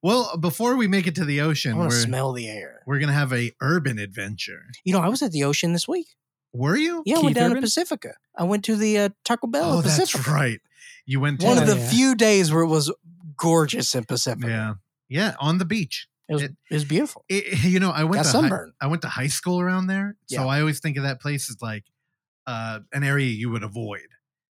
[0.02, 2.82] Well, before we make it to the I ocean, want we're to smell the air.
[2.86, 4.64] we're gonna have a urban adventure.
[4.84, 6.06] You know, I was at the ocean this week.
[6.52, 7.02] Were you?
[7.06, 7.56] Yeah, I went down Urban?
[7.62, 8.14] to Pacifica.
[8.36, 9.74] I went to the uh, Taco Bell.
[9.74, 10.30] Oh, at that's Pacifica.
[10.30, 10.60] right.
[11.06, 11.88] You went to One of the yeah.
[11.88, 12.92] few days where it was
[13.40, 14.44] gorgeous in Pacific.
[14.44, 14.74] yeah,
[15.08, 16.06] yeah, on the beach.
[16.28, 17.24] It was, It- it, was beautiful.
[17.28, 18.72] It, you know, I went Got to high, sunburn.
[18.80, 20.46] I went to high school around there, so Yeah.
[20.46, 21.84] I always think of that place as like
[22.46, 24.06] uh, an area you would avoid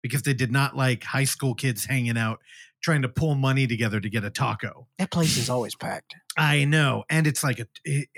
[0.02, 2.40] because they did not like high school kids hanging out
[2.82, 4.88] trying to pull money together to get a taco.
[4.98, 6.14] That place is always packed.
[6.36, 8.08] I know, and it's like a it-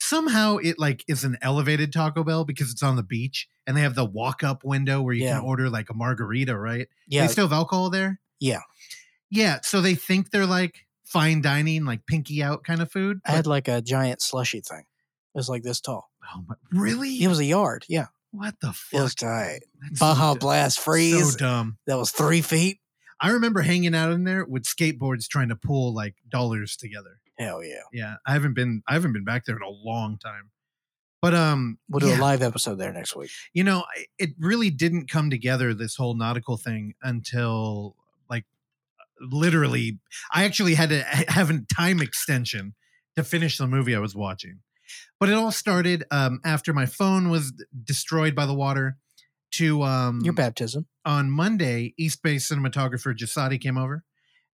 [0.00, 3.80] somehow it like is an elevated Taco Bell because it's on the beach and they
[3.80, 5.36] have the walk up window where you Yeah.
[5.38, 6.86] can order like a margarita, right?
[7.08, 8.20] Yeah, They still have alcohol there.
[8.40, 8.60] Yeah.
[9.30, 9.58] Yeah.
[9.62, 13.20] So they think they're like fine dining, like pinky out kind of food.
[13.26, 14.80] I had like a giant slushy thing.
[15.34, 16.10] It was like this tall.
[16.34, 17.22] oh my, really?
[17.22, 17.84] It was a yard.
[17.88, 19.28] Yeah, what the it was fuck?
[19.28, 19.60] tight.
[19.82, 21.36] That's Baja du- Blast So freeze.
[21.36, 21.78] dumb.
[21.86, 22.78] that was three feet.
[23.20, 27.18] I remember hanging out in there with skateboards trying to pull like dollars together.
[27.38, 27.82] Hell yeah.
[27.92, 30.50] Yeah, I haven't been I haven't been back there in a long time.
[31.22, 32.18] But um, We'll do yeah.
[32.18, 33.30] a live episode there next week.
[33.54, 33.84] you know
[34.18, 37.96] it really didn't come together this whole nautical thing until
[39.20, 39.98] literally
[40.32, 42.74] i actually had to ha- have a time extension
[43.16, 44.60] to finish the movie i was watching
[45.18, 47.52] but it all started um, after my phone was
[47.84, 48.96] destroyed by the water
[49.52, 50.86] to um, Your baptism.
[51.04, 54.04] on monday east bay cinematographer jasadi came over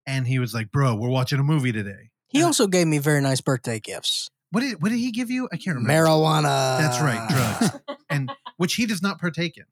[0.05, 2.97] and he was like bro we're watching a movie today He Uh, also gave me
[2.99, 4.29] very nice birthday gifts.
[4.51, 6.77] what did, what did he give you i can't remember Marijuana.
[6.79, 7.97] That's right, drugs.
[8.09, 9.63] and which he does not partake in,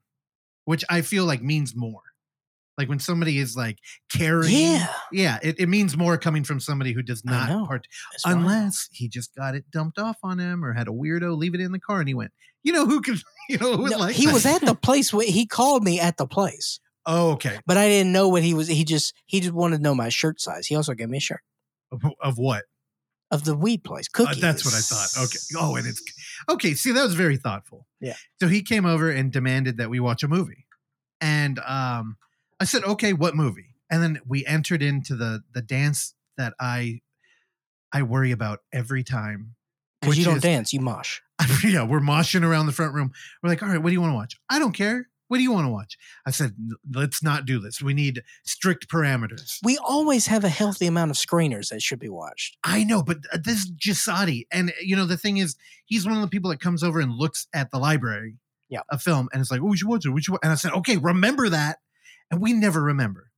[0.64, 2.00] which I feel like means more.
[2.80, 3.78] Like when somebody is like
[4.10, 4.86] caring, Yeah.
[5.12, 7.86] yeah, it, it means more coming from somebody who does not part.
[8.24, 11.60] Unless he just got it dumped off on him or had a weirdo leave it
[11.60, 12.32] in the car and he went,
[12.62, 13.20] you know who could,
[13.50, 15.12] you know who No, like he that?" was at the place.
[15.12, 17.58] where He called me at the place, Oh, okay.
[17.66, 18.66] but I didn't know what he was.
[18.68, 20.66] He just he just wanted to know my shirt size.
[20.66, 21.42] He also gave me a shirt.
[21.92, 22.64] Of, of what?
[23.32, 24.06] of the weed place.
[24.08, 24.40] Uh, Cookies.
[24.40, 25.24] that's what I thought.
[25.26, 25.38] Okay.
[25.56, 26.02] Oh, and it's
[26.50, 26.74] okay.
[26.74, 27.86] See, that was very thoughtful.
[28.00, 28.16] Yeah.
[28.40, 30.66] So he came over and demanded that we watch a movie,
[31.20, 32.16] and um,
[32.60, 37.00] I said, "Okay, what movie?" And then we entered into the the dance that I
[37.92, 39.54] I worry about every time.
[40.00, 41.20] because you don't is- dance, you mosh.
[41.64, 43.12] yeah, we're moshing around the front room.
[43.42, 44.36] We're like, all right, what do you want to watch?
[44.48, 45.08] I don't care.
[45.28, 45.96] What do you want to watch?
[46.26, 46.54] I said,
[46.92, 47.80] let's not do this.
[47.80, 49.58] We need strict parameters.
[49.62, 52.56] We always have a healthy amount of screeners that should be watched.
[52.64, 54.46] I know, but uh, this is Jasadi.
[54.50, 55.54] And, you know, the thing is,
[55.86, 58.38] he's one of the people that comes over and looks at the library,
[58.68, 58.80] Yeah.
[58.90, 60.10] a film, and it's like, oh, we should watch it.
[60.10, 61.78] We should watch-" And I said, okay, remember that.
[62.30, 63.30] And we never remember.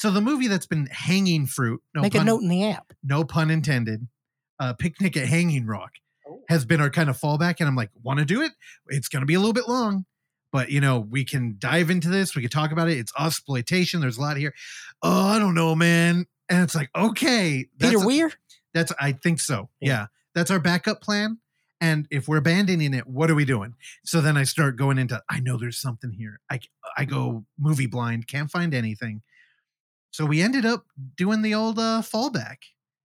[0.00, 2.92] So the movie that's been hanging fruit, no, Make pun, a note in the app.
[3.02, 4.08] no pun intended,
[4.60, 5.92] uh, Picnic at Hanging Rock
[6.28, 6.40] Oh.
[6.48, 7.56] has been our kind of fallback.
[7.60, 8.52] And I'm like, want to do it?
[8.88, 10.04] It's going to be a little bit long,
[10.52, 12.34] but you know, we can dive into this.
[12.34, 12.98] We can talk about it.
[12.98, 14.00] It's exploitation.
[14.00, 14.52] There's a lot here.
[15.02, 16.26] Oh, I don't know, man.
[16.48, 18.32] And it's like, okay, Peter that's, Weir?
[18.74, 19.70] that's I think so.
[19.80, 19.88] Yeah.
[19.88, 20.06] Yeah.
[20.34, 21.38] That's our backup plan.
[21.80, 23.74] And if we're abandoning it, what are we doing?
[24.04, 26.40] So then I start going into, I know there's something here.
[26.50, 26.60] I,
[26.96, 29.22] I go movie blind, can't find anything.
[30.10, 30.86] So we ended up
[31.16, 32.58] doing the old uh, fallback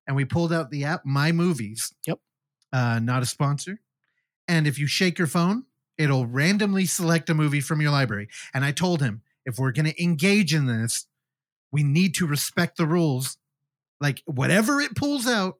[0.08, 1.94] and we pulled out the app, My Movies.
[2.06, 2.20] Yep.
[2.72, 3.82] Uh, not a sponsor.
[4.48, 5.66] And if you shake your phone,
[5.98, 8.30] it'll randomly select a movie from your library.
[8.54, 11.08] And I told him, if we're going to engage in this,
[11.72, 13.38] we need to respect the rules.
[14.00, 15.56] Like whatever it pulls out,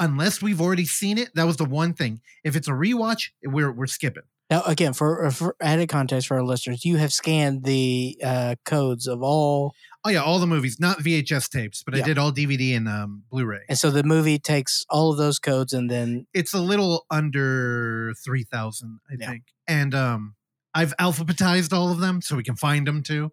[0.00, 2.20] unless we've already seen it, that was the one thing.
[2.42, 4.24] If it's a rewatch, we're we're skipping.
[4.50, 9.06] Now, again, for, for added context for our listeners, you have scanned the uh, codes
[9.06, 9.74] of all,
[10.04, 13.22] Oh yeah, all the movies, not VHS tapes, but I did all DVD and um,
[13.30, 13.60] Blu-ray.
[13.68, 18.12] and so the movie takes all of those codes and then It's a little under
[18.24, 19.28] three thousand, I Yeah.
[19.30, 19.42] think.
[19.68, 20.34] And um,
[20.74, 23.30] I've alphabetized all of them so we can find them too.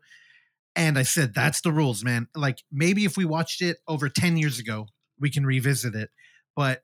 [0.76, 2.28] And I said, that's the rules, man.
[2.36, 4.86] Like maybe if we watched it over ten years ago,
[5.20, 6.10] we can revisit it.
[6.58, 6.82] But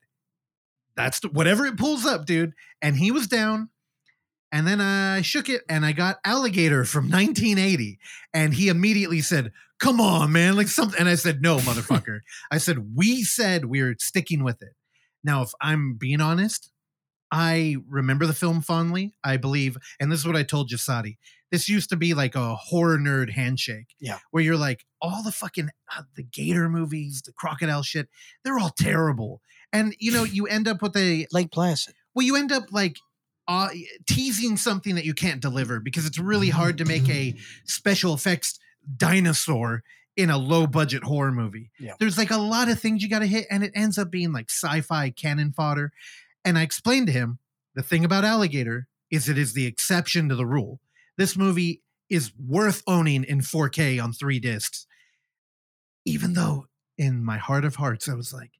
[0.95, 2.53] that's the, whatever it pulls up, dude.
[2.81, 3.69] And he was down.
[4.51, 7.97] And then I shook it and I got Alligator from 1980.
[8.33, 10.55] And he immediately said, Come on, man.
[10.55, 10.99] Like something.
[10.99, 12.19] And I said, No, motherfucker.
[12.51, 14.75] I said, We said we are sticking with it.
[15.23, 16.69] Now, if I'm being honest,
[17.31, 19.15] I remember the film fondly.
[19.23, 21.17] I believe, and this is what I told Jasadi.
[21.51, 23.95] This used to be like a horror nerd handshake.
[23.99, 24.19] Yeah.
[24.29, 28.07] Where you're like, all the fucking uh, the gator movies, the crocodile shit,
[28.43, 29.41] they're all terrible.
[29.73, 31.95] And you know, you end up with a Lake Placid.
[32.13, 32.97] well, you end up like
[33.47, 33.69] uh,
[34.07, 37.35] teasing something that you can't deliver because it's really hard to make a
[37.65, 38.57] special effects
[38.95, 39.83] dinosaur
[40.15, 41.71] in a low budget horror movie.
[41.79, 41.93] Yeah.
[41.99, 44.31] There's like a lot of things you got to hit, and it ends up being
[44.31, 45.91] like sci fi cannon fodder.
[46.45, 47.39] And I explained to him
[47.75, 50.79] the thing about Alligator is it is the exception to the rule.
[51.17, 54.85] This movie is worth owning in 4K on three discs.
[56.05, 56.67] Even though
[56.97, 58.51] in my heart of hearts, I was like,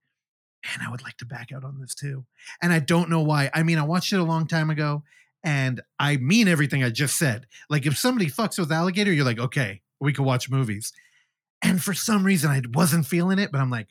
[0.65, 2.26] man, I would like to back out on this too.
[2.61, 3.49] And I don't know why.
[3.53, 5.03] I mean, I watched it a long time ago
[5.44, 7.48] and I mean everything I just said.
[7.69, 10.94] Like, if somebody fucks with alligator, you're like, okay, we could watch movies.
[11.61, 13.88] And for some reason, I wasn't feeling it, but I'm like,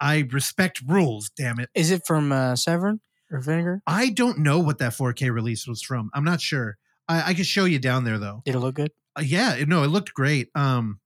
[0.00, 1.68] I respect rules, damn it.
[1.74, 3.82] Is it from uh, Severin or Vinegar?
[3.86, 6.10] I don't know what that 4K release was from.
[6.14, 6.78] I'm not sure.
[7.08, 8.42] I, I could show you down there though.
[8.46, 8.92] Did it look good?
[9.16, 10.48] Uh, yeah, it- no, it looked great.
[10.54, 11.00] Um,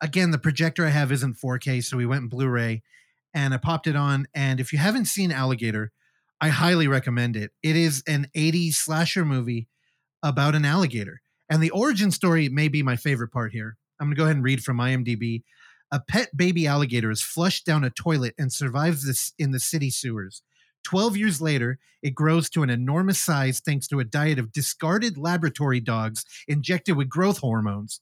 [0.00, 2.82] again, the projector I have isn't 4K, so we went in Blu-ray,
[3.34, 4.26] and I popped it on.
[4.34, 5.92] And if you haven't seen Alligator,
[6.40, 7.52] I highly recommend it.
[7.62, 9.68] It is an 80s slasher movie
[10.22, 11.20] about an alligator,
[11.50, 13.76] and the origin story may be my favorite part here.
[14.00, 15.42] I'm gonna go ahead and read from IMDb.
[15.92, 19.90] A pet baby alligator is flushed down a toilet and survives this in the city
[19.90, 20.42] sewers.
[20.84, 25.18] 12 years later, it grows to an enormous size thanks to a diet of discarded
[25.18, 28.00] laboratory dogs injected with growth hormones.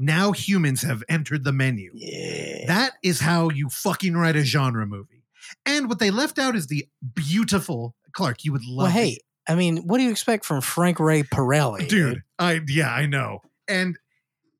[0.00, 1.92] Now humans have entered the menu.
[1.94, 2.66] Yeah.
[2.66, 5.24] That is how you fucking write a genre movie.
[5.66, 8.44] And what they left out is the beautiful Clark.
[8.44, 8.84] You would love.
[8.84, 9.22] well, hey, it.
[9.48, 13.42] I mean, what do you expect from Frank Ray Perilli, dude, I yeah, I know.
[13.68, 13.98] And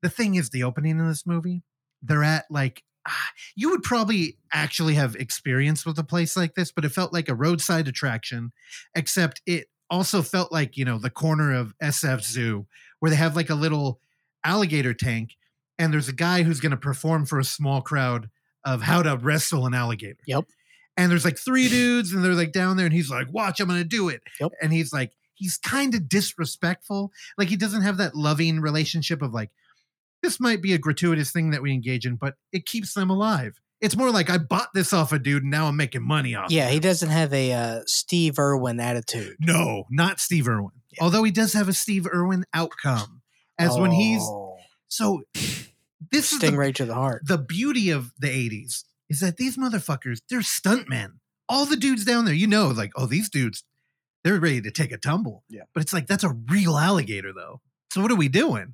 [0.01, 1.63] the thing is, the opening of this movie,
[2.01, 6.71] they're at like ah, you would probably actually have experience with a place like this,
[6.71, 8.51] but it felt like a roadside attraction,
[8.95, 12.67] except it also felt like you know the corner of SF Zoo
[12.99, 13.99] where they have like a little
[14.43, 15.35] alligator tank,
[15.77, 18.29] and there's a guy who's going to perform for a small crowd
[18.63, 20.19] of how to wrestle an alligator.
[20.27, 20.45] Yep.
[20.97, 23.67] And there's like three dudes, and they're like down there, and he's like, "Watch, I'm
[23.67, 24.51] going to do it." Yep.
[24.61, 27.11] And he's like, he's kind of disrespectful.
[27.37, 29.49] Like he doesn't have that loving relationship of like,
[30.21, 33.59] this might be a gratuitous thing that we engage in, but it keeps them alive.
[33.81, 36.51] It's more like I bought this off a dude and now I'm making money off.
[36.51, 39.37] Yeah, he doesn't have a uh, Steve Irwin attitude.
[39.39, 40.75] No, not Steve Irwin.
[40.91, 41.03] Yeah.
[41.03, 43.20] Although he does have a Steve Irwin outcome,
[43.61, 44.57] as when he's Oh,
[44.87, 45.23] so.
[46.11, 47.21] This is the, stingray to the heart.
[47.25, 51.13] the beauty of the '80s is that these motherfuckers, they're stuntmen.
[51.47, 53.63] All the dudes down there, you know, like, oh, these dudes,
[54.23, 55.43] they're ready to take a tumble.
[55.49, 55.63] Yeah.
[55.73, 57.61] But it's like, that's a real alligator, though.
[57.91, 58.73] So what are we doing?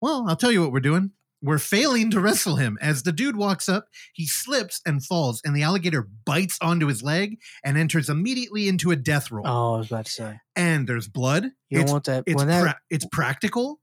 [0.00, 1.10] Well, I'll tell you what we're doing.
[1.42, 2.78] We're failing to wrestle him.
[2.80, 7.02] As the dude walks up, he slips and falls, and the alligator bites onto his
[7.02, 9.46] leg and enters immediately into a death roll.
[9.46, 10.40] Oh, I was about to say.
[10.56, 11.44] And there's blood.
[11.68, 12.24] You don't it's want that.
[12.26, 13.80] it's, when that pra- it's practical.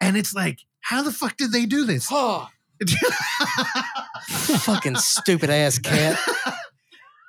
[0.00, 2.08] And it's like, how the fuck did they do this?
[2.10, 2.48] oh,
[4.28, 6.18] fucking stupid ass cat.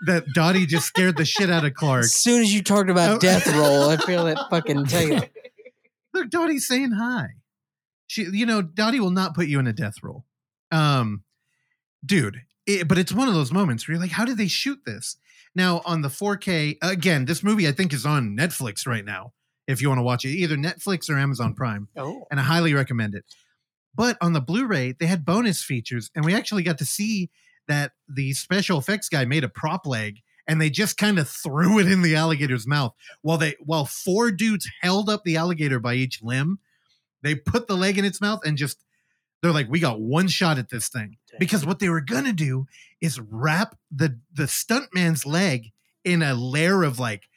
[0.07, 2.05] that Dottie just scared the shit out of Clark.
[2.05, 3.19] As soon as you talked about Oh.
[3.19, 5.23] death roll, I feel that fucking tail.
[6.13, 7.27] Look, Dottie's saying hi.
[8.07, 10.25] She, you know, Dottie will not put you in a death roll.
[10.71, 11.23] Um,
[12.05, 14.79] dude, it, but it's one of those moments where you're like, how did they shoot
[14.85, 15.17] this?
[15.55, 19.33] Now on the 4K, again, this movie I think is on Netflix right now.
[19.71, 22.73] If you want to watch it, either Netflix or Amazon Prime, Oh, and I highly
[22.73, 23.25] recommend it.
[23.95, 27.29] But on the Blu-ray, they had bonus features, and we actually got to see
[27.67, 31.79] that the special effects guy made a prop leg, and they just kind of threw
[31.79, 35.93] it in the alligator's mouth while they while four dudes held up the alligator by
[35.95, 36.59] each limb.
[37.21, 38.83] They put the leg in its mouth and just
[39.41, 42.65] they're like, we got one shot at this thing because what they were gonna do
[42.99, 45.71] is wrap the the stuntman's leg
[46.03, 47.29] in a layer of like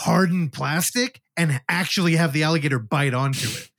[0.00, 3.70] hardened plastic and actually have the alligator bite onto it.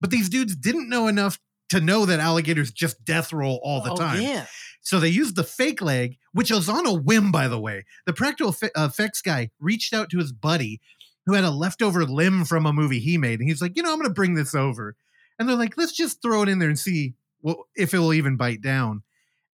[0.00, 1.38] But these dudes didn't know enough
[1.70, 4.22] to know that alligators just death roll all the oh, time.
[4.22, 4.46] Yeah.
[4.80, 7.84] So they used the fake leg, which was on a whim, by the way.
[8.06, 10.80] The practical effects guy reached out to his buddy
[11.26, 13.40] who had a leftover limb from a movie he made.
[13.40, 14.96] And he's like, you know, I'm going to bring this over.
[15.38, 18.14] And they're like, let's just throw it in there and see well, if it will
[18.14, 19.02] even bite down.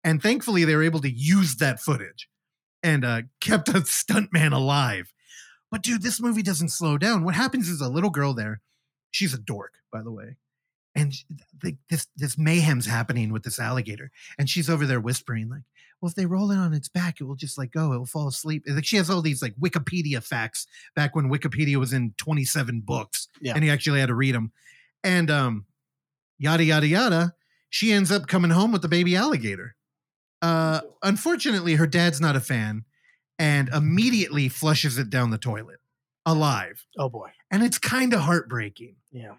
[0.05, 2.29] And thankfully, they were able to use that footage
[2.83, 5.13] and uh, kept a stuntman alive.
[5.75, 7.25] But dude, this movie doesn't slow down.
[7.25, 8.61] What happens is a little girl there.
[9.11, 10.37] She's a dork, by the way.
[10.95, 11.13] And
[11.61, 15.63] the, this this mayhem's happening with this alligator, and she's over there whispering like,
[16.01, 17.93] "Well, if they roll it on its back, it will just like go.
[17.93, 21.75] It will fall asleep." Like she has all these like Wikipedia facts back when Wikipedia
[21.75, 23.55] was in twenty seven books, Yeah.
[23.57, 24.53] and you actually had to read them.
[25.03, 25.65] And um,
[26.39, 27.35] yada yada yada.
[27.71, 29.75] She ends up coming home with the baby alligator.
[30.41, 32.85] Uh, unfortunately, her dad's not a fan,
[33.39, 35.81] and immediately flushes it down the toilet,
[36.27, 36.87] alive.
[36.99, 37.31] Oh boy.
[37.51, 39.35] And it's kind of heartbreaking Yeah.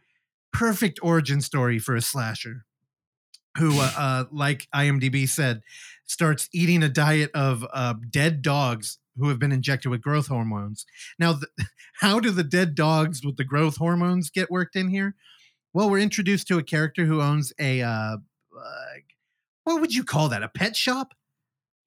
[0.53, 2.65] perfect origin story for a slasher
[3.57, 5.61] who uh, uh like imdb said
[6.05, 10.85] starts eating a diet of uh, dead dogs who have been injected with growth hormones
[11.19, 11.45] now th-
[12.01, 15.15] how do the dead dogs with the growth hormones get worked in here
[15.73, 18.17] well we're introduced to a character who owns a uh, uh
[19.63, 21.13] what would you call that a pet shop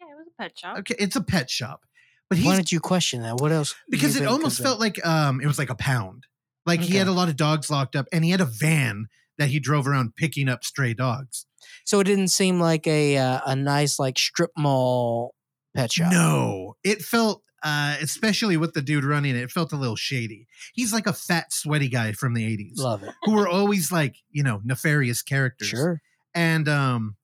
[0.00, 0.78] Yeah, it was a pet shop.
[0.78, 1.82] okay it's a pet shop
[2.28, 3.36] but he's Why did you question that?
[3.36, 3.74] What else?
[3.90, 6.26] because it almost felt like um it was like a pound
[6.66, 9.06] like he had a lot of dogs locked up and he had a van
[9.38, 11.46] that he drove around picking up stray dogs
[11.84, 15.34] So it didn't seem like a uh, a nice like strip mall
[15.74, 16.12] pet shop.
[16.12, 20.46] no it felt uh especially with the dude running it it felt a little shady
[20.74, 23.14] he's like a fat sweaty guy from the 80s Love it.
[23.22, 26.00] who were always like you know nefarious characters Sure.
[26.34, 27.16] and um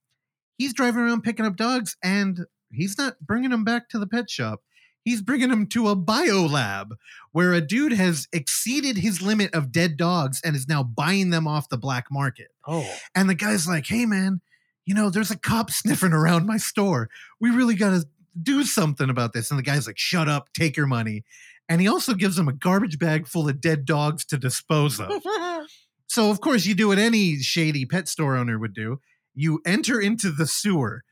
[0.56, 4.28] he's driving around picking up dogs and he's not bringing them back to the pet
[4.31, 4.60] shop
[5.05, 6.94] he's bringing them to a bio lab
[7.32, 11.47] where a dude has exceeded his limit of dead dogs and is now buying them
[11.47, 12.89] off the black market Oh.
[13.14, 14.40] and the guy's like hey man
[14.86, 17.09] you know there's a cop sniffing around my store
[17.40, 18.06] we really got to
[18.43, 21.22] do something about this and the guy's like shut up take your money
[21.68, 25.22] and he also gives him a garbage bag full of dead dogs to dispose of
[26.09, 29.01] so of course you do what any shady pet store owner would do.
[29.35, 31.02] You enter into the sewer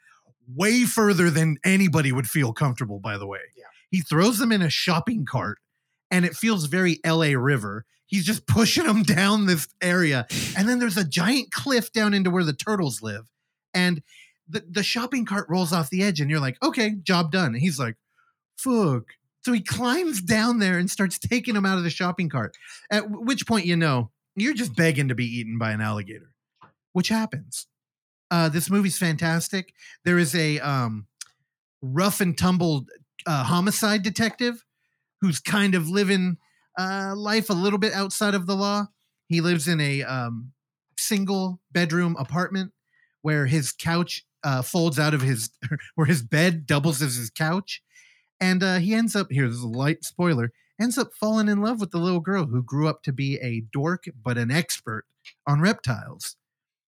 [0.46, 3.40] way further than anybody would feel comfortable, by the way.
[3.56, 3.64] Yeah.
[3.92, 5.58] He throws them in a shopping cart
[6.10, 7.84] and it feels very LA River.
[8.06, 10.26] He's just pushing them down this area.
[10.56, 13.26] And then there's a giant cliff down into where the turtles live.
[13.74, 14.02] And
[14.48, 17.54] the, the shopping cart rolls off the edge, and you're like, okay, job done.
[17.54, 17.96] And he's like,
[18.56, 19.04] fuck.
[19.44, 22.54] So he climbs down there and starts taking them out of the shopping cart.
[22.90, 26.32] At which point, you know, you're just begging to be eaten by an alligator,
[26.92, 27.66] which happens.
[28.30, 29.74] Uh, this movie's fantastic.
[30.04, 31.06] There is a um,
[31.82, 32.88] rough and tumbled
[33.26, 34.64] uh, homicide detective
[35.20, 36.36] who's kind of living
[36.78, 38.86] uh, life a little bit outside of the law.
[39.28, 40.52] He lives in a um,
[40.98, 42.72] single bedroom apartment
[43.22, 45.50] where his couch uh, folds out of his,
[45.94, 47.82] where his bed doubles as his couch.
[48.40, 51.92] And uh, he ends up, here's a light spoiler, ends up falling in love with
[51.92, 55.04] the little girl who grew up to be a dork but an expert
[55.46, 56.36] on reptiles.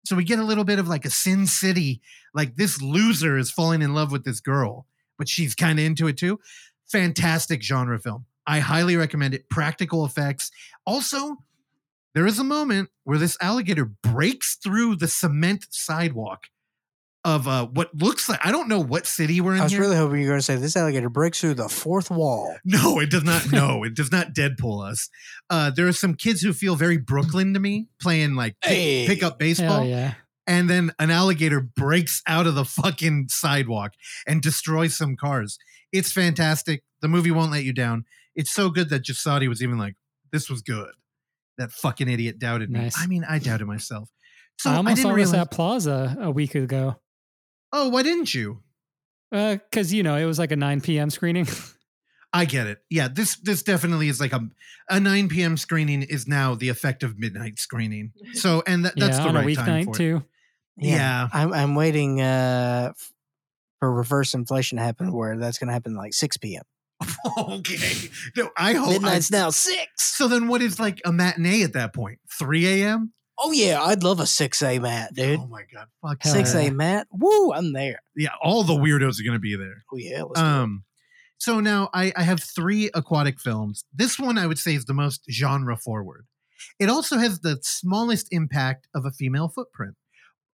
[0.06, 2.00] So we get a little bit of like a Sin City,
[2.34, 4.86] like this loser is falling in love with this girl,
[5.18, 6.38] but she's kind of into it too.
[6.90, 8.26] Fantastic genre film.
[8.46, 9.48] I highly recommend it.
[9.48, 10.50] Practical effects.
[10.86, 11.38] Also,
[12.14, 16.46] there is a moment where this alligator breaks through the cement sidewalk
[17.26, 19.80] of uh, what looks like I don't know what city we're in I was here.
[19.80, 22.54] really hoping you were going to say this alligator breaks through the fourth wall.
[22.66, 23.50] No, it does not.
[23.50, 25.08] No, it does not Deadpool us.
[25.48, 29.06] Uh, there are some kids who feel very Brooklyn to me, playing like pick, Hey.
[29.06, 30.14] pick up baseball, Hell yeah.
[30.46, 33.92] And then an alligator breaks out of the fucking sidewalk
[34.26, 35.58] and destroys some cars.
[35.92, 36.82] It's fantastic.
[37.00, 38.04] The movie won't let you down.
[38.34, 39.94] It's so good that Jasadi was even like,
[40.32, 40.90] "This was good."
[41.58, 42.80] That fucking idiot doubted me.
[42.80, 43.00] Nice.
[43.00, 44.10] I mean, I doubted myself.
[44.58, 45.32] So I I, almost didn't saw realize.
[45.32, 46.96] this at Plaza a week ago.
[47.72, 48.62] oh, why didn't you?
[49.32, 51.10] Uh, because, you know, it was like a 9 p.m.
[51.10, 51.46] screening.
[52.32, 52.78] I get it.
[52.90, 54.48] Yeah, this this definitely is like a
[54.90, 55.56] a 9 p.m.
[55.56, 58.12] screening is now the effective midnight screening.
[58.32, 60.22] So and that, that's yeah, the on right a time for it.
[60.76, 61.28] Yeah.
[61.32, 62.92] I'm I'm waiting uh,
[63.80, 66.62] for reverse inflation to happen, where that's going to happen like 6 p.m.
[67.38, 68.08] okay.
[68.36, 68.92] No, I hope.
[68.92, 70.02] Midnight's I, now six.
[70.02, 72.18] so then, what is like a matinee at that point?
[72.38, 73.12] 3 a.m.
[73.38, 75.40] Oh yeah, I'd love a six A mat, dude.
[75.40, 76.54] Oh my god, fuck Six.
[76.54, 77.08] A mat.
[77.10, 78.00] Woo, I'm there.
[78.14, 79.82] Yeah, all the weirdos are gonna be there.
[79.92, 80.48] Oh yeah, let's do it.
[80.48, 80.84] Um,
[81.38, 83.84] so now I, I have three aquatic films.
[83.92, 86.26] This one I would say is the most genre forward.
[86.78, 89.96] It also has the smallest impact of a female footprint.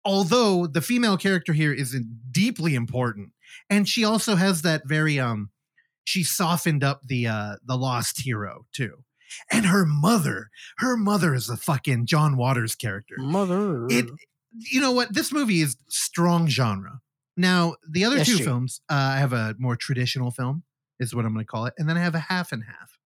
[0.05, 1.97] Although the female character here is
[2.31, 3.31] deeply important,
[3.69, 5.51] and she also has that very um,
[6.05, 9.05] she softened up the uh the lost hero too,
[9.51, 10.49] and her mother,
[10.79, 13.17] her mother is a fucking John Waters character.
[13.19, 13.87] Mother.
[13.89, 14.07] it
[14.53, 15.15] you know what?
[15.15, 17.01] This movie is strong genre.
[17.37, 18.45] Now the other Yes, two Chief.
[18.45, 20.63] films uh, i have a more traditional film
[20.99, 22.99] is what i'm going to call it and then i have a half and half.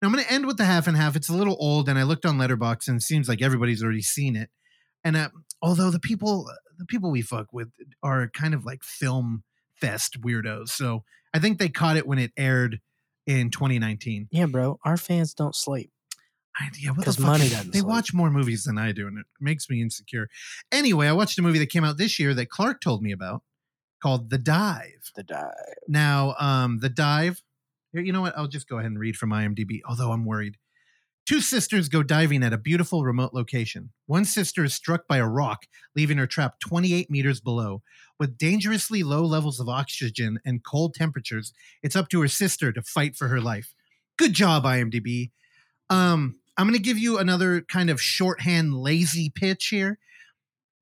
[0.00, 1.16] Now i'm going to end with the half and half.
[1.16, 4.02] It's a little old and i looked on letterboxd and it seems like everybody's already
[4.02, 4.50] seen it.
[5.02, 5.28] And uh,
[5.64, 7.68] although the people the people we fuck with
[8.02, 9.42] are kind of like film
[9.80, 12.80] fest weirdos so i think they caught it when it aired
[13.26, 14.78] in 2019 yeah, bro.
[14.84, 15.90] Our fans don't sleep.
[16.60, 17.88] I, yeah, what the fuck money doesn't They sleep.
[17.88, 20.28] watch more movies than I do, and it makes me insecure.
[20.70, 23.42] Anyway, I watched a movie that came out this year that Clark told me about
[24.02, 25.10] called The Dive.
[25.16, 25.54] The dive.
[25.88, 27.42] Now, um, The Dive.
[27.92, 28.36] Here, you know what?
[28.36, 29.80] I'll just go ahead and read from IMDb.
[29.88, 30.56] Although I'm worried.
[31.26, 33.90] Two sisters go diving at a beautiful remote location.
[34.04, 35.64] One sister is struck by a rock,
[35.96, 37.82] leaving her trapped 28 meters below.
[38.18, 42.82] With dangerously low levels of oxygen and cold temperatures, it's up to her sister to
[42.82, 43.74] fight for her life.
[44.18, 45.30] Good job, IMDb.
[45.88, 49.98] Um, I'm going to give you another kind of shorthand, lazy pitch here.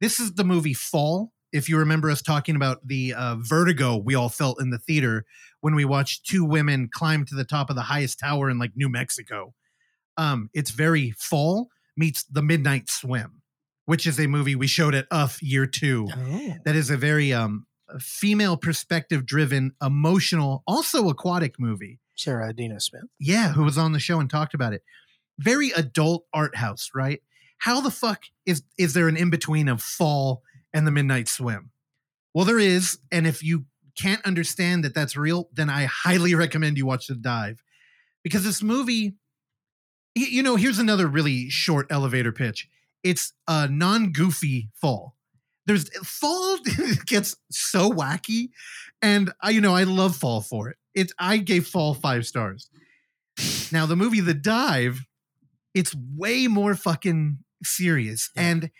[0.01, 1.33] This is the movie Fall.
[1.53, 5.25] If you remember us talking about the uh, vertigo we all felt in the theater
[5.61, 8.73] when we watched two women climb to the top of the highest tower in like
[8.75, 9.55] New Mexico.
[10.17, 13.43] Um, it's very Fall meets The Midnight Swim,
[13.87, 16.55] which is a movie we showed at UF year two Oh.
[16.65, 17.67] that is a very um,
[17.99, 21.99] female perspective driven, emotional, also aquatic movie.
[22.15, 23.05] Sarah Adina Smith.
[23.19, 24.83] Yeah, who was on the show and talked about it.
[25.39, 27.21] Very adult art house, right?
[27.59, 30.43] How the fuck is is there an in between of Fall
[30.75, 31.71] and the Midnight Swim?
[32.35, 33.67] Well, there is, and if you
[33.97, 37.63] can't understand that that's real, then I highly recommend you watch The Dive,
[38.23, 39.15] because this movie,
[40.15, 42.69] you know, here's another really short elevator pitch.
[43.03, 45.17] It's a non goofy Fall.
[45.67, 46.59] There's Fall
[47.07, 48.51] gets so wacky,
[49.01, 50.77] and I, you know, I love Fall for it.
[50.95, 52.69] It's I gave Fall five stars.
[53.73, 55.07] Now the movie The Dive,
[55.75, 58.31] it's way more fucking serious.
[58.37, 58.71] And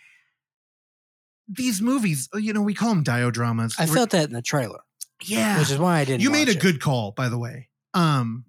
[1.47, 3.75] these movies, uh, you know, we call them diodramas.
[3.79, 4.79] I felt that in the trailer,
[5.23, 5.59] yeah.
[5.59, 6.21] which is why I didn't.
[6.21, 6.59] You made a it.
[6.59, 7.69] good call, by the way.
[7.93, 8.45] Um,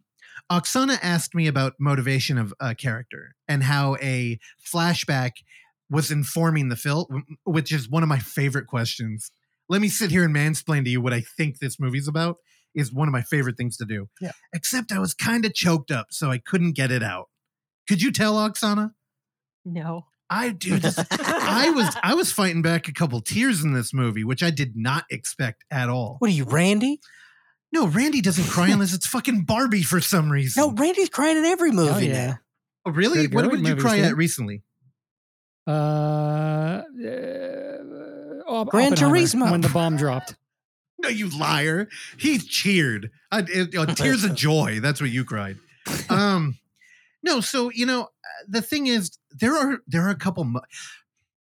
[0.51, 5.33] Oksana asked me about motivation of a character and how a flashback
[5.91, 9.31] was informing the film, which is one of my favorite questions.
[9.69, 12.37] Let me sit here and mansplain to you what I think this movie's about.
[12.75, 14.09] Is one of my favorite things to do.
[14.21, 14.33] Yeah.
[14.53, 17.29] Except I was kind of choked up, so I couldn't get it out.
[17.87, 18.91] Could you tell, Oksana?
[19.65, 20.07] No.
[20.29, 20.81] I do.
[20.83, 24.73] I was I was fighting back a couple tears in this movie, which I did
[24.75, 26.17] not expect at all.
[26.19, 26.99] What are you, Randy?
[27.75, 30.61] No, Randy doesn't cry unless it's fucking Barbie for some reason.
[30.63, 32.27] No, Randy's crying in every movie Hell yeah.
[32.29, 32.39] now.
[32.87, 33.27] Oh, really?
[33.27, 34.05] What, what did you movies, cry dude.
[34.07, 34.63] at recently?
[35.67, 36.83] Uh, uh,
[38.47, 39.51] oh, Gran Oppenheimer, Turismo.
[39.51, 40.37] when the bomb dropped.
[40.97, 41.89] No, you liar.
[42.17, 43.11] He cheered.
[43.31, 44.79] I, it- uh, tears of joy.
[44.81, 45.59] That's what you cried.
[46.09, 46.57] Um,
[47.23, 48.07] no, so you know uh,
[48.49, 50.45] the thing is, there are there are a couple.
[50.45, 50.63] Mo-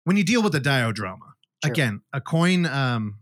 [0.05, 1.19] when you deal with a diodrama,
[1.65, 1.73] Sure.
[1.73, 3.19] again, a coin, um,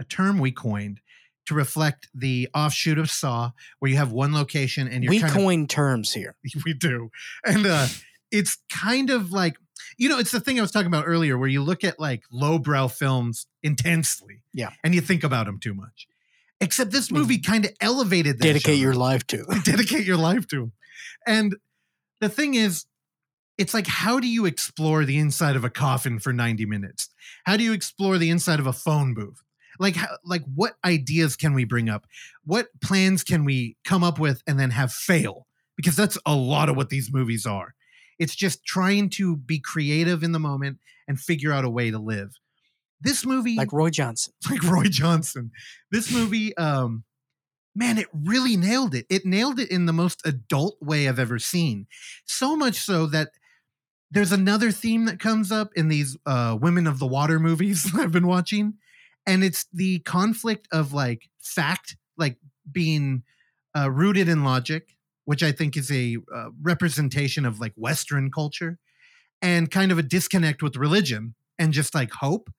[0.00, 1.00] a term we coined
[1.48, 3.50] to reflect the offshoot of Saw,
[3.80, 6.36] where you have one location and you're We kind of coin terms here.
[6.64, 7.10] we do
[7.44, 7.86] and uh
[8.30, 9.56] it's kind of like
[9.96, 12.22] you know it's the thing i was talking about earlier where you look at like
[12.30, 14.70] lowbrow films intensely Yeah.
[14.84, 16.06] and you think about them too much
[16.60, 18.82] except this mean, movie kind of elevated that Dedicate genre.
[18.82, 19.44] your life to.
[19.64, 20.72] dedicate your life to
[21.26, 21.56] and
[22.20, 22.84] the thing is
[23.56, 27.08] it's like how do you explore the inside of a coffin for 90 minutes
[27.44, 29.42] how do you explore the inside of a phone booth
[29.78, 32.06] Like, how, like what ideas can we bring up?
[32.44, 35.46] What plans can we come up with and then have fail?
[35.76, 37.74] Because that's a lot of what these movies are.
[38.18, 41.98] It's just trying to be creative in the moment and figure out a way to
[41.98, 42.32] live.
[43.00, 44.34] This movie, Like Roy Johnson.
[44.50, 45.52] like Roy Johnson.
[45.90, 47.04] This movie, um,
[47.74, 49.06] man, it really nailed it.
[49.08, 51.86] It nailed it in the most adult way I've ever seen.
[52.24, 53.30] So much so that
[54.10, 58.12] there's another theme that comes up in these uh, Women of the Water movies I've
[58.12, 58.74] been watching,
[59.28, 62.38] and it's the conflict of like fact, like
[62.70, 63.22] being
[63.76, 64.96] uh, rooted in logic,
[65.26, 68.78] which I think is a uh, representation of like Western culture,
[69.42, 72.50] and kind of a disconnect with religion and just like hope.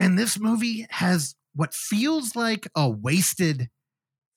[0.00, 3.68] And this movie has what feels like a wasted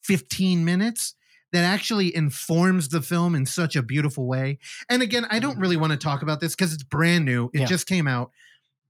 [0.04, 1.16] 15 minutes
[1.54, 4.58] that actually informs the film in such a beautiful way.
[4.90, 7.50] And again, I don't really want to talk about this because it's brand new.
[7.54, 7.66] It Yeah.
[7.66, 8.32] just came out.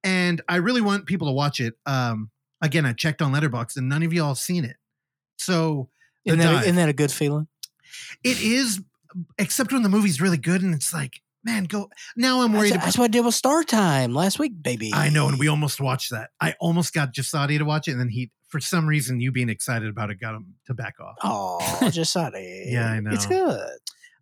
[0.04, 1.74] And I really want people to watch it.
[1.86, 2.30] Um,
[2.62, 4.78] again, I checked on Letterboxd, and none of y'all seen it.
[5.38, 5.90] So
[6.26, 6.64] Isn't that, Dive.
[6.64, 7.48] isn't that a good feeling?
[8.24, 8.82] it is,
[9.38, 11.90] except when the movie's really good and it's like, man, go.
[12.16, 13.02] Now I'm worried that's about.
[13.02, 14.92] what I did with Star Time last week, baby.
[14.94, 16.30] I know, and we almost watched that.
[16.40, 19.50] I almost got Jasadi to watch it, and then he, for some reason, you being
[19.50, 21.16] excited about it, got him to back off.
[21.24, 22.72] Oh, it.
[22.72, 23.12] Yeah, I know.
[23.12, 23.78] It's good.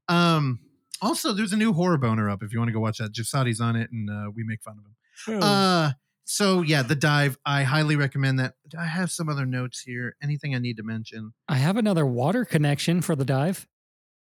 [0.07, 0.59] Um,
[1.01, 3.11] also, there's a new horror boner up if you want to go watch that.
[3.13, 4.85] Jasadi's on it, and uh, we make fun of
[5.33, 5.43] him.
[5.43, 5.91] Uh,
[6.31, 7.39] so yeah, the dive.
[7.43, 8.53] I highly recommend that.
[8.77, 10.15] I have some other notes here.
[10.21, 11.33] Anything I need to mention?
[11.47, 13.67] I have another water connection for the dive.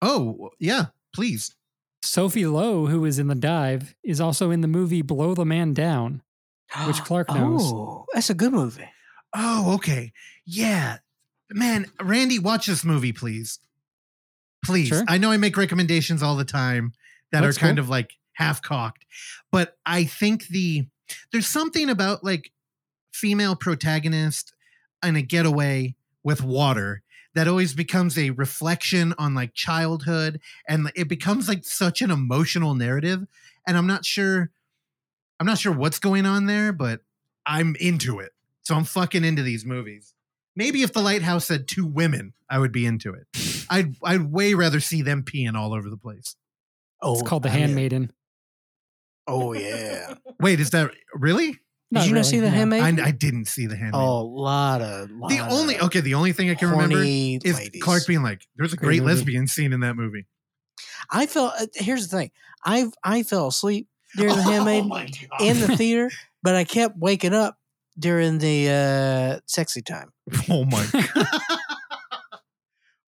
[0.01, 1.55] Oh yeah, please.
[2.03, 5.75] Sophie Lowe, who is in the dive, is also in the movie Blow the Man
[5.75, 6.23] Down.
[6.87, 7.61] which Clark knows.
[7.65, 8.89] Oh, that's a good movie.
[9.35, 10.15] Oh, okay.
[10.47, 10.99] Yeah,
[11.51, 13.59] man, Randy, watch this movie, please.
[14.65, 14.89] Please.
[14.89, 15.05] Sure.
[15.07, 16.95] I know I make recommendations all the time
[17.31, 17.85] that That's are kind cool.
[17.85, 19.05] of like half cocked,
[19.53, 20.87] but I think the
[21.33, 22.51] there's something about like
[23.13, 24.53] female protagonist
[25.03, 27.03] and a getaway with water
[27.35, 32.75] that always becomes a reflection on like childhood and it becomes like such an emotional
[32.75, 33.27] narrative
[33.67, 34.51] and i'm not sure
[35.39, 37.01] i'm not sure what's going on there but
[37.47, 38.33] i'm into it
[38.63, 40.13] so i'm fucking into these movies
[40.55, 43.27] maybe if the lighthouse said two women i would be into it
[43.71, 46.37] i'd i'd way rather see them peeing all over the place
[47.03, 47.59] Oh, It's called The I'm.
[47.61, 48.13] Handmaiden.
[49.31, 50.15] Oh yeah.
[50.41, 51.59] wait is that really
[51.93, 52.57] Did you not see The no.
[52.57, 53.01] Handmaiden?
[53.01, 56.01] I, I didn't see the hand Oh, a lot of lot the only of okay
[56.01, 57.83] the only thing i can remember horny is ladies.
[57.83, 59.15] clark being like there's a Great great movie.
[59.17, 60.27] lesbian scene in that movie
[61.11, 61.53] I fell.
[61.59, 62.31] uh, Here's the thing.
[62.65, 65.41] I I fell asleep during the Handmaiden my God.
[65.43, 66.11] in the theater,
[66.43, 67.59] but I kept waking up
[67.99, 70.11] during the uh, sexy time.
[70.49, 71.27] Oh my god.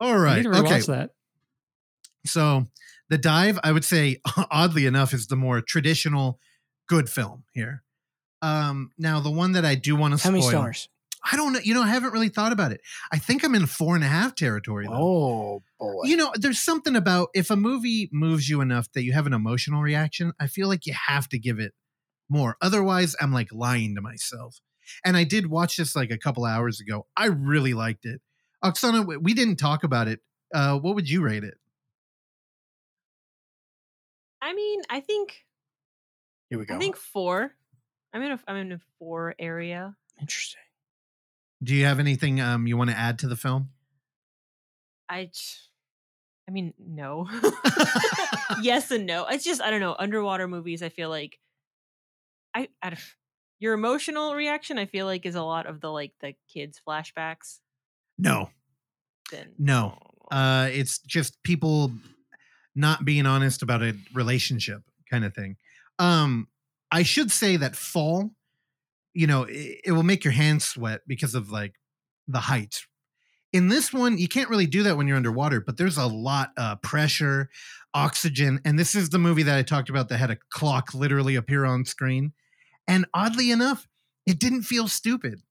[0.00, 0.36] All I right.
[0.38, 0.80] need to rewatch Okay.
[0.92, 1.10] that.
[2.26, 2.66] So
[3.12, 4.20] the dive, I would say,
[4.50, 6.40] oddly enough, is the more traditional
[6.88, 7.82] good film here.
[8.40, 10.32] Um, now the one that I do want to spoil.
[10.32, 10.50] How spoil.
[10.50, 10.88] many stars?
[11.30, 11.60] I don't know.
[11.62, 12.80] You know, I haven't really thought about it.
[13.12, 14.94] I think I'm in four and a half territory though.
[14.94, 16.02] Oh boy.
[16.04, 19.34] You know, there's something about if a movie moves you enough that you have an
[19.34, 21.74] emotional reaction, I feel like you have to give it
[22.28, 22.56] more.
[22.60, 24.60] Otherwise, I'm like lying to myself.
[25.04, 27.06] And I did watch this like a couple hours ago.
[27.16, 28.20] I really liked it.
[28.64, 30.20] Oksana, we- we didn't talk about it.
[30.52, 31.54] Uh, what would you rate it?
[34.42, 35.44] I mean, I think
[36.50, 36.74] Here we go.
[36.74, 37.52] I think four.
[38.12, 39.96] I'm in a I'm in a four area.
[40.20, 40.60] Interesting.
[41.62, 43.70] Do you have anything um, you want to add to the film?
[45.08, 45.30] I,
[46.48, 47.28] I mean, no.
[48.62, 49.26] yes and no.
[49.26, 49.94] It's just I don't know.
[49.96, 50.82] Underwater movies.
[50.82, 51.38] I feel like
[52.54, 52.96] I, I
[53.60, 54.76] your emotional reaction.
[54.76, 57.60] I feel like is a lot of the like the kids flashbacks.
[58.18, 58.50] No,
[59.30, 59.98] Then no.
[60.30, 61.92] Uh, it's just people
[62.74, 65.56] not being honest about a relationship kind of thing.
[65.98, 66.48] Um,
[66.90, 68.30] I should say that fall,
[69.14, 71.74] you know, it, it will make your hands sweat because of like
[72.28, 72.86] the height.
[73.52, 76.52] In this one, you can't really do that when you're underwater, but there's a lot
[76.56, 77.50] of pressure,
[77.92, 81.34] oxygen, and this is the movie that I talked about that had a clock literally
[81.34, 82.32] appear on screen.
[82.88, 83.86] And oddly enough,
[84.26, 85.42] it didn't feel stupid.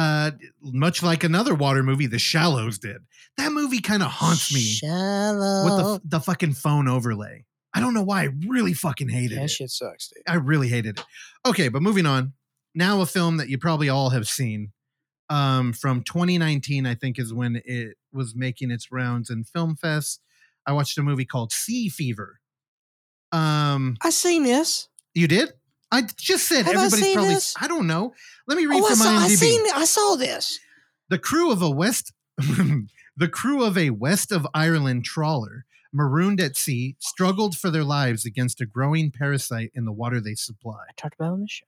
[0.00, 0.30] Uh,
[0.62, 2.98] much like another water movie, The Shallows did.
[3.36, 5.64] That movie kind of haunts me Shallow.
[5.64, 7.44] with the, the fucking phone overlay.
[7.74, 8.22] I don't know why.
[8.22, 9.50] I really fucking hated that it.
[9.50, 10.22] shit sucks, dude.
[10.26, 11.04] I really hated it.
[11.46, 12.32] Okay, but moving on.
[12.74, 14.72] Now a film that you probably all have seen.
[15.28, 20.20] Um, from 2019, I think is when it was making its rounds in Film Fest.
[20.66, 22.40] I watched a movie called Sea Fever.
[23.32, 24.88] Um, I seen this.
[25.14, 25.52] you did?
[25.92, 27.34] I just said Have I everybody's seen probably.
[27.34, 27.54] this?
[27.60, 28.14] I don't know.
[28.46, 29.10] Let me oh, read Oh, I from saw.
[29.10, 29.62] I seen.
[29.74, 30.58] I saw this.
[31.08, 32.12] The crew of a West
[33.16, 38.24] the crew of a West of Ireland trawler marooned at sea struggled for their lives
[38.24, 40.78] against a growing parasite in the water they supply.
[40.88, 41.66] I talked about it on the show.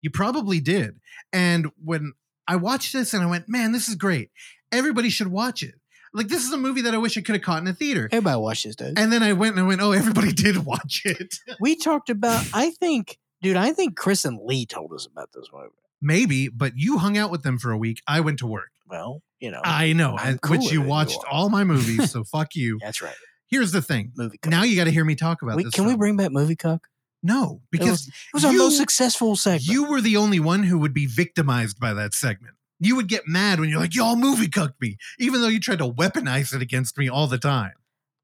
[0.00, 1.00] You probably did.
[1.32, 2.12] And when
[2.48, 4.30] I watched this and I went, man, this is great.
[4.72, 5.74] Everybody should watch it.
[6.12, 8.08] Like this is a movie that I wish I could have caught in a theater.
[8.10, 8.98] Everybody watch this, dude.
[8.98, 11.34] And then I went and I went, oh, everybody did watch it.
[11.60, 12.44] we talked about.
[12.52, 13.56] I think, dude.
[13.56, 15.68] I think Chris and Lee told us about this movie.
[16.02, 18.02] Maybe, but you hung out with them for a week.
[18.06, 18.70] I went to work.
[18.88, 22.24] Well, you know, I know, and- which you than you watched all my movies, so
[22.32, 22.78] fuck you.
[22.82, 23.14] that's right.
[23.46, 24.12] Here's the thing.
[24.16, 24.38] Movie.
[24.46, 25.72] Now you got to hear me talk about we, this.
[25.74, 26.88] can we bring back movie cuck?
[27.22, 29.66] No, It because was, it was our you- most successful segment.
[29.66, 32.54] you were the only one who would be victimized by that segment.
[32.80, 35.78] You would get mad when you're like, y'all movie cucked me, even though you tried
[35.78, 37.72] to weaponize it against me all the time.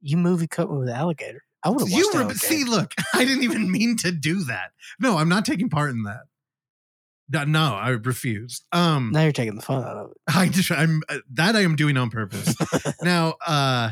[0.03, 1.45] you movie cut me with alligator.
[1.63, 2.39] I would have watched You were, Alligator.
[2.39, 4.73] see, look, I didn't even mean to do that.
[4.99, 6.23] No, I'm not taking part in that.
[7.33, 8.63] No, no, I refuse.
[8.73, 10.17] Um, Now you're taking the fun out of it.
[10.35, 12.55] I just, I'm uh, that I am doing on purpose.
[13.03, 13.91] now, uh,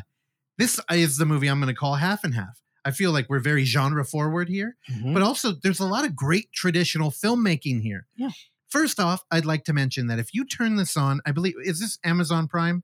[0.57, 2.61] this is the movie I'm going to call half and half.
[2.85, 5.13] I feel like we're very genre forward here, Mhm.
[5.15, 8.07] but also there's a lot of great traditional filmmaking here.
[8.17, 8.31] Yeah.
[8.71, 11.81] First off, I'd like to mention that if you turn this on, I believe is
[11.81, 12.83] this Amazon Prime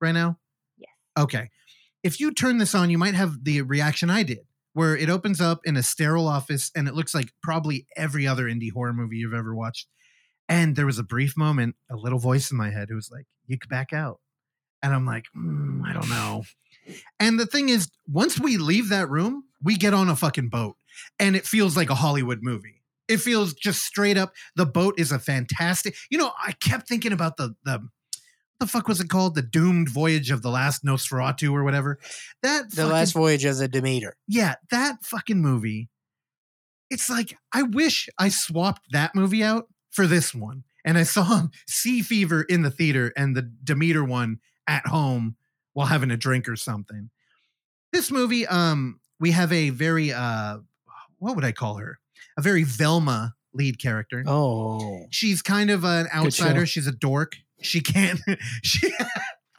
[0.00, 0.38] right now?
[0.78, 0.90] Yes.
[1.18, 1.50] Okay.
[2.02, 5.40] If you turn this on, you might have the reaction I did, where it opens
[5.40, 9.16] up in a sterile office and it looks like probably every other indie horror movie
[9.16, 9.86] you've ever watched.
[10.48, 13.26] And there was a brief moment, a little voice in my head who was like,
[13.46, 14.20] "You could back out,"
[14.82, 16.44] and I'm like, "Mm, "I don't know."
[17.20, 20.76] And the thing is, once we leave that room, we get on a fucking boat,
[21.18, 22.82] and it feels like a Hollywood movie.
[23.06, 24.32] It feels just straight up.
[24.56, 25.94] The boat is a fantastic.
[26.10, 27.86] You know, I kept thinking about the the
[28.60, 29.34] the fuck was it called?
[29.34, 31.98] The doomed voyage of the last Nosferatu or whatever.
[32.42, 34.16] That the fucking- last voyage of the Demeter.
[34.28, 35.88] yeah, that fucking movie.
[36.90, 41.46] It's like I wish I swapped that movie out for this one, and I saw
[41.68, 45.36] Sea Fever in the theater and the Demeter one at home
[45.72, 47.10] while having a drink or something.
[47.92, 50.58] This movie, um, we have a very uh,
[51.18, 51.98] what would I call her?
[52.36, 54.22] A very Velma lead character.
[54.26, 56.66] Oh, She's kind of an outsider.
[56.66, 57.36] She's a dork.
[57.62, 58.20] She can't.
[58.62, 58.92] She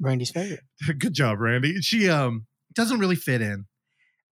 [0.01, 0.61] Randy's favorite.
[0.97, 1.79] good job randy.
[1.81, 3.65] She um doesn't really fit in.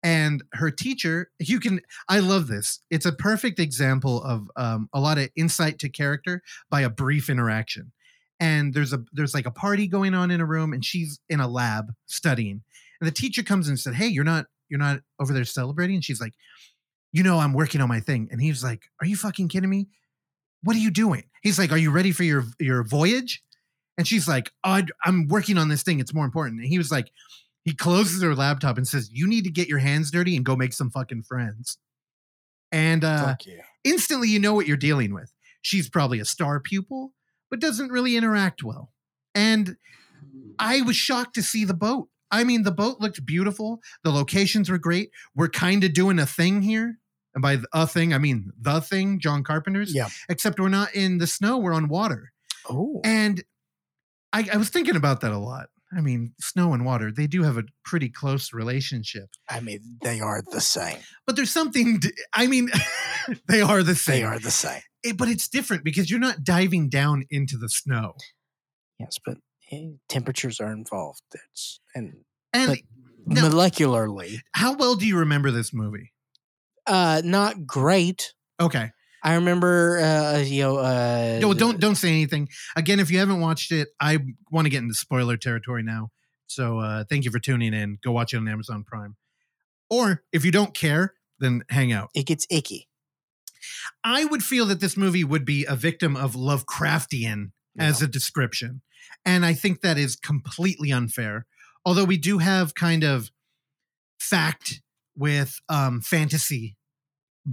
[0.02, 2.80] And her teacher you can i love this.
[2.90, 7.30] It's a perfect example of um, a lot of insight to character by a brief
[7.30, 7.92] interaction.
[8.40, 11.40] And there's a there's like a party going on in a room and she's in
[11.40, 12.64] a lab studying.
[13.00, 15.98] And the teacher comes and said hey you're not you're not over there celebrating?
[15.98, 16.34] And she's like
[17.12, 18.30] you know i'm working on my thing.
[18.32, 19.88] And he's like are you fucking kidding me?
[20.64, 21.26] What are you doing?
[21.44, 23.44] He's like are you ready for your your voyage
[24.00, 26.00] and she's like, oh, I'm working on this thing.
[26.00, 26.62] It's more important.
[26.62, 27.12] And he was like,
[27.66, 30.56] he closes her laptop and says, You need to get your hands dirty and go
[30.56, 31.78] make some fucking friends.
[32.72, 33.60] And uh, you.
[33.84, 35.34] instantly, you know what you're dealing with.
[35.62, 37.12] She's probably a star pupil,
[37.50, 38.94] but doesn't really interact well.
[39.36, 39.76] And
[40.58, 42.08] I was shocked to see the boat.
[42.32, 43.82] I mean, the boat looked beautiful.
[44.06, 45.10] The locations were great.
[45.36, 47.00] We're kind of doing a thing here.
[47.36, 49.94] And by a thing, I mean the thing, John Carpenter's.
[49.94, 50.08] Yeah.
[50.30, 52.32] Except we're not in the snow, we're on water.
[52.70, 53.44] Oh, And
[54.34, 55.68] I, I was thinking about that a lot.
[55.92, 59.26] I mean, snow and water, they do have a pretty close relationship.
[59.50, 61.00] I mean, they are the same.
[61.26, 62.00] But there's something,
[62.34, 62.70] I mean,
[63.48, 64.18] they are the same.
[64.20, 64.82] They are the same.
[65.02, 68.14] It- but it's different because you're not diving down into the snow.
[69.00, 69.38] Yes, but
[69.72, 71.22] eh, temperatures are involved.
[71.34, 72.18] It's and
[72.54, 72.78] And
[73.26, 76.12] now, molecularly, how well do you remember this movie?
[76.86, 78.34] uh, not great.
[78.60, 78.92] Okay.
[79.24, 82.50] I remember, uh, you know, uh, No, don't don't say anything.
[82.76, 84.20] Again, if you haven't watched it, I
[84.52, 86.10] want to get into spoiler territory now.
[86.48, 87.98] So uh, thank you for tuning in.
[88.04, 89.16] Go watch it on Amazon Prime.
[89.90, 92.10] Or if you don't care, then hang out.
[92.16, 92.88] It gets icky.
[94.04, 98.82] I would feel that this movie would be a victim of Lovecraftian as a description.
[99.26, 101.46] And I think that is completely unfair.
[101.86, 103.32] Although we do have kind of
[104.20, 104.82] fact
[105.16, 106.78] with um, fantasy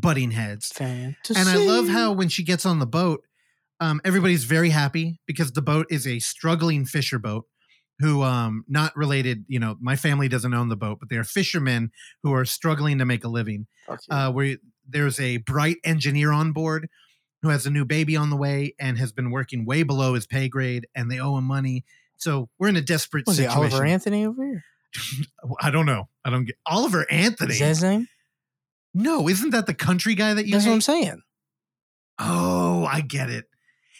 [0.00, 0.68] butting heads.
[0.68, 1.34] fantasy.
[1.38, 3.22] And I love how when she gets on the boat,
[3.80, 7.46] um, everybody's very happy because the boat is a struggling fisher boat
[7.98, 11.24] who um not related you know my family doesn't own the boat but they are
[11.24, 11.90] fishermen
[12.22, 13.66] who are struggling to make a living
[14.10, 14.56] uh, where
[14.86, 16.88] there's a bright engineer on board
[17.40, 20.26] who has a new baby on the way and has been working way below his
[20.26, 21.84] pay grade and they owe him money
[22.18, 24.64] so we're in a desperate was it situation Oliver Anthony over here?
[25.62, 28.08] i don't know i don't get oliver anthony Is that his name?
[28.96, 31.22] No isn't that the country guy that you That's what I'm saying.
[32.18, 33.44] Oh, I get it.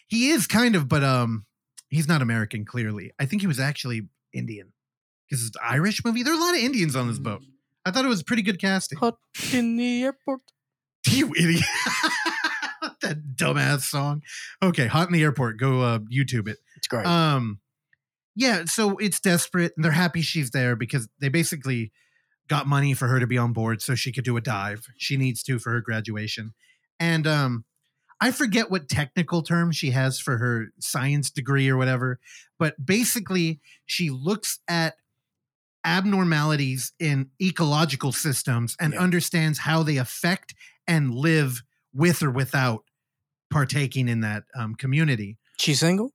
[0.09, 1.45] He is kind of, but um,
[1.89, 2.65] he's not American.
[2.65, 4.73] Clearly, I think he was actually Indian
[5.29, 6.23] because it's an Irish movie.
[6.23, 7.43] There are a lot of Indians on this boat.
[7.85, 8.99] I thought it was pretty good casting.
[8.99, 9.19] Hot
[9.53, 10.41] in the airport.
[11.09, 11.63] You idiot!
[13.01, 14.23] that dumbass song.
[14.61, 15.57] Okay, hot in the airport.
[15.57, 16.57] Go uh, YouTube it.
[16.77, 17.07] It's great.
[17.07, 17.61] Um,
[18.35, 18.65] yeah.
[18.65, 21.93] So it's desperate, and they're happy she's there because they basically
[22.49, 24.87] got money for her to be on board so she could do a dive.
[24.97, 26.55] She needs to for her graduation,
[27.01, 27.65] and um,
[28.21, 32.19] I forget what technical term she has for her science degree or whatever,
[32.59, 34.95] but basically she looks at
[35.85, 39.01] abnormalities in ecological systems and Yeah.
[39.01, 40.55] understands how they affect
[40.87, 41.63] and live
[41.93, 42.85] with or without
[43.51, 45.39] partaking in that um, community.
[45.59, 46.13] She's single.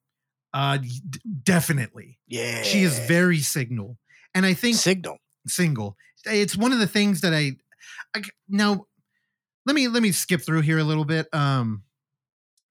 [0.53, 3.97] Uh, d- definitely, Yeah, she is very signal,
[4.35, 5.19] and I think signal.
[5.47, 5.95] single.
[6.26, 7.53] It's one of the things that I,
[8.15, 8.85] I now
[9.65, 11.27] let me let me skip through here a little bit.
[11.34, 11.84] Um,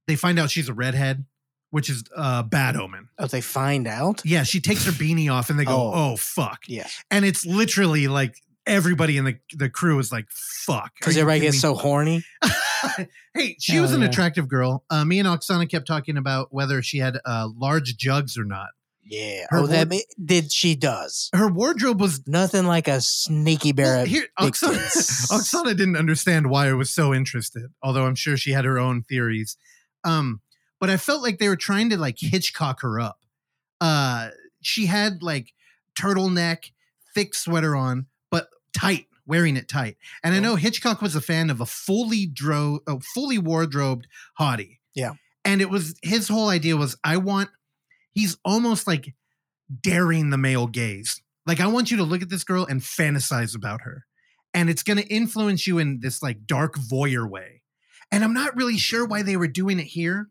[0.06, 1.24] they find out she's a redhead,
[1.70, 3.08] which is a bad omen.
[3.18, 4.22] Oh, they find out.
[4.24, 5.92] Yeah, she takes her beanie off and they go, Oh.
[6.12, 8.36] "Oh, fuck!" Yeah, And it's literally like
[8.66, 11.60] everybody in the the crew is like, "Fuck!" Because everybody gets me?
[11.60, 12.24] so horny.
[13.34, 14.08] hey, she Hell was an yeah.
[14.08, 14.84] attractive girl.
[14.90, 18.68] Uh, me and Oksana kept talking about whether she had uh, large jugs or not.
[19.10, 19.46] Yeah.
[19.50, 21.30] Her oh, that ma- did she does.
[21.34, 23.96] Her wardrobe was Nothing like a sneaky bear.
[23.96, 24.76] Well, here, Oksana.
[25.32, 29.02] Oksana didn't understand why I was so interested, although I'm sure she had her own
[29.02, 29.56] theories.
[30.04, 30.40] Um,
[30.78, 33.18] but I felt like they were trying to like Hitchcock her up.
[33.80, 34.28] Uh,
[34.62, 35.54] she had like
[35.98, 36.70] turtleneck,
[37.14, 39.96] thick sweater on, but tight, wearing it tight.
[40.22, 44.06] And I know Hitchcock was a fan of a fully dro, a fully wardrobed
[44.38, 44.78] hottie.
[44.94, 45.12] Yeah.
[45.44, 47.50] and it was his whole idea was I want.
[48.12, 49.14] He's almost like
[49.82, 51.20] daring the male gaze.
[51.46, 54.04] Like I want you to look at this girl and fantasize about her.
[54.52, 57.62] And it's going to influence you in this like dark voyeur way.
[58.10, 60.28] And I'm not really sure why they were doing it here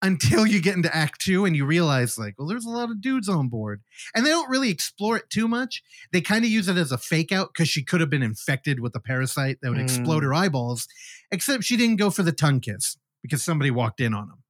[0.00, 3.00] until you get into act 2 and you realize like, well there's a lot of
[3.00, 3.82] dudes on board.
[4.14, 5.82] And they don't really explore it too much.
[6.12, 8.80] They kind of use it as a fake out cuz she could have been infected
[8.80, 10.26] with a parasite that would explode Mm.
[10.26, 10.86] her eyeballs,
[11.30, 14.42] except she didn't go for the tongue kiss because somebody walked in on them.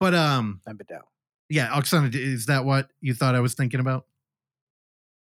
[0.00, 1.02] But um it down.
[1.48, 4.04] Yeah, Oksana, is that what you thought I was thinking about?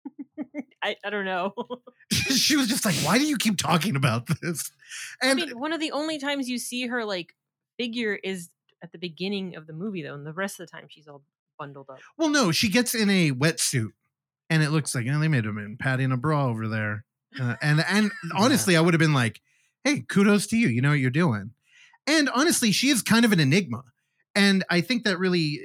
[0.83, 1.53] I, I don't know.
[2.11, 4.71] she was just like, "Why do you keep talking about this?"
[5.21, 7.35] I mean, one of the only times you see her like
[7.77, 8.49] figure is
[8.81, 11.21] at the beginning of the movie, though, and the rest of the time she's all
[11.57, 11.99] bundled up.
[12.17, 13.91] well, no, she gets in a wetsuit,
[14.49, 17.05] and it looks like you know, they made him in padding a bra over there.
[17.39, 19.41] Uh, and and honestly, I would have been like,
[19.83, 20.67] "Hey, kudos to you.
[20.67, 21.51] You know what you're doing."
[22.07, 23.83] And honestly, she is kind of an enigma,
[24.33, 25.59] and I think that really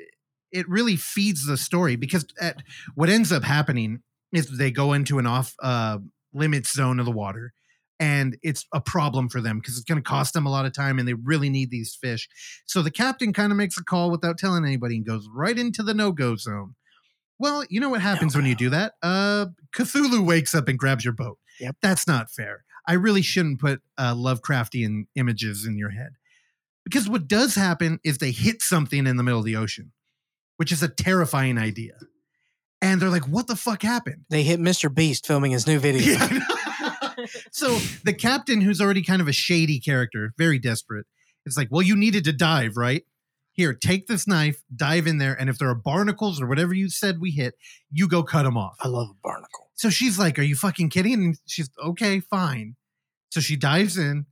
[0.54, 2.62] it really feeds the story because at,
[2.94, 4.00] what ends up happening
[4.32, 5.98] is they go into an off uh,
[6.32, 7.52] limits zone of the water.
[8.00, 10.72] And it's a problem for them because it's going to cost them a lot of
[10.72, 12.28] time and they really need these fish.
[12.66, 15.82] So the captain kind of makes a call without telling anybody and goes right into
[15.82, 16.74] the no go zone.
[17.38, 18.94] Well, you know what happens when you do that?
[19.02, 21.38] Uh, Cthulhu wakes up and grabs your boat.
[21.60, 21.76] Yep.
[21.82, 22.64] That's not fair.
[22.86, 26.10] I really shouldn't put uh, Lovecraftian images in your head.
[26.84, 29.92] Because what does happen is they hit something in the middle of the ocean,
[30.56, 31.94] which is a terrifying idea.
[32.80, 34.24] And they're like, what the fuck happened?
[34.28, 34.94] They hit Mr.
[34.94, 36.16] Beast filming his new video.
[36.26, 37.26] Yeah.
[37.52, 41.06] so the captain, who's already kind of a shady character, very desperate,
[41.46, 43.04] is like, well, you needed to dive, right?
[43.52, 46.90] Here, take this knife, dive in there, and if there are barnacles or whatever you
[46.90, 47.54] said we hit,
[47.90, 48.76] you go cut them off.
[48.80, 49.70] I love a barnacle.
[49.74, 51.14] So she's like, Are you fucking kidding?
[51.14, 52.74] And she's okay, fine.
[53.30, 54.26] So she dives in,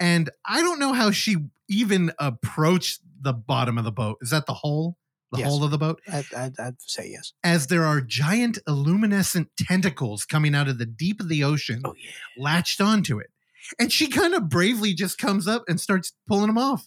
[0.00, 1.36] and I don't know how she
[1.68, 4.18] even approached the bottom of the boat.
[4.22, 4.96] Is that the hole?
[5.32, 5.48] The Yes.
[5.48, 6.00] hole of the boat?
[6.12, 7.32] I, I'd say yes.
[7.42, 11.94] As there are giant luminescent tentacles coming out of the deep of the ocean, Oh
[11.98, 12.10] yeah.
[12.36, 13.30] latched onto it.
[13.78, 16.86] And she kind of bravely just comes up and starts pulling them off.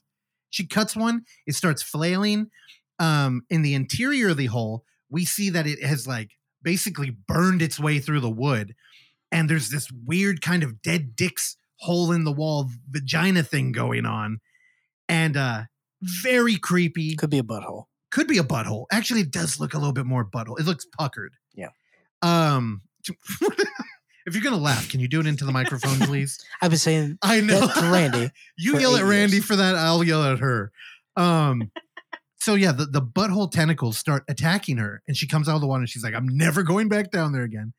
[0.51, 2.51] She cuts one, it starts flailing.
[2.99, 6.31] Um, in the interior of the hole, we see that it has like
[6.61, 8.75] basically burned its way through the wood.
[9.31, 14.05] And there's this weird kind of dead dick's hole in the wall vagina thing going
[14.05, 14.39] on.
[15.09, 15.63] And uh
[16.01, 17.15] very creepy.
[17.15, 17.85] Could be a butthole.
[18.15, 18.85] Could be a butthole.
[18.93, 20.57] Actually, it does look a little bit more butthole.
[20.57, 21.33] It looks puckered.
[21.53, 21.67] Yeah.
[22.21, 22.81] Um
[24.25, 26.39] if you're gonna laugh, can you do it into the microphone, please?
[26.61, 27.67] I've been saying I know.
[27.67, 28.31] to Randy.
[28.57, 29.45] you yell at Randy years.
[29.45, 30.71] for that, I'll yell at her.
[31.17, 31.71] Um
[32.39, 35.67] so yeah, the, the butthole tentacles start attacking her, and she comes out of the
[35.67, 37.73] water and she's like, I'm never going back down there again.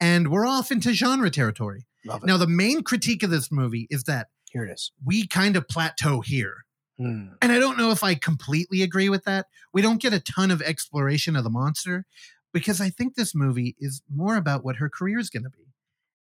[0.00, 1.84] And we're off into genre territory.
[2.06, 2.26] Love it.
[2.26, 4.92] Now, the main critique of this movie is that Here it is.
[5.04, 6.63] we kind of plateau here.
[6.98, 7.28] Hmm.
[7.42, 9.46] And I don't know if I completely agree with that.
[9.72, 12.06] We don't get a ton of exploration of the monster
[12.52, 15.64] because I think this movie is more about what her career is going to be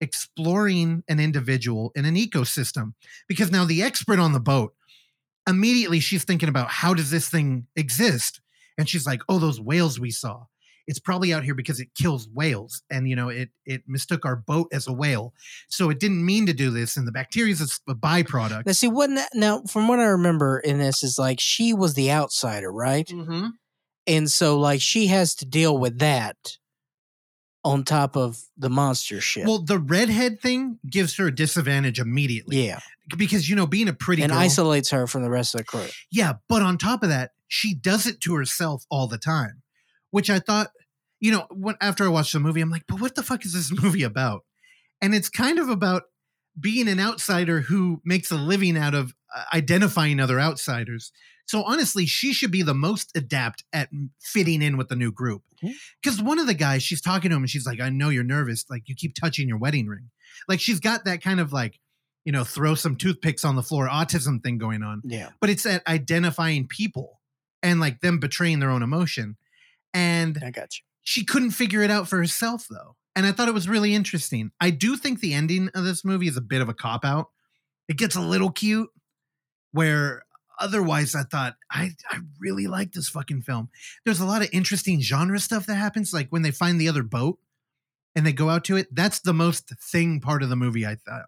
[0.01, 2.95] exploring an individual in an ecosystem.
[3.29, 4.75] Because now the expert on the boat,
[5.49, 8.41] immediately she's thinking about how does this thing exist?
[8.77, 10.47] And she's like, oh, those whales we saw.
[10.87, 14.37] It's probably out here because it kills whales, and you know it it mistook our
[14.37, 15.33] boat as a whale,
[15.69, 16.97] so it didn't mean to do this.
[16.97, 18.67] And the bacteria is a byproduct.
[18.67, 22.11] Now see what now from what I remember in this is like she was the
[22.11, 23.07] outsider, right?
[23.07, 23.49] Mm-hmm.
[24.07, 26.37] And so like she has to deal with that
[27.65, 29.47] on top of the monster ship.
[29.47, 32.67] Well, the redhead thing gives her a disadvantage immediately.
[32.67, 32.81] yeah,
[33.17, 34.41] Because, you know, being a pretty and girl.
[34.41, 35.87] isolates her from the rest of the crew.
[36.11, 39.63] Yeah, but on top of that, she does it to herself all the time,
[40.13, 40.71] which I thought,
[41.19, 43.53] you know, when after I watched the movie, I'm like, but what the fuck is
[43.53, 44.45] this movie about?
[45.01, 46.05] And it's kind of about
[46.59, 51.11] being an outsider who makes a living out of uh, identifying other outsiders.
[51.47, 53.89] So honestly, she should be the most adept at
[54.21, 55.43] fitting in with the new group.
[56.03, 58.23] Because one of the guys, she's talking to him and she's like, I know you're
[58.25, 58.65] nervous.
[58.71, 60.11] Like, you keep touching your wedding ring.
[60.49, 61.81] Like, she's got that kind of like,
[62.25, 65.67] you know, throw some toothpicks on the floor autism thing going on Yeah, but it's
[65.67, 67.21] at identifying people
[67.63, 69.37] and like them betraying their own emotion.
[69.95, 70.83] And I got you.
[71.03, 72.97] she couldn't figure it out for herself though.
[73.15, 74.53] And I thought it was really interesting.
[74.61, 77.29] I do think the ending of this movie is a bit of a cop out.
[77.89, 78.89] It gets a little cute
[79.73, 80.23] where
[80.59, 83.69] otherwise I thought I I really like this fucking film.
[84.05, 87.03] There's a lot of interesting genre stuff that happens like when they find the other
[87.03, 87.39] boat
[88.15, 88.95] and they go out to it.
[88.95, 91.27] That's the most thing part of the movie I thought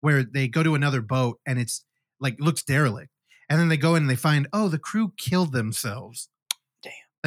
[0.00, 1.84] where they go to another boat and it's
[2.20, 3.10] like looks derelict.
[3.50, 6.28] And then they go in and they find, oh, the crew killed themselves.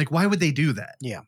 [0.02, 0.96] Like, why would they do that?
[1.00, 1.20] Yeah.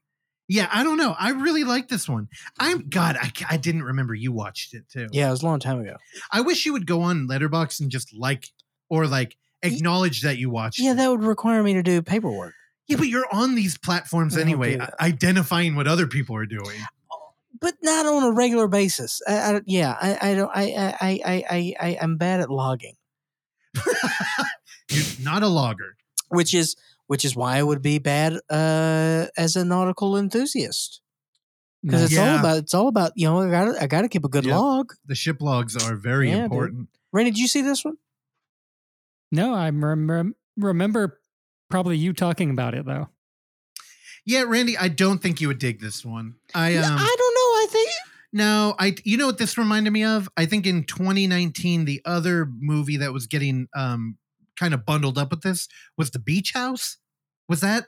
[0.49, 1.15] Yeah, I don't know.
[1.17, 2.29] I really like this one.
[2.59, 3.17] I'm God.
[3.21, 5.07] I, I didn't remember you watched it too.
[5.13, 5.95] Yeah, it was a long time ago.
[6.33, 8.49] I wish you would go on Letterboxd and just like
[8.91, 10.81] or like acknowledge that you watched.
[10.81, 10.97] Yeah, it.
[10.97, 12.53] that would require me to do paperwork.
[12.89, 16.81] yeah, but you're on these platforms I anyway, identifying what other people are doing.
[17.13, 19.23] Oh, but not on a regular basis.
[19.29, 20.51] I, I yeah, I, I don't.
[20.53, 22.97] I, I, I, I, I, I'm bad at logging,
[24.91, 25.97] You're not a logger.
[26.29, 26.77] which is
[27.07, 31.01] which is why I would be bad uh, as a nautical enthusiast
[31.83, 32.11] because Nice.
[32.13, 34.25] it's all about it's all about you know I got to I got to keep
[34.25, 34.55] a good Yep.
[34.57, 34.93] log.
[35.07, 36.45] The ship logs are very Yeah, dude.
[36.45, 36.89] important.
[37.13, 37.97] Randy, did you see this one?
[39.33, 41.21] No, I remember remember
[41.71, 43.09] probably you talking about it though.
[44.27, 46.37] Yeah, Randy, I don't think you would dig this one.
[46.55, 47.41] I Yeah, um I don't know.
[47.41, 47.91] I think
[48.33, 50.29] no, I you know what this reminded me of?
[50.37, 54.17] I think in 2019 the other movie that was getting um
[54.59, 56.99] kind of bundled up with this was The Beach House.
[57.49, 57.87] Was that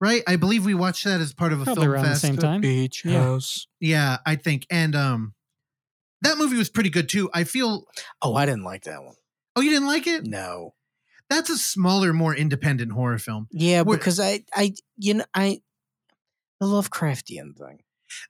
[0.00, 0.22] right?
[0.26, 2.60] I believe we watched that as part of a Probably film around the same time.
[2.60, 3.22] beach Yeah.
[3.22, 3.66] house.
[3.80, 4.66] Yeah, I think.
[4.70, 5.34] And um
[6.22, 7.30] that movie was pretty good too.
[7.32, 7.84] I feel
[8.22, 9.14] Oh, I didn't like that one.
[9.56, 10.24] Oh, you didn't like it?
[10.26, 10.74] No.
[11.30, 13.48] That's a smaller, more independent horror film.
[13.50, 15.60] Yeah, Where- because I, I, you know, I,
[16.60, 17.80] the Lovecraftian thing.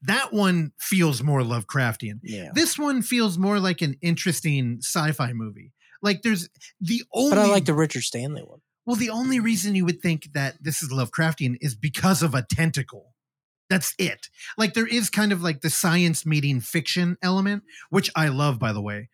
[0.03, 2.19] That one feels more Lovecraftian.
[2.25, 2.51] Yeah.
[2.55, 5.73] This one feels more like an interesting sci-fi movie.
[6.03, 6.49] Like there's
[6.81, 8.61] the only But I like the Richard Stanley one.
[8.87, 12.47] Well, the only reason you would think that this is Lovecraftian is because of a
[12.51, 13.15] tentacle.
[13.69, 14.29] That's it.
[14.57, 18.73] Like there is kind of like the science meeting fiction element, which I love, by
[18.73, 19.11] the way,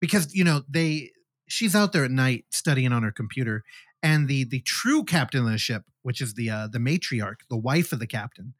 [0.00, 1.10] because you know they
[1.46, 3.64] she's out there at night studying on her computer,
[4.02, 7.56] and the the true captain of the ship, which is the uh, the matriarch, the
[7.56, 8.54] wife of the captain,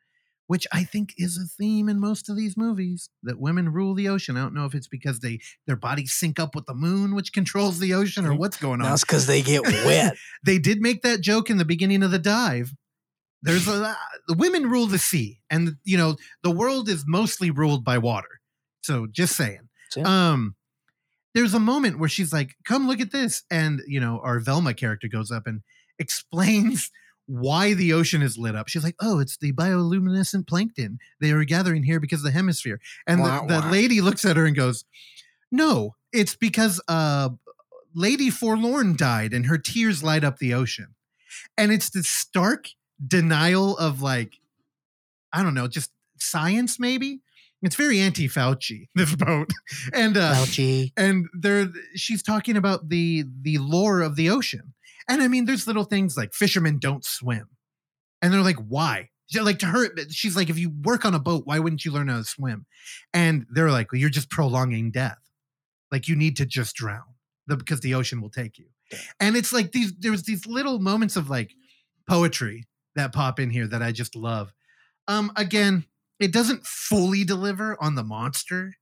[0.48, 4.08] which I think is a theme in most of these movies that women rule the
[4.08, 4.36] ocean.
[4.36, 7.34] I don't know if it's because they their bodies sync up with the moon, which
[7.34, 10.16] controls the ocean, or what's going on That's because they get wet.
[10.44, 12.72] they did make that joke in the beginning of the dive.
[13.42, 13.94] There's a
[14.26, 18.40] the women rule the sea, and you know the world is mostly ruled by water.
[18.80, 19.68] So just saying.
[19.94, 20.32] Yeah.
[20.32, 20.56] Um,
[21.34, 24.72] there's a moment where she's like, "Come look at this," and you know our Velma
[24.72, 25.60] character goes up and
[25.98, 26.90] explains
[27.28, 28.68] why the ocean is lit up.
[28.68, 30.98] She's like, "Oh, it's the bioluminescent plankton.
[31.20, 33.70] They are gathering here because of the hemisphere." And the, Wah, the wah.
[33.70, 34.84] lady looks at her and goes,
[35.52, 37.28] "No, it's because uh,
[37.94, 40.94] Lady Forlorn died, and her tears light up the ocean."
[41.56, 42.68] And it's the stark
[43.06, 44.38] denial of like,
[45.32, 46.80] I don't know, just science.
[46.80, 47.20] Maybe
[47.62, 48.88] it's very anti-Fauci.
[48.94, 49.52] This boat,
[49.92, 50.92] and uh, Fauci.
[50.96, 54.72] and there she's talking about the the lore of the ocean
[55.08, 57.48] and i mean there's little things like fishermen don't swim.
[58.20, 59.10] And they're like why?
[59.34, 62.08] Like to her she's like if you work on a boat why wouldn't you learn
[62.08, 62.66] how to swim?
[63.12, 65.18] And they're like well, you're just prolonging death.
[65.90, 67.14] Like you need to just drown.
[67.46, 68.66] The, because the ocean will take you.
[69.20, 71.52] And it's like these there's these little moments of like
[72.08, 72.64] poetry
[72.94, 74.52] that pop in here that i just love.
[75.06, 75.84] Um again
[76.20, 78.74] it doesn't fully deliver on the monster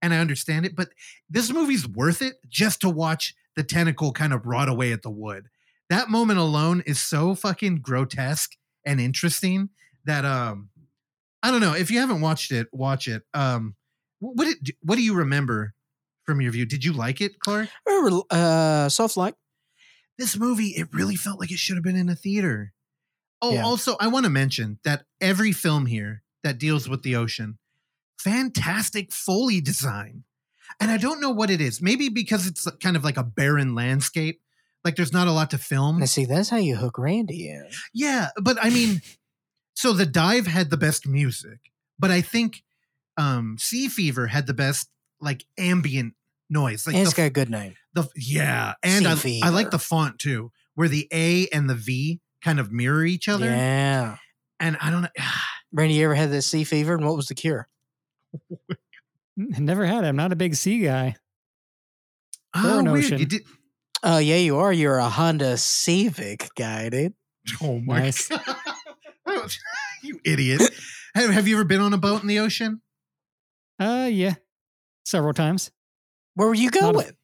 [0.00, 0.90] and i understand it but
[1.28, 5.10] this movie's worth it just to watch the tentacle kind of rot away at the
[5.10, 5.48] wood.
[5.90, 8.52] That moment alone is so fucking grotesque
[8.86, 9.70] and interesting
[10.04, 10.70] that um
[11.42, 13.22] I don't know if you haven't watched it, watch it.
[13.34, 13.76] Um
[14.20, 15.74] what did, what do you remember
[16.24, 16.64] from your view?
[16.64, 17.68] Did you like it, Clark?
[17.86, 19.34] Remember, uh, soft like.
[20.16, 22.72] This movie, it really felt like it should have been in a theater.
[23.42, 23.64] Oh, Yeah.
[23.64, 27.58] also, I want to mention that every film here that deals with the ocean,
[28.18, 30.24] fantastic Foley design.
[30.80, 31.82] And I don't know what it is.
[31.82, 34.40] Maybe because it's kind of like a barren landscape.
[34.84, 35.98] Like there's not a lot to film.
[35.98, 37.66] Now, see, that's how you hook Randy in.
[37.92, 39.00] Yeah, but I mean,
[39.74, 41.58] so the dive had the best music,
[41.98, 42.62] but I think
[43.16, 44.90] um Sea Fever had the best
[45.20, 46.14] like ambient
[46.50, 46.86] noise.
[46.86, 47.74] Like and the, it's got a good name.
[47.94, 51.74] the yeah, and Sea I, I like the font too, where the A and the
[51.74, 53.46] V kind of mirror each other.
[53.46, 54.18] Yeah.
[54.60, 55.08] And I don't know.
[55.72, 56.94] Randy, you ever had this sea fever?
[56.94, 57.68] And what was the cure?
[59.36, 60.08] Never had it.
[60.08, 61.16] I'm not a big sea guy.
[62.54, 63.04] Oh, an weird.
[63.06, 63.18] ocean.
[63.18, 63.42] You did.
[64.06, 64.72] Oh, yeah, you are.
[64.72, 67.14] You're a Honda Civic guy, dude.
[67.62, 68.28] Oh my Nice.
[68.28, 68.44] god,
[70.02, 70.62] you idiot!
[71.14, 72.82] Have, have you ever been on a boat in the ocean?
[73.80, 74.34] Uh, yeah,
[75.04, 75.70] several times.
[76.34, 77.16] Where were you Not a- going?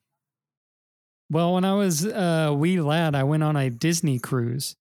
[1.30, 4.74] Well, when I was a wee lad, I went on a Disney cruise.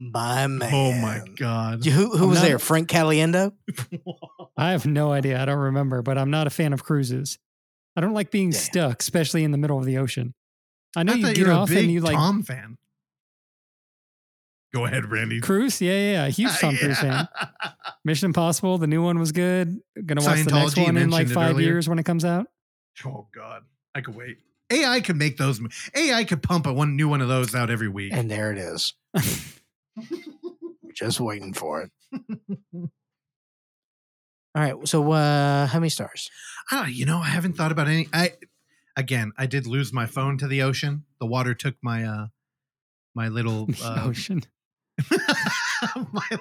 [0.00, 0.70] My man.
[0.74, 1.84] Oh my god!
[1.84, 2.58] Who, who I'm was not- there?
[2.58, 3.52] Frank Caliendo?
[4.56, 5.40] I have no idea.
[5.40, 7.38] I don't remember, but I'm not a fan of cruises.
[7.96, 8.60] I don't like being Damn.
[8.60, 10.34] stuck, especially in the middle of the ocean.
[10.96, 12.42] I know I you thought get you were a off big and you like Tom
[12.42, 12.78] fan.
[14.74, 15.40] Go ahead, Randy.
[15.40, 15.80] cruise.
[15.82, 16.28] Yeah, yeah, yeah.
[16.28, 17.28] Huge Tom Cruise fan.
[18.04, 19.80] Mission Impossible, the new one was good.
[20.06, 22.46] Gonna watch the next one in like five years when it comes out.
[23.04, 23.62] Oh god,
[23.94, 24.38] I could wait.
[24.70, 25.60] AI could make those.
[25.94, 28.12] AI could pump a one new one of those out every week.
[28.14, 28.94] And there it is.
[30.94, 31.90] Just waiting for it.
[34.54, 34.74] All right.
[34.88, 36.30] So, uh, how many stars?
[36.70, 38.08] Ah, you know, I haven't thought about any.
[38.12, 38.32] I
[38.96, 41.04] again, I did lose my phone to the ocean.
[41.20, 42.26] The water took my uh
[43.14, 43.68] my little.
[43.82, 44.42] Uh, ocean.
[46.12, 46.38] my,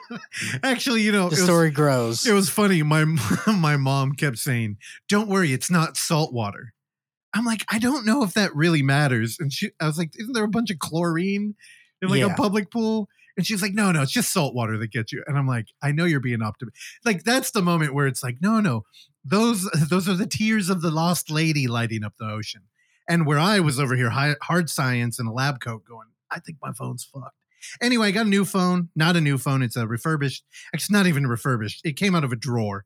[0.64, 2.26] actually, you know, The it was- story grows.
[2.28, 2.84] It was funny.
[2.84, 3.06] My
[3.48, 4.78] my mom kept saying,
[5.10, 6.74] "Don't worry, it's not salt water."
[7.34, 9.38] I'm like, I don't know if that really matters.
[9.40, 11.56] And she, I was like, "Isn't there a bunch of chlorine
[12.02, 12.34] in like Yeah.
[12.34, 15.24] a public pool?" And she's like, "No, no, it's just salt water that gets you."
[15.28, 18.38] And I'm like, "I know you're being optimistic." Like that's the moment where it's like,
[18.42, 18.84] "No, no,
[19.24, 22.64] those those are the tears of the lost lady lighting up the ocean."
[23.08, 26.40] And where I was over here, hi- hard science in a lab coat, going, "I
[26.40, 27.36] think my phone's fucked."
[27.82, 28.90] Anyway, I got a new phone.
[28.96, 29.62] Not a new phone.
[29.62, 30.44] It's a refurbished.
[30.74, 31.82] It's not even refurbished.
[31.84, 32.86] It came out of a drawer,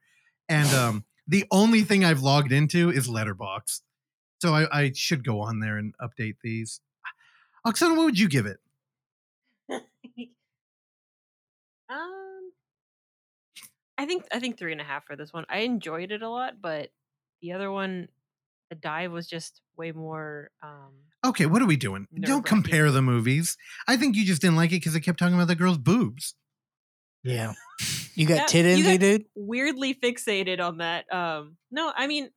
[0.49, 3.81] and um, the only thing I've logged into is Letterboxd.
[4.41, 6.81] So I, I should go on there and update these.
[7.65, 8.57] Oksana, what would you give it?
[11.95, 12.51] Um,
[13.97, 15.45] I think I think three and a half for this one.
[15.49, 16.89] I enjoyed it a lot, but
[17.41, 18.07] the other one,
[18.69, 20.51] the dive was just way more.
[20.61, 20.93] Um,
[21.25, 22.07] Okay, what are we doing?
[22.21, 23.57] Don't compare the movies.
[23.87, 26.35] I think you just didn't like it because it kept talking about the girl's boobs.
[27.23, 27.53] yeah.
[28.13, 29.25] You got Yeah, tit you envy, got- dude?
[29.35, 31.11] weirdly fixated on that.
[31.11, 32.29] Um, no, I mean,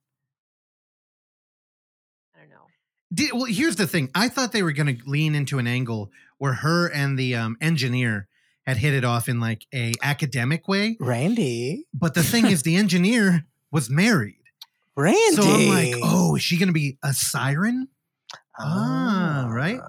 [2.35, 2.67] I don't know.
[3.13, 4.11] Did, well, here's the thing.
[4.15, 7.57] I thought they were going to lean into an angle where her and the um,
[7.61, 8.28] engineer
[8.69, 10.97] had hit it off in like a academic way.
[11.01, 11.87] Randy.
[11.95, 14.37] But the thing is, the engineer was married.
[14.95, 15.37] Randy.
[15.37, 17.89] So I'm like, oh, is she going to be a siren?
[18.59, 19.81] Ah, right.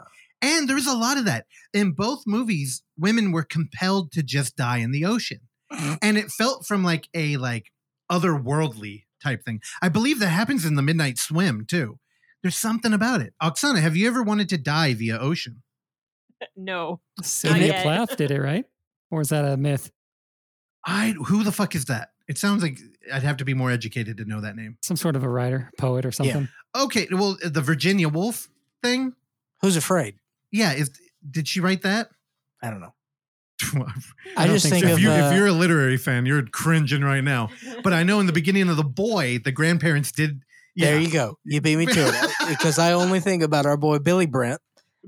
[0.41, 1.45] And there's a lot of that.
[1.73, 5.41] In both movies, women were compelled to just die in the ocean.
[6.01, 7.71] And it felt from like a like
[8.11, 9.61] otherworldly type thing.
[9.81, 11.99] I believe that happens in the midnight swim too.
[12.41, 13.33] There's something about it.
[13.41, 15.61] Oksana, have you ever wanted to die via ocean?
[16.55, 17.79] No, Sylvia.
[17.81, 18.65] Plath did it, right?
[19.11, 19.91] Or is that a myth?
[20.85, 22.11] I who the fuck is that?
[22.27, 22.77] It sounds like
[23.11, 24.77] I'd have to be more educated to know that name.
[24.81, 26.47] Some sort of a writer, poet, or something.
[26.75, 26.83] Yeah.
[26.83, 28.49] Okay, well, the Virginia Woolf
[28.83, 29.13] thing.
[29.61, 30.15] Who's afraid?
[30.51, 30.91] Yeah, is
[31.29, 32.09] did she write that?
[32.61, 32.93] I don't know.
[33.63, 34.91] I I, don't just think think, so.
[34.93, 37.49] of if you uh, if you're a literary fan, you're cringing right now.
[37.83, 40.41] But I know in the beginning of the boy, the grandparents did.
[40.75, 41.37] Yeah, There you go.
[41.43, 44.61] You beat me to it because I only think about our boy Billy Brent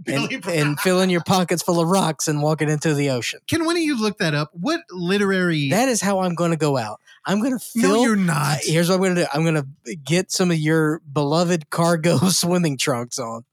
[0.08, 3.40] and, and filling your pockets full of rocks and walking into the ocean.
[3.48, 4.50] Can one of you look that up?
[4.54, 5.70] What literary?
[5.70, 7.00] That is how I'm going to go out.
[7.26, 8.02] I'm going to no, fill.
[8.04, 8.58] you're Uh, not.
[8.64, 9.28] here's what I'm going to do.
[9.34, 9.56] I'm going
[9.86, 13.44] to get some of your beloved cargo swimming trunks on,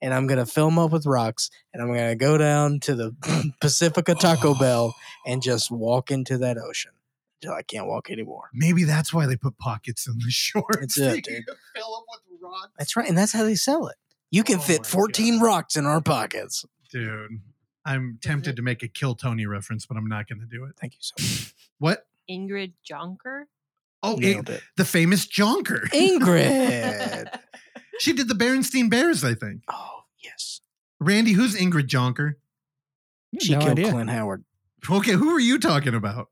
[0.00, 2.80] and I'm going to fill them up with rocks, and I'm going to go down
[2.80, 4.94] to the Pacifica Taco Bell
[5.26, 6.92] and just walk into that ocean
[7.40, 8.48] until I can't walk anymore.
[8.54, 10.96] Maybe that's why they put pockets in the shorts.
[10.96, 11.44] That's it, dude.
[11.76, 12.70] Fill them with rocks.
[12.78, 13.96] That's right, and that's how they sell it.
[14.32, 15.44] You can Oh fit 14 God.
[15.46, 16.64] rocks in our pockets.
[16.90, 17.40] dude.
[17.84, 20.72] I'm tempted to make a Kill Tony reference, but I'm not going to do it.
[20.80, 21.54] Thank you so much.
[21.78, 22.06] What?
[22.30, 23.44] Ingrid Jonker.
[24.04, 24.62] Oh, Nailed it, it.
[24.76, 25.88] the famous Jonker.
[25.90, 27.28] Ingrid.
[28.00, 29.62] she did the Berenstein Bears, I think.
[29.68, 30.60] oh yes,
[31.00, 32.34] Randy, who's Ingrid Jonker?
[33.40, 33.90] she no killed idea.
[33.90, 34.44] Clint Howard.
[34.88, 36.28] Okay, who are you talking about?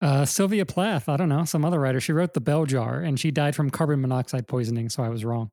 [0.00, 1.08] Uh, Sylvia Plath.
[1.08, 1.44] I don't know.
[1.44, 2.00] Some other writer.
[2.00, 4.88] She wrote The Bell Jar, and she died from carbon monoxide poisoning.
[4.90, 5.50] So I was wrong.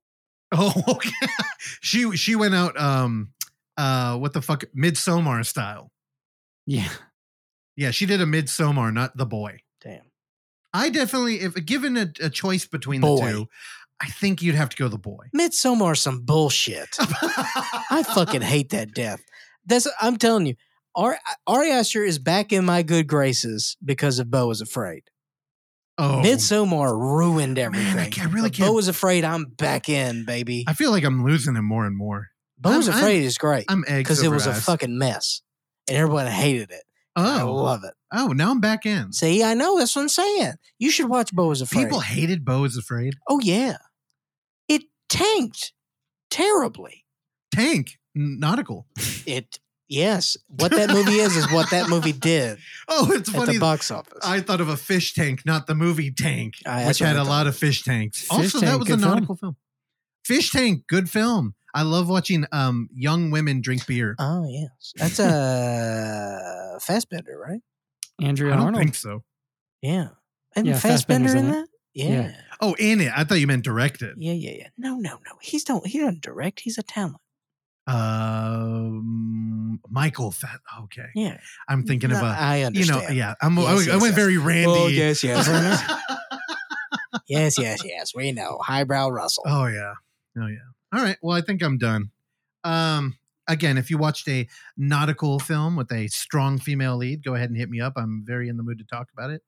[0.58, 1.28] Oh, okay.
[1.82, 3.30] she she went out um
[3.78, 5.92] uh what the fuck Midsommar style.
[6.66, 6.90] Yeah.
[7.76, 9.60] Yeah, she did a Midsommar, not the boy.
[9.82, 10.02] Damn.
[10.74, 13.48] I definitely, if given a, a choice between the two,
[14.02, 15.28] I think you'd have to go the boy.
[15.36, 16.90] Midsommar, some bullshit.
[17.00, 19.22] I fucking hate that death.
[19.66, 20.56] That's I'm telling you.
[20.96, 21.18] Ari,
[21.48, 25.04] Ari Aster is back in my good graces because of Beau is Afraid.
[25.98, 28.12] Oh, Midsommar ruined Man, I everything.
[28.12, 29.24] can't- I really But Beau can't- was afraid.
[29.24, 30.66] I'm back in, baby.
[30.68, 32.28] I feel like I'm losing him more and more.
[32.58, 35.42] Beau was I'm- I'm- afraid is great I'm eggs because it was a fucking mess,
[35.88, 36.84] and everyone hated it.
[37.16, 37.94] I Oh, love it.
[38.14, 39.14] oh, now I'm back in.
[39.14, 40.54] See, I know that's what I'm saying.
[40.80, 41.84] You should watch Beau is afraid.
[41.86, 43.16] People hated Beau is afraid.
[43.30, 43.78] oh yeah,
[44.68, 45.72] it tanked
[46.30, 47.06] terribly.
[47.54, 48.86] Tank nautical.
[49.26, 52.58] It yes, what that movie is is what that movie did
[52.88, 54.20] Oh, it's at the box office.
[54.24, 57.48] I thought of a fish tank, not the movie Tank, that's which had a lot
[57.48, 58.22] of fish tanks.
[58.22, 59.12] Fish also, that was a good film.
[59.12, 59.56] nautical film.
[60.24, 61.56] Fish Tank, good film.
[61.74, 64.16] I love watching um young women drink beer.
[64.20, 67.62] oh yes, that's a Fassbender, right?
[68.22, 68.82] Andrea I don't Arnold.
[68.84, 69.24] think so.
[69.82, 70.10] Yeah,
[70.56, 71.68] and Yeah, Fassbender Fassbender's in in that.
[71.94, 72.08] Yeah.
[72.10, 72.36] Yeah.
[72.62, 73.12] Oh, in it.
[73.16, 74.16] I thought you meant directed.
[74.18, 74.68] yeah, yeah, yeah.
[74.78, 75.38] No, no, no.
[75.42, 75.86] He's don't.
[75.86, 76.62] He doesn't direct.
[76.62, 77.18] He's a talent.
[77.88, 80.32] Um, Michael.
[80.32, 80.60] Fat.
[80.84, 82.30] Okay, Yeah, I'm thinking of No, a.
[82.30, 83.02] I You understand.
[83.04, 83.36] know, yeah.
[83.42, 83.58] I'm.
[83.60, 84.16] I, Yes, I yes, went yes.
[84.16, 84.66] very Randy.
[84.70, 85.48] Oh, yes, yes.
[87.28, 88.14] yes, yes, yes.
[88.16, 88.60] We know.
[88.62, 89.44] Highbrow Russell.
[89.48, 89.94] Oh yeah.
[90.38, 90.58] Oh yeah.
[90.98, 91.18] All right.
[91.22, 92.12] Well, I think I'm done.
[92.64, 93.18] Um
[93.48, 94.48] again, if you watched a
[94.78, 97.94] nautical film with a strong female lead, go ahead and hit me up.
[97.96, 99.42] I'm very in the mood to talk about it.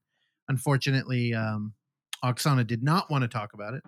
[0.47, 1.73] Unfortunately, um
[2.23, 3.83] Oksana did not want to talk about it.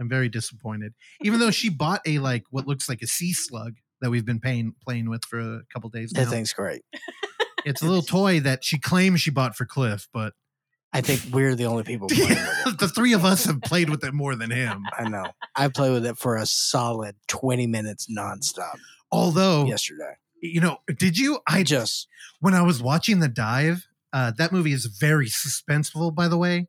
[0.00, 0.94] I'm very disappointed.
[1.22, 4.40] Even though she bought a like what looks like a sea slug that we've been
[4.40, 6.24] paying playing with for a couple days now.
[6.24, 6.82] that thing's great.
[7.64, 10.34] It's a little toy that she claims she bought for Cliff, but
[10.92, 12.78] I think we're the only people playing with it.
[12.78, 14.84] the three of us have played with it more than him.
[14.96, 15.26] I know.
[15.54, 18.76] I played with it for a solid 20 minutes nonstop
[19.12, 20.14] Although, yesterday.
[20.40, 21.40] you know, did you?
[21.48, 22.08] I I just,
[22.40, 26.68] when I was watching the dive, uh, that movie is very suspenseful, by the way.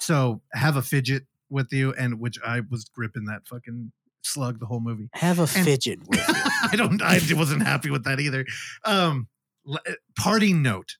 [0.00, 3.92] So have a fidget with you, and which I was gripping that fucking
[4.22, 5.08] slug the whole movie.
[5.14, 6.34] have a fidget with you.
[6.72, 7.00] I don't.
[7.02, 8.44] I wasn't happy with that either.
[8.84, 9.28] Um,
[9.68, 9.78] l-
[10.18, 10.96] parting note: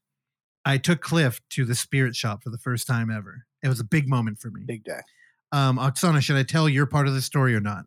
[0.64, 3.44] I took Cliff to the spirit shop for the first time ever.
[3.62, 4.62] It was a big moment for me.
[4.66, 5.00] Big day.
[5.52, 7.84] Um, Oksana, should I tell your part of the story or not?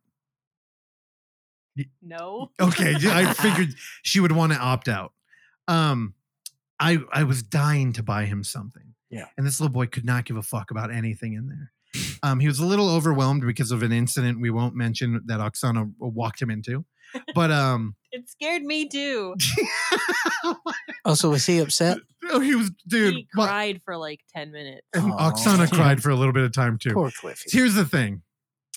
[2.02, 2.52] No.
[2.60, 3.70] Okay, I figured
[4.04, 5.14] she would want to opt out.
[5.68, 6.14] Um,
[6.80, 8.84] I I was dying to buy him something.
[9.12, 9.26] Yeah.
[9.38, 11.72] and this little boy could not give a fuck about anything in there.
[12.24, 15.92] Um, he was a little overwhelmed because of an incident we won't mention that Oksana
[16.00, 16.86] walked him into.
[17.34, 19.36] But um, It scared me too.
[21.06, 21.98] Oh, so was he upset?
[22.30, 23.14] oh, he was dude.
[23.16, 24.86] he what- cried for like 10 minutes.
[24.94, 25.16] and Oh.
[25.16, 26.94] Oksana cried for a little bit of time too.
[26.94, 27.50] Poor Cliffy.
[27.52, 28.22] Here's the thing.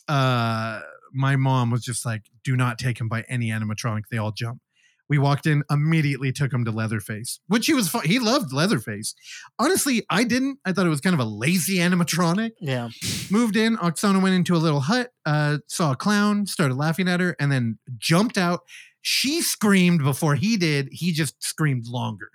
[0.08, 0.80] Uh
[1.14, 4.04] my mom was just like, do not take him by any animatronic.
[4.10, 4.60] They all jump.
[5.12, 9.14] We walked in, immediately took him to Leatherface, which he was fu- he loved Leatherface.
[9.58, 10.58] Honestly, I didn't.
[10.64, 12.52] I thought it was kind of a lazy animatronic.
[12.58, 12.88] Yeah.
[13.30, 17.20] Moved in, Oksana went into a little hut, uh, saw a clown, started laughing at
[17.20, 18.60] her, and then jumped out.
[19.02, 20.88] She screamed before he did.
[20.92, 22.30] He just screamed longer.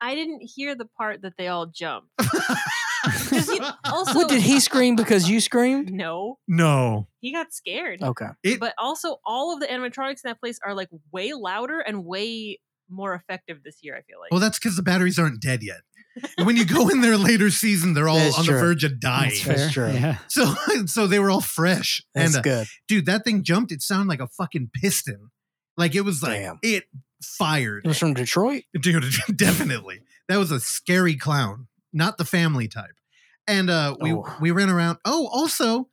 [0.00, 2.08] I didn't hear the part that they all jumped.
[3.06, 3.50] 'Cause
[3.84, 5.92] also, What did he scream because you screamed?
[5.92, 7.08] No, no.
[7.20, 8.02] he got scared.
[8.02, 8.28] Okay.
[8.42, 12.04] It, But also, all of the animatronics in that place are like way louder and
[12.04, 13.96] way more effective this year.
[13.96, 14.30] I feel like.
[14.30, 15.80] Well, that's because the batteries aren't dead yet.
[16.44, 18.54] when you go in there later season, they're all That's on true.
[18.54, 19.30] the verge of dying.
[19.30, 19.90] That's That's fair.
[19.90, 19.98] true.
[19.98, 20.16] Yeah.
[20.28, 20.54] So,
[20.86, 22.02] so they were all fresh.
[22.14, 22.66] That's and uh, good.
[22.88, 23.70] dude, that thing jumped.
[23.70, 25.30] It sounded like a fucking piston.
[25.76, 26.58] Like it was like Damn.
[26.62, 26.84] it
[27.22, 27.84] fired.
[27.84, 28.62] It was from Detroit.
[28.80, 29.04] dude,
[29.36, 30.00] definitely.
[30.28, 32.95] That was a scary clown, not the family type.
[33.48, 34.24] And uh, we Oh.
[34.40, 34.98] we ran around.
[35.04, 35.88] Oh, also,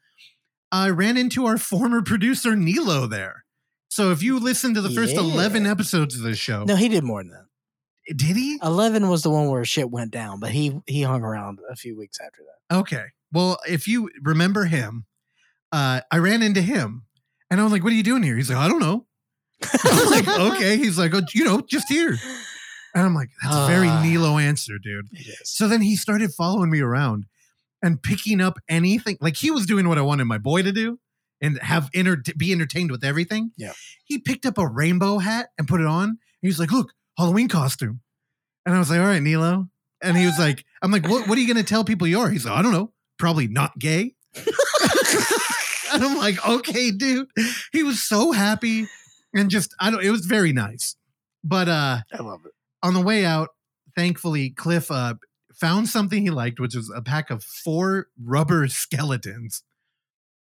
[0.71, 3.45] I ran into our former producer Nilo there.
[3.89, 5.19] So if you listen to the first Yeah.
[5.21, 8.17] eleven episodes of this show, No, he did more than that.
[8.17, 8.57] did he?
[8.63, 11.95] 11 was the one where shit went down, but he he hung around a few
[11.97, 12.75] weeks after that.
[12.79, 13.05] Okay.
[13.31, 15.05] Well, if you remember him,
[15.71, 17.03] uh, I ran into him
[17.51, 18.35] and I was like, What are you doing here?
[18.35, 19.05] He's like, I don't know.
[19.83, 20.77] I'm like, Okay.
[20.77, 22.17] He's like, oh, You know, just here.
[22.95, 24.01] And I'm like, That's a very Ah.
[24.03, 25.07] Nilo answer, dude.
[25.43, 27.25] So then he started following me around
[27.83, 29.17] and picking up anything.
[29.21, 30.97] Like he was doing what I wanted my boy to do
[31.41, 33.51] and have enter- be entertained with everything.
[33.57, 33.73] Yeah.
[34.05, 36.17] He picked up a rainbow hat and put it on.
[36.41, 37.99] He was like, Look, Halloween costume.
[38.65, 39.67] And I was like, All right, Nilo.
[40.01, 42.19] And he was like, I'm like, What, what are you going to tell people you
[42.19, 42.29] are?
[42.29, 42.91] He's like, I don't know.
[43.19, 44.15] Probably not gay.
[45.93, 47.27] and I'm like, Okay, dude.
[47.71, 48.87] He was so happy
[49.35, 50.95] and just, I don't, it was very nice.
[51.43, 52.53] But, uh, I love it.
[52.81, 53.49] on the way out,
[53.97, 55.15] thankfully, Cliff uh,
[55.55, 59.63] found something he liked, which was a pack of four rubber skeletons.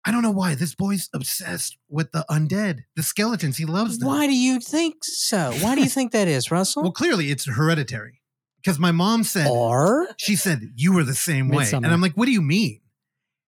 [0.04, 3.58] I don't know why this boy's obsessed with the undead, the skeletons.
[3.58, 4.08] He loves them.
[4.08, 5.52] Why do you think so?
[5.60, 6.82] Why do you think that is, Russell?
[6.82, 8.22] Well, clearly it's hereditary.
[8.62, 12.14] Because my mom said or she said you were the same way, and I'm like,
[12.14, 12.80] what do you mean?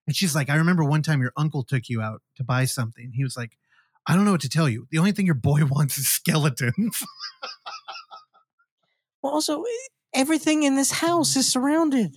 [0.07, 3.12] And she's like, I remember one time your uncle took you out to buy something.
[3.15, 3.57] He was like,
[4.07, 4.87] I don't know what to tell you.
[4.91, 7.03] The only thing your boy wants is skeletons.
[9.23, 9.62] well, also
[10.14, 12.16] everything in this house is surrounded.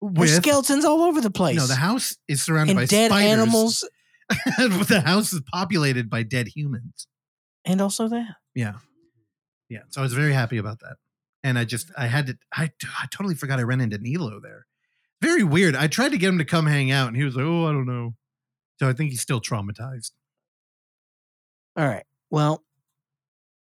[0.00, 1.56] With skeletons all over the place.
[1.56, 3.32] No, the house is surrounded and by dead spiders.
[3.32, 3.88] animals,
[4.58, 7.06] the house is populated by dead humans.
[7.64, 8.36] and also that.
[8.54, 8.74] Yeah.
[9.68, 9.80] Yeah.
[9.88, 10.96] So I was very happy about that.
[11.42, 12.70] And I just, I had to, I,
[13.00, 14.66] I totally forgot I ran into Nilo there.
[15.22, 15.74] Very weird.
[15.74, 17.72] I tried to get him to come hang out and he was like, oh, I
[17.72, 18.14] don't know.
[18.78, 20.10] So I think he's still traumatized.
[21.76, 22.04] All right.
[22.30, 22.62] Well,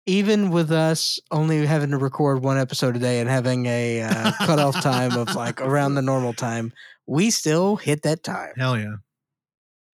[0.09, 4.31] even with us only having to record one episode a day and having a uh,
[4.39, 6.73] cutoff time of like around the normal time,
[7.05, 8.53] we still hit that time.
[8.57, 8.95] Hell yeah.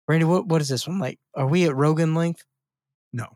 [0.07, 1.19] Randy, what what is this one like?
[1.35, 2.45] Are we at Rogan length?
[3.15, 3.27] No.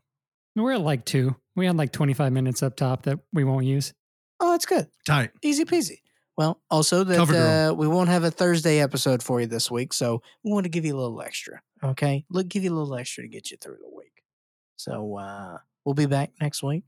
[0.55, 1.34] We're at like two.
[1.55, 3.94] We had like 25 minutes up top that we won't use.
[4.38, 4.86] Oh, that's good.
[5.06, 5.30] Tight.
[5.42, 6.00] Easy peasy.
[6.36, 10.20] Well, also that uh, we won't have a Thursday episode for you this week, so
[10.44, 11.62] we want to give you a little extra.
[11.82, 14.22] Okay, look, give you a little extra to get you through the week.
[14.76, 15.56] So uh,
[15.86, 16.84] we'll be back next week.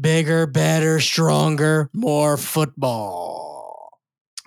[0.00, 3.90] Bigger, better, stronger, more football.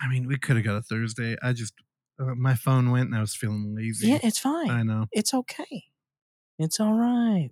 [0.01, 1.38] I mean, we could have got a Thursday.
[1.41, 1.73] I just,
[2.19, 4.07] uh, my phone went and I was feeling lazy.
[4.09, 4.69] Yeah, it's fine.
[4.69, 5.06] I know.
[5.11, 5.85] It's okay.
[6.59, 7.51] It's all right.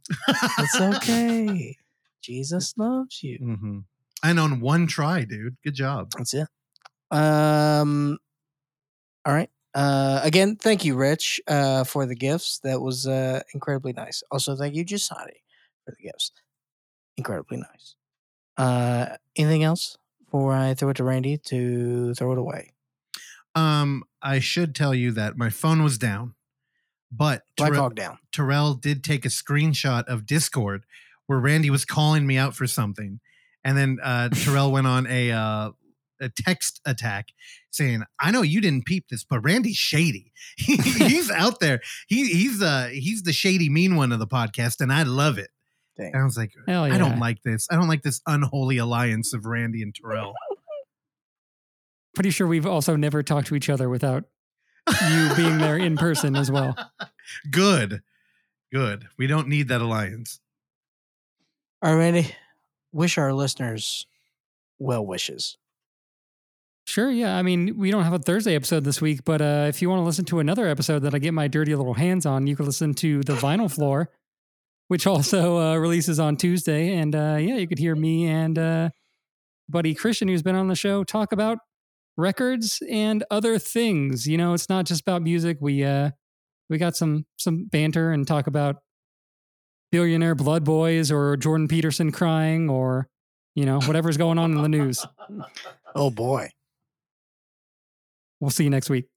[0.60, 1.78] It's okay.
[2.22, 3.38] Jesus loves you.
[3.38, 3.80] hmm
[4.24, 5.58] And on one try, dude.
[5.64, 6.12] Good job.
[6.18, 6.48] That's it.
[7.12, 8.18] Um.
[9.26, 9.50] All right.
[9.74, 10.22] Uh.
[10.24, 12.60] Again, thank you, Rich, uh, for the gifts.
[12.64, 14.24] That was uh incredibly nice.
[14.32, 15.42] Also, thank you, Jasadi,
[15.92, 16.32] for the gifts.
[17.18, 17.96] Incredibly nice.
[18.58, 19.18] Uh.
[19.36, 22.72] Anything else before I throw it to Randy to throw it away?
[23.56, 26.36] Um, I should tell you that my phone was down,
[27.12, 28.18] but Black Terrell- Hawk down.
[28.32, 30.86] Terrell did take a screenshot of Discord
[31.28, 33.20] where Randy was calling me out for something,
[33.64, 35.72] and then uh, Terrell went on a uh,
[36.20, 37.30] a text attack
[37.72, 40.32] saying, "I know you didn't peep this, but Randy's shady.
[40.58, 41.82] He's out there.
[42.08, 45.50] He, he's uh he's the shady mean one of the podcast, and I love it."
[45.98, 46.12] Dang.
[46.14, 46.96] And I was like, Hell yeah.
[46.96, 47.68] I don't like this.
[47.70, 50.34] I don't like this unholy alliance of Randy and Terrell.
[52.16, 54.26] Pretty sure we've also never talked to each other without
[55.10, 56.76] you being there in person as well.
[57.52, 58.02] Good,
[58.74, 59.08] good.
[59.18, 60.42] We don't need that alliance.
[61.82, 62.36] All right, Randy.
[62.92, 64.06] Wish our listeners
[64.80, 65.58] well wishes.
[66.86, 67.38] Sure, yeah.
[67.38, 70.02] I mean, we don't have a Thursday episode this week, but uh, if you want
[70.02, 72.66] to listen to another episode that I get my dirty little hands on, you can
[72.66, 74.10] listen to The Vinyl Floor,
[74.92, 76.94] which also uh, releases on Tuesday.
[76.96, 78.90] And uh, yeah, you could hear me and uh,
[79.70, 81.60] buddy Christian, who's been on the show, talk about
[82.18, 84.28] records and other things.
[84.28, 85.60] You know, it's not just about music.
[85.62, 86.12] We uh,
[86.70, 88.80] we got some some banter and talk about
[89.94, 93.08] billionaire blood boys or Jordan Peterson crying or
[93.56, 95.06] you know whatever's going on in the news.
[95.94, 96.50] Oh boy.
[98.40, 99.11] We'll see you next week.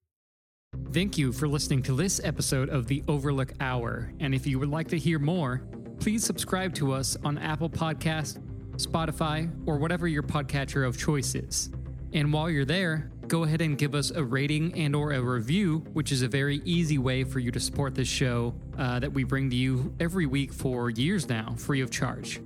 [0.93, 4.13] Thank you for listening to this episode of the Overlook Hour.
[4.21, 5.63] And if you would like to hear more,
[5.99, 8.39] please subscribe to us on Apple Podcast,
[8.77, 11.71] Spotify, or whatever your podcatcher of choice is.
[12.13, 15.79] And while you're there, go ahead and give us a rating and or a review,
[15.95, 19.25] which is a very easy way for you to support this show uh, that we
[19.25, 22.41] bring to you every week for years now, free of charge.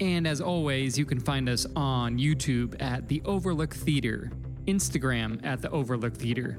[0.00, 4.32] And as always, you can find us on YouTube at The Overlook Theater,
[4.66, 6.58] Instagram at The Overlook Theater,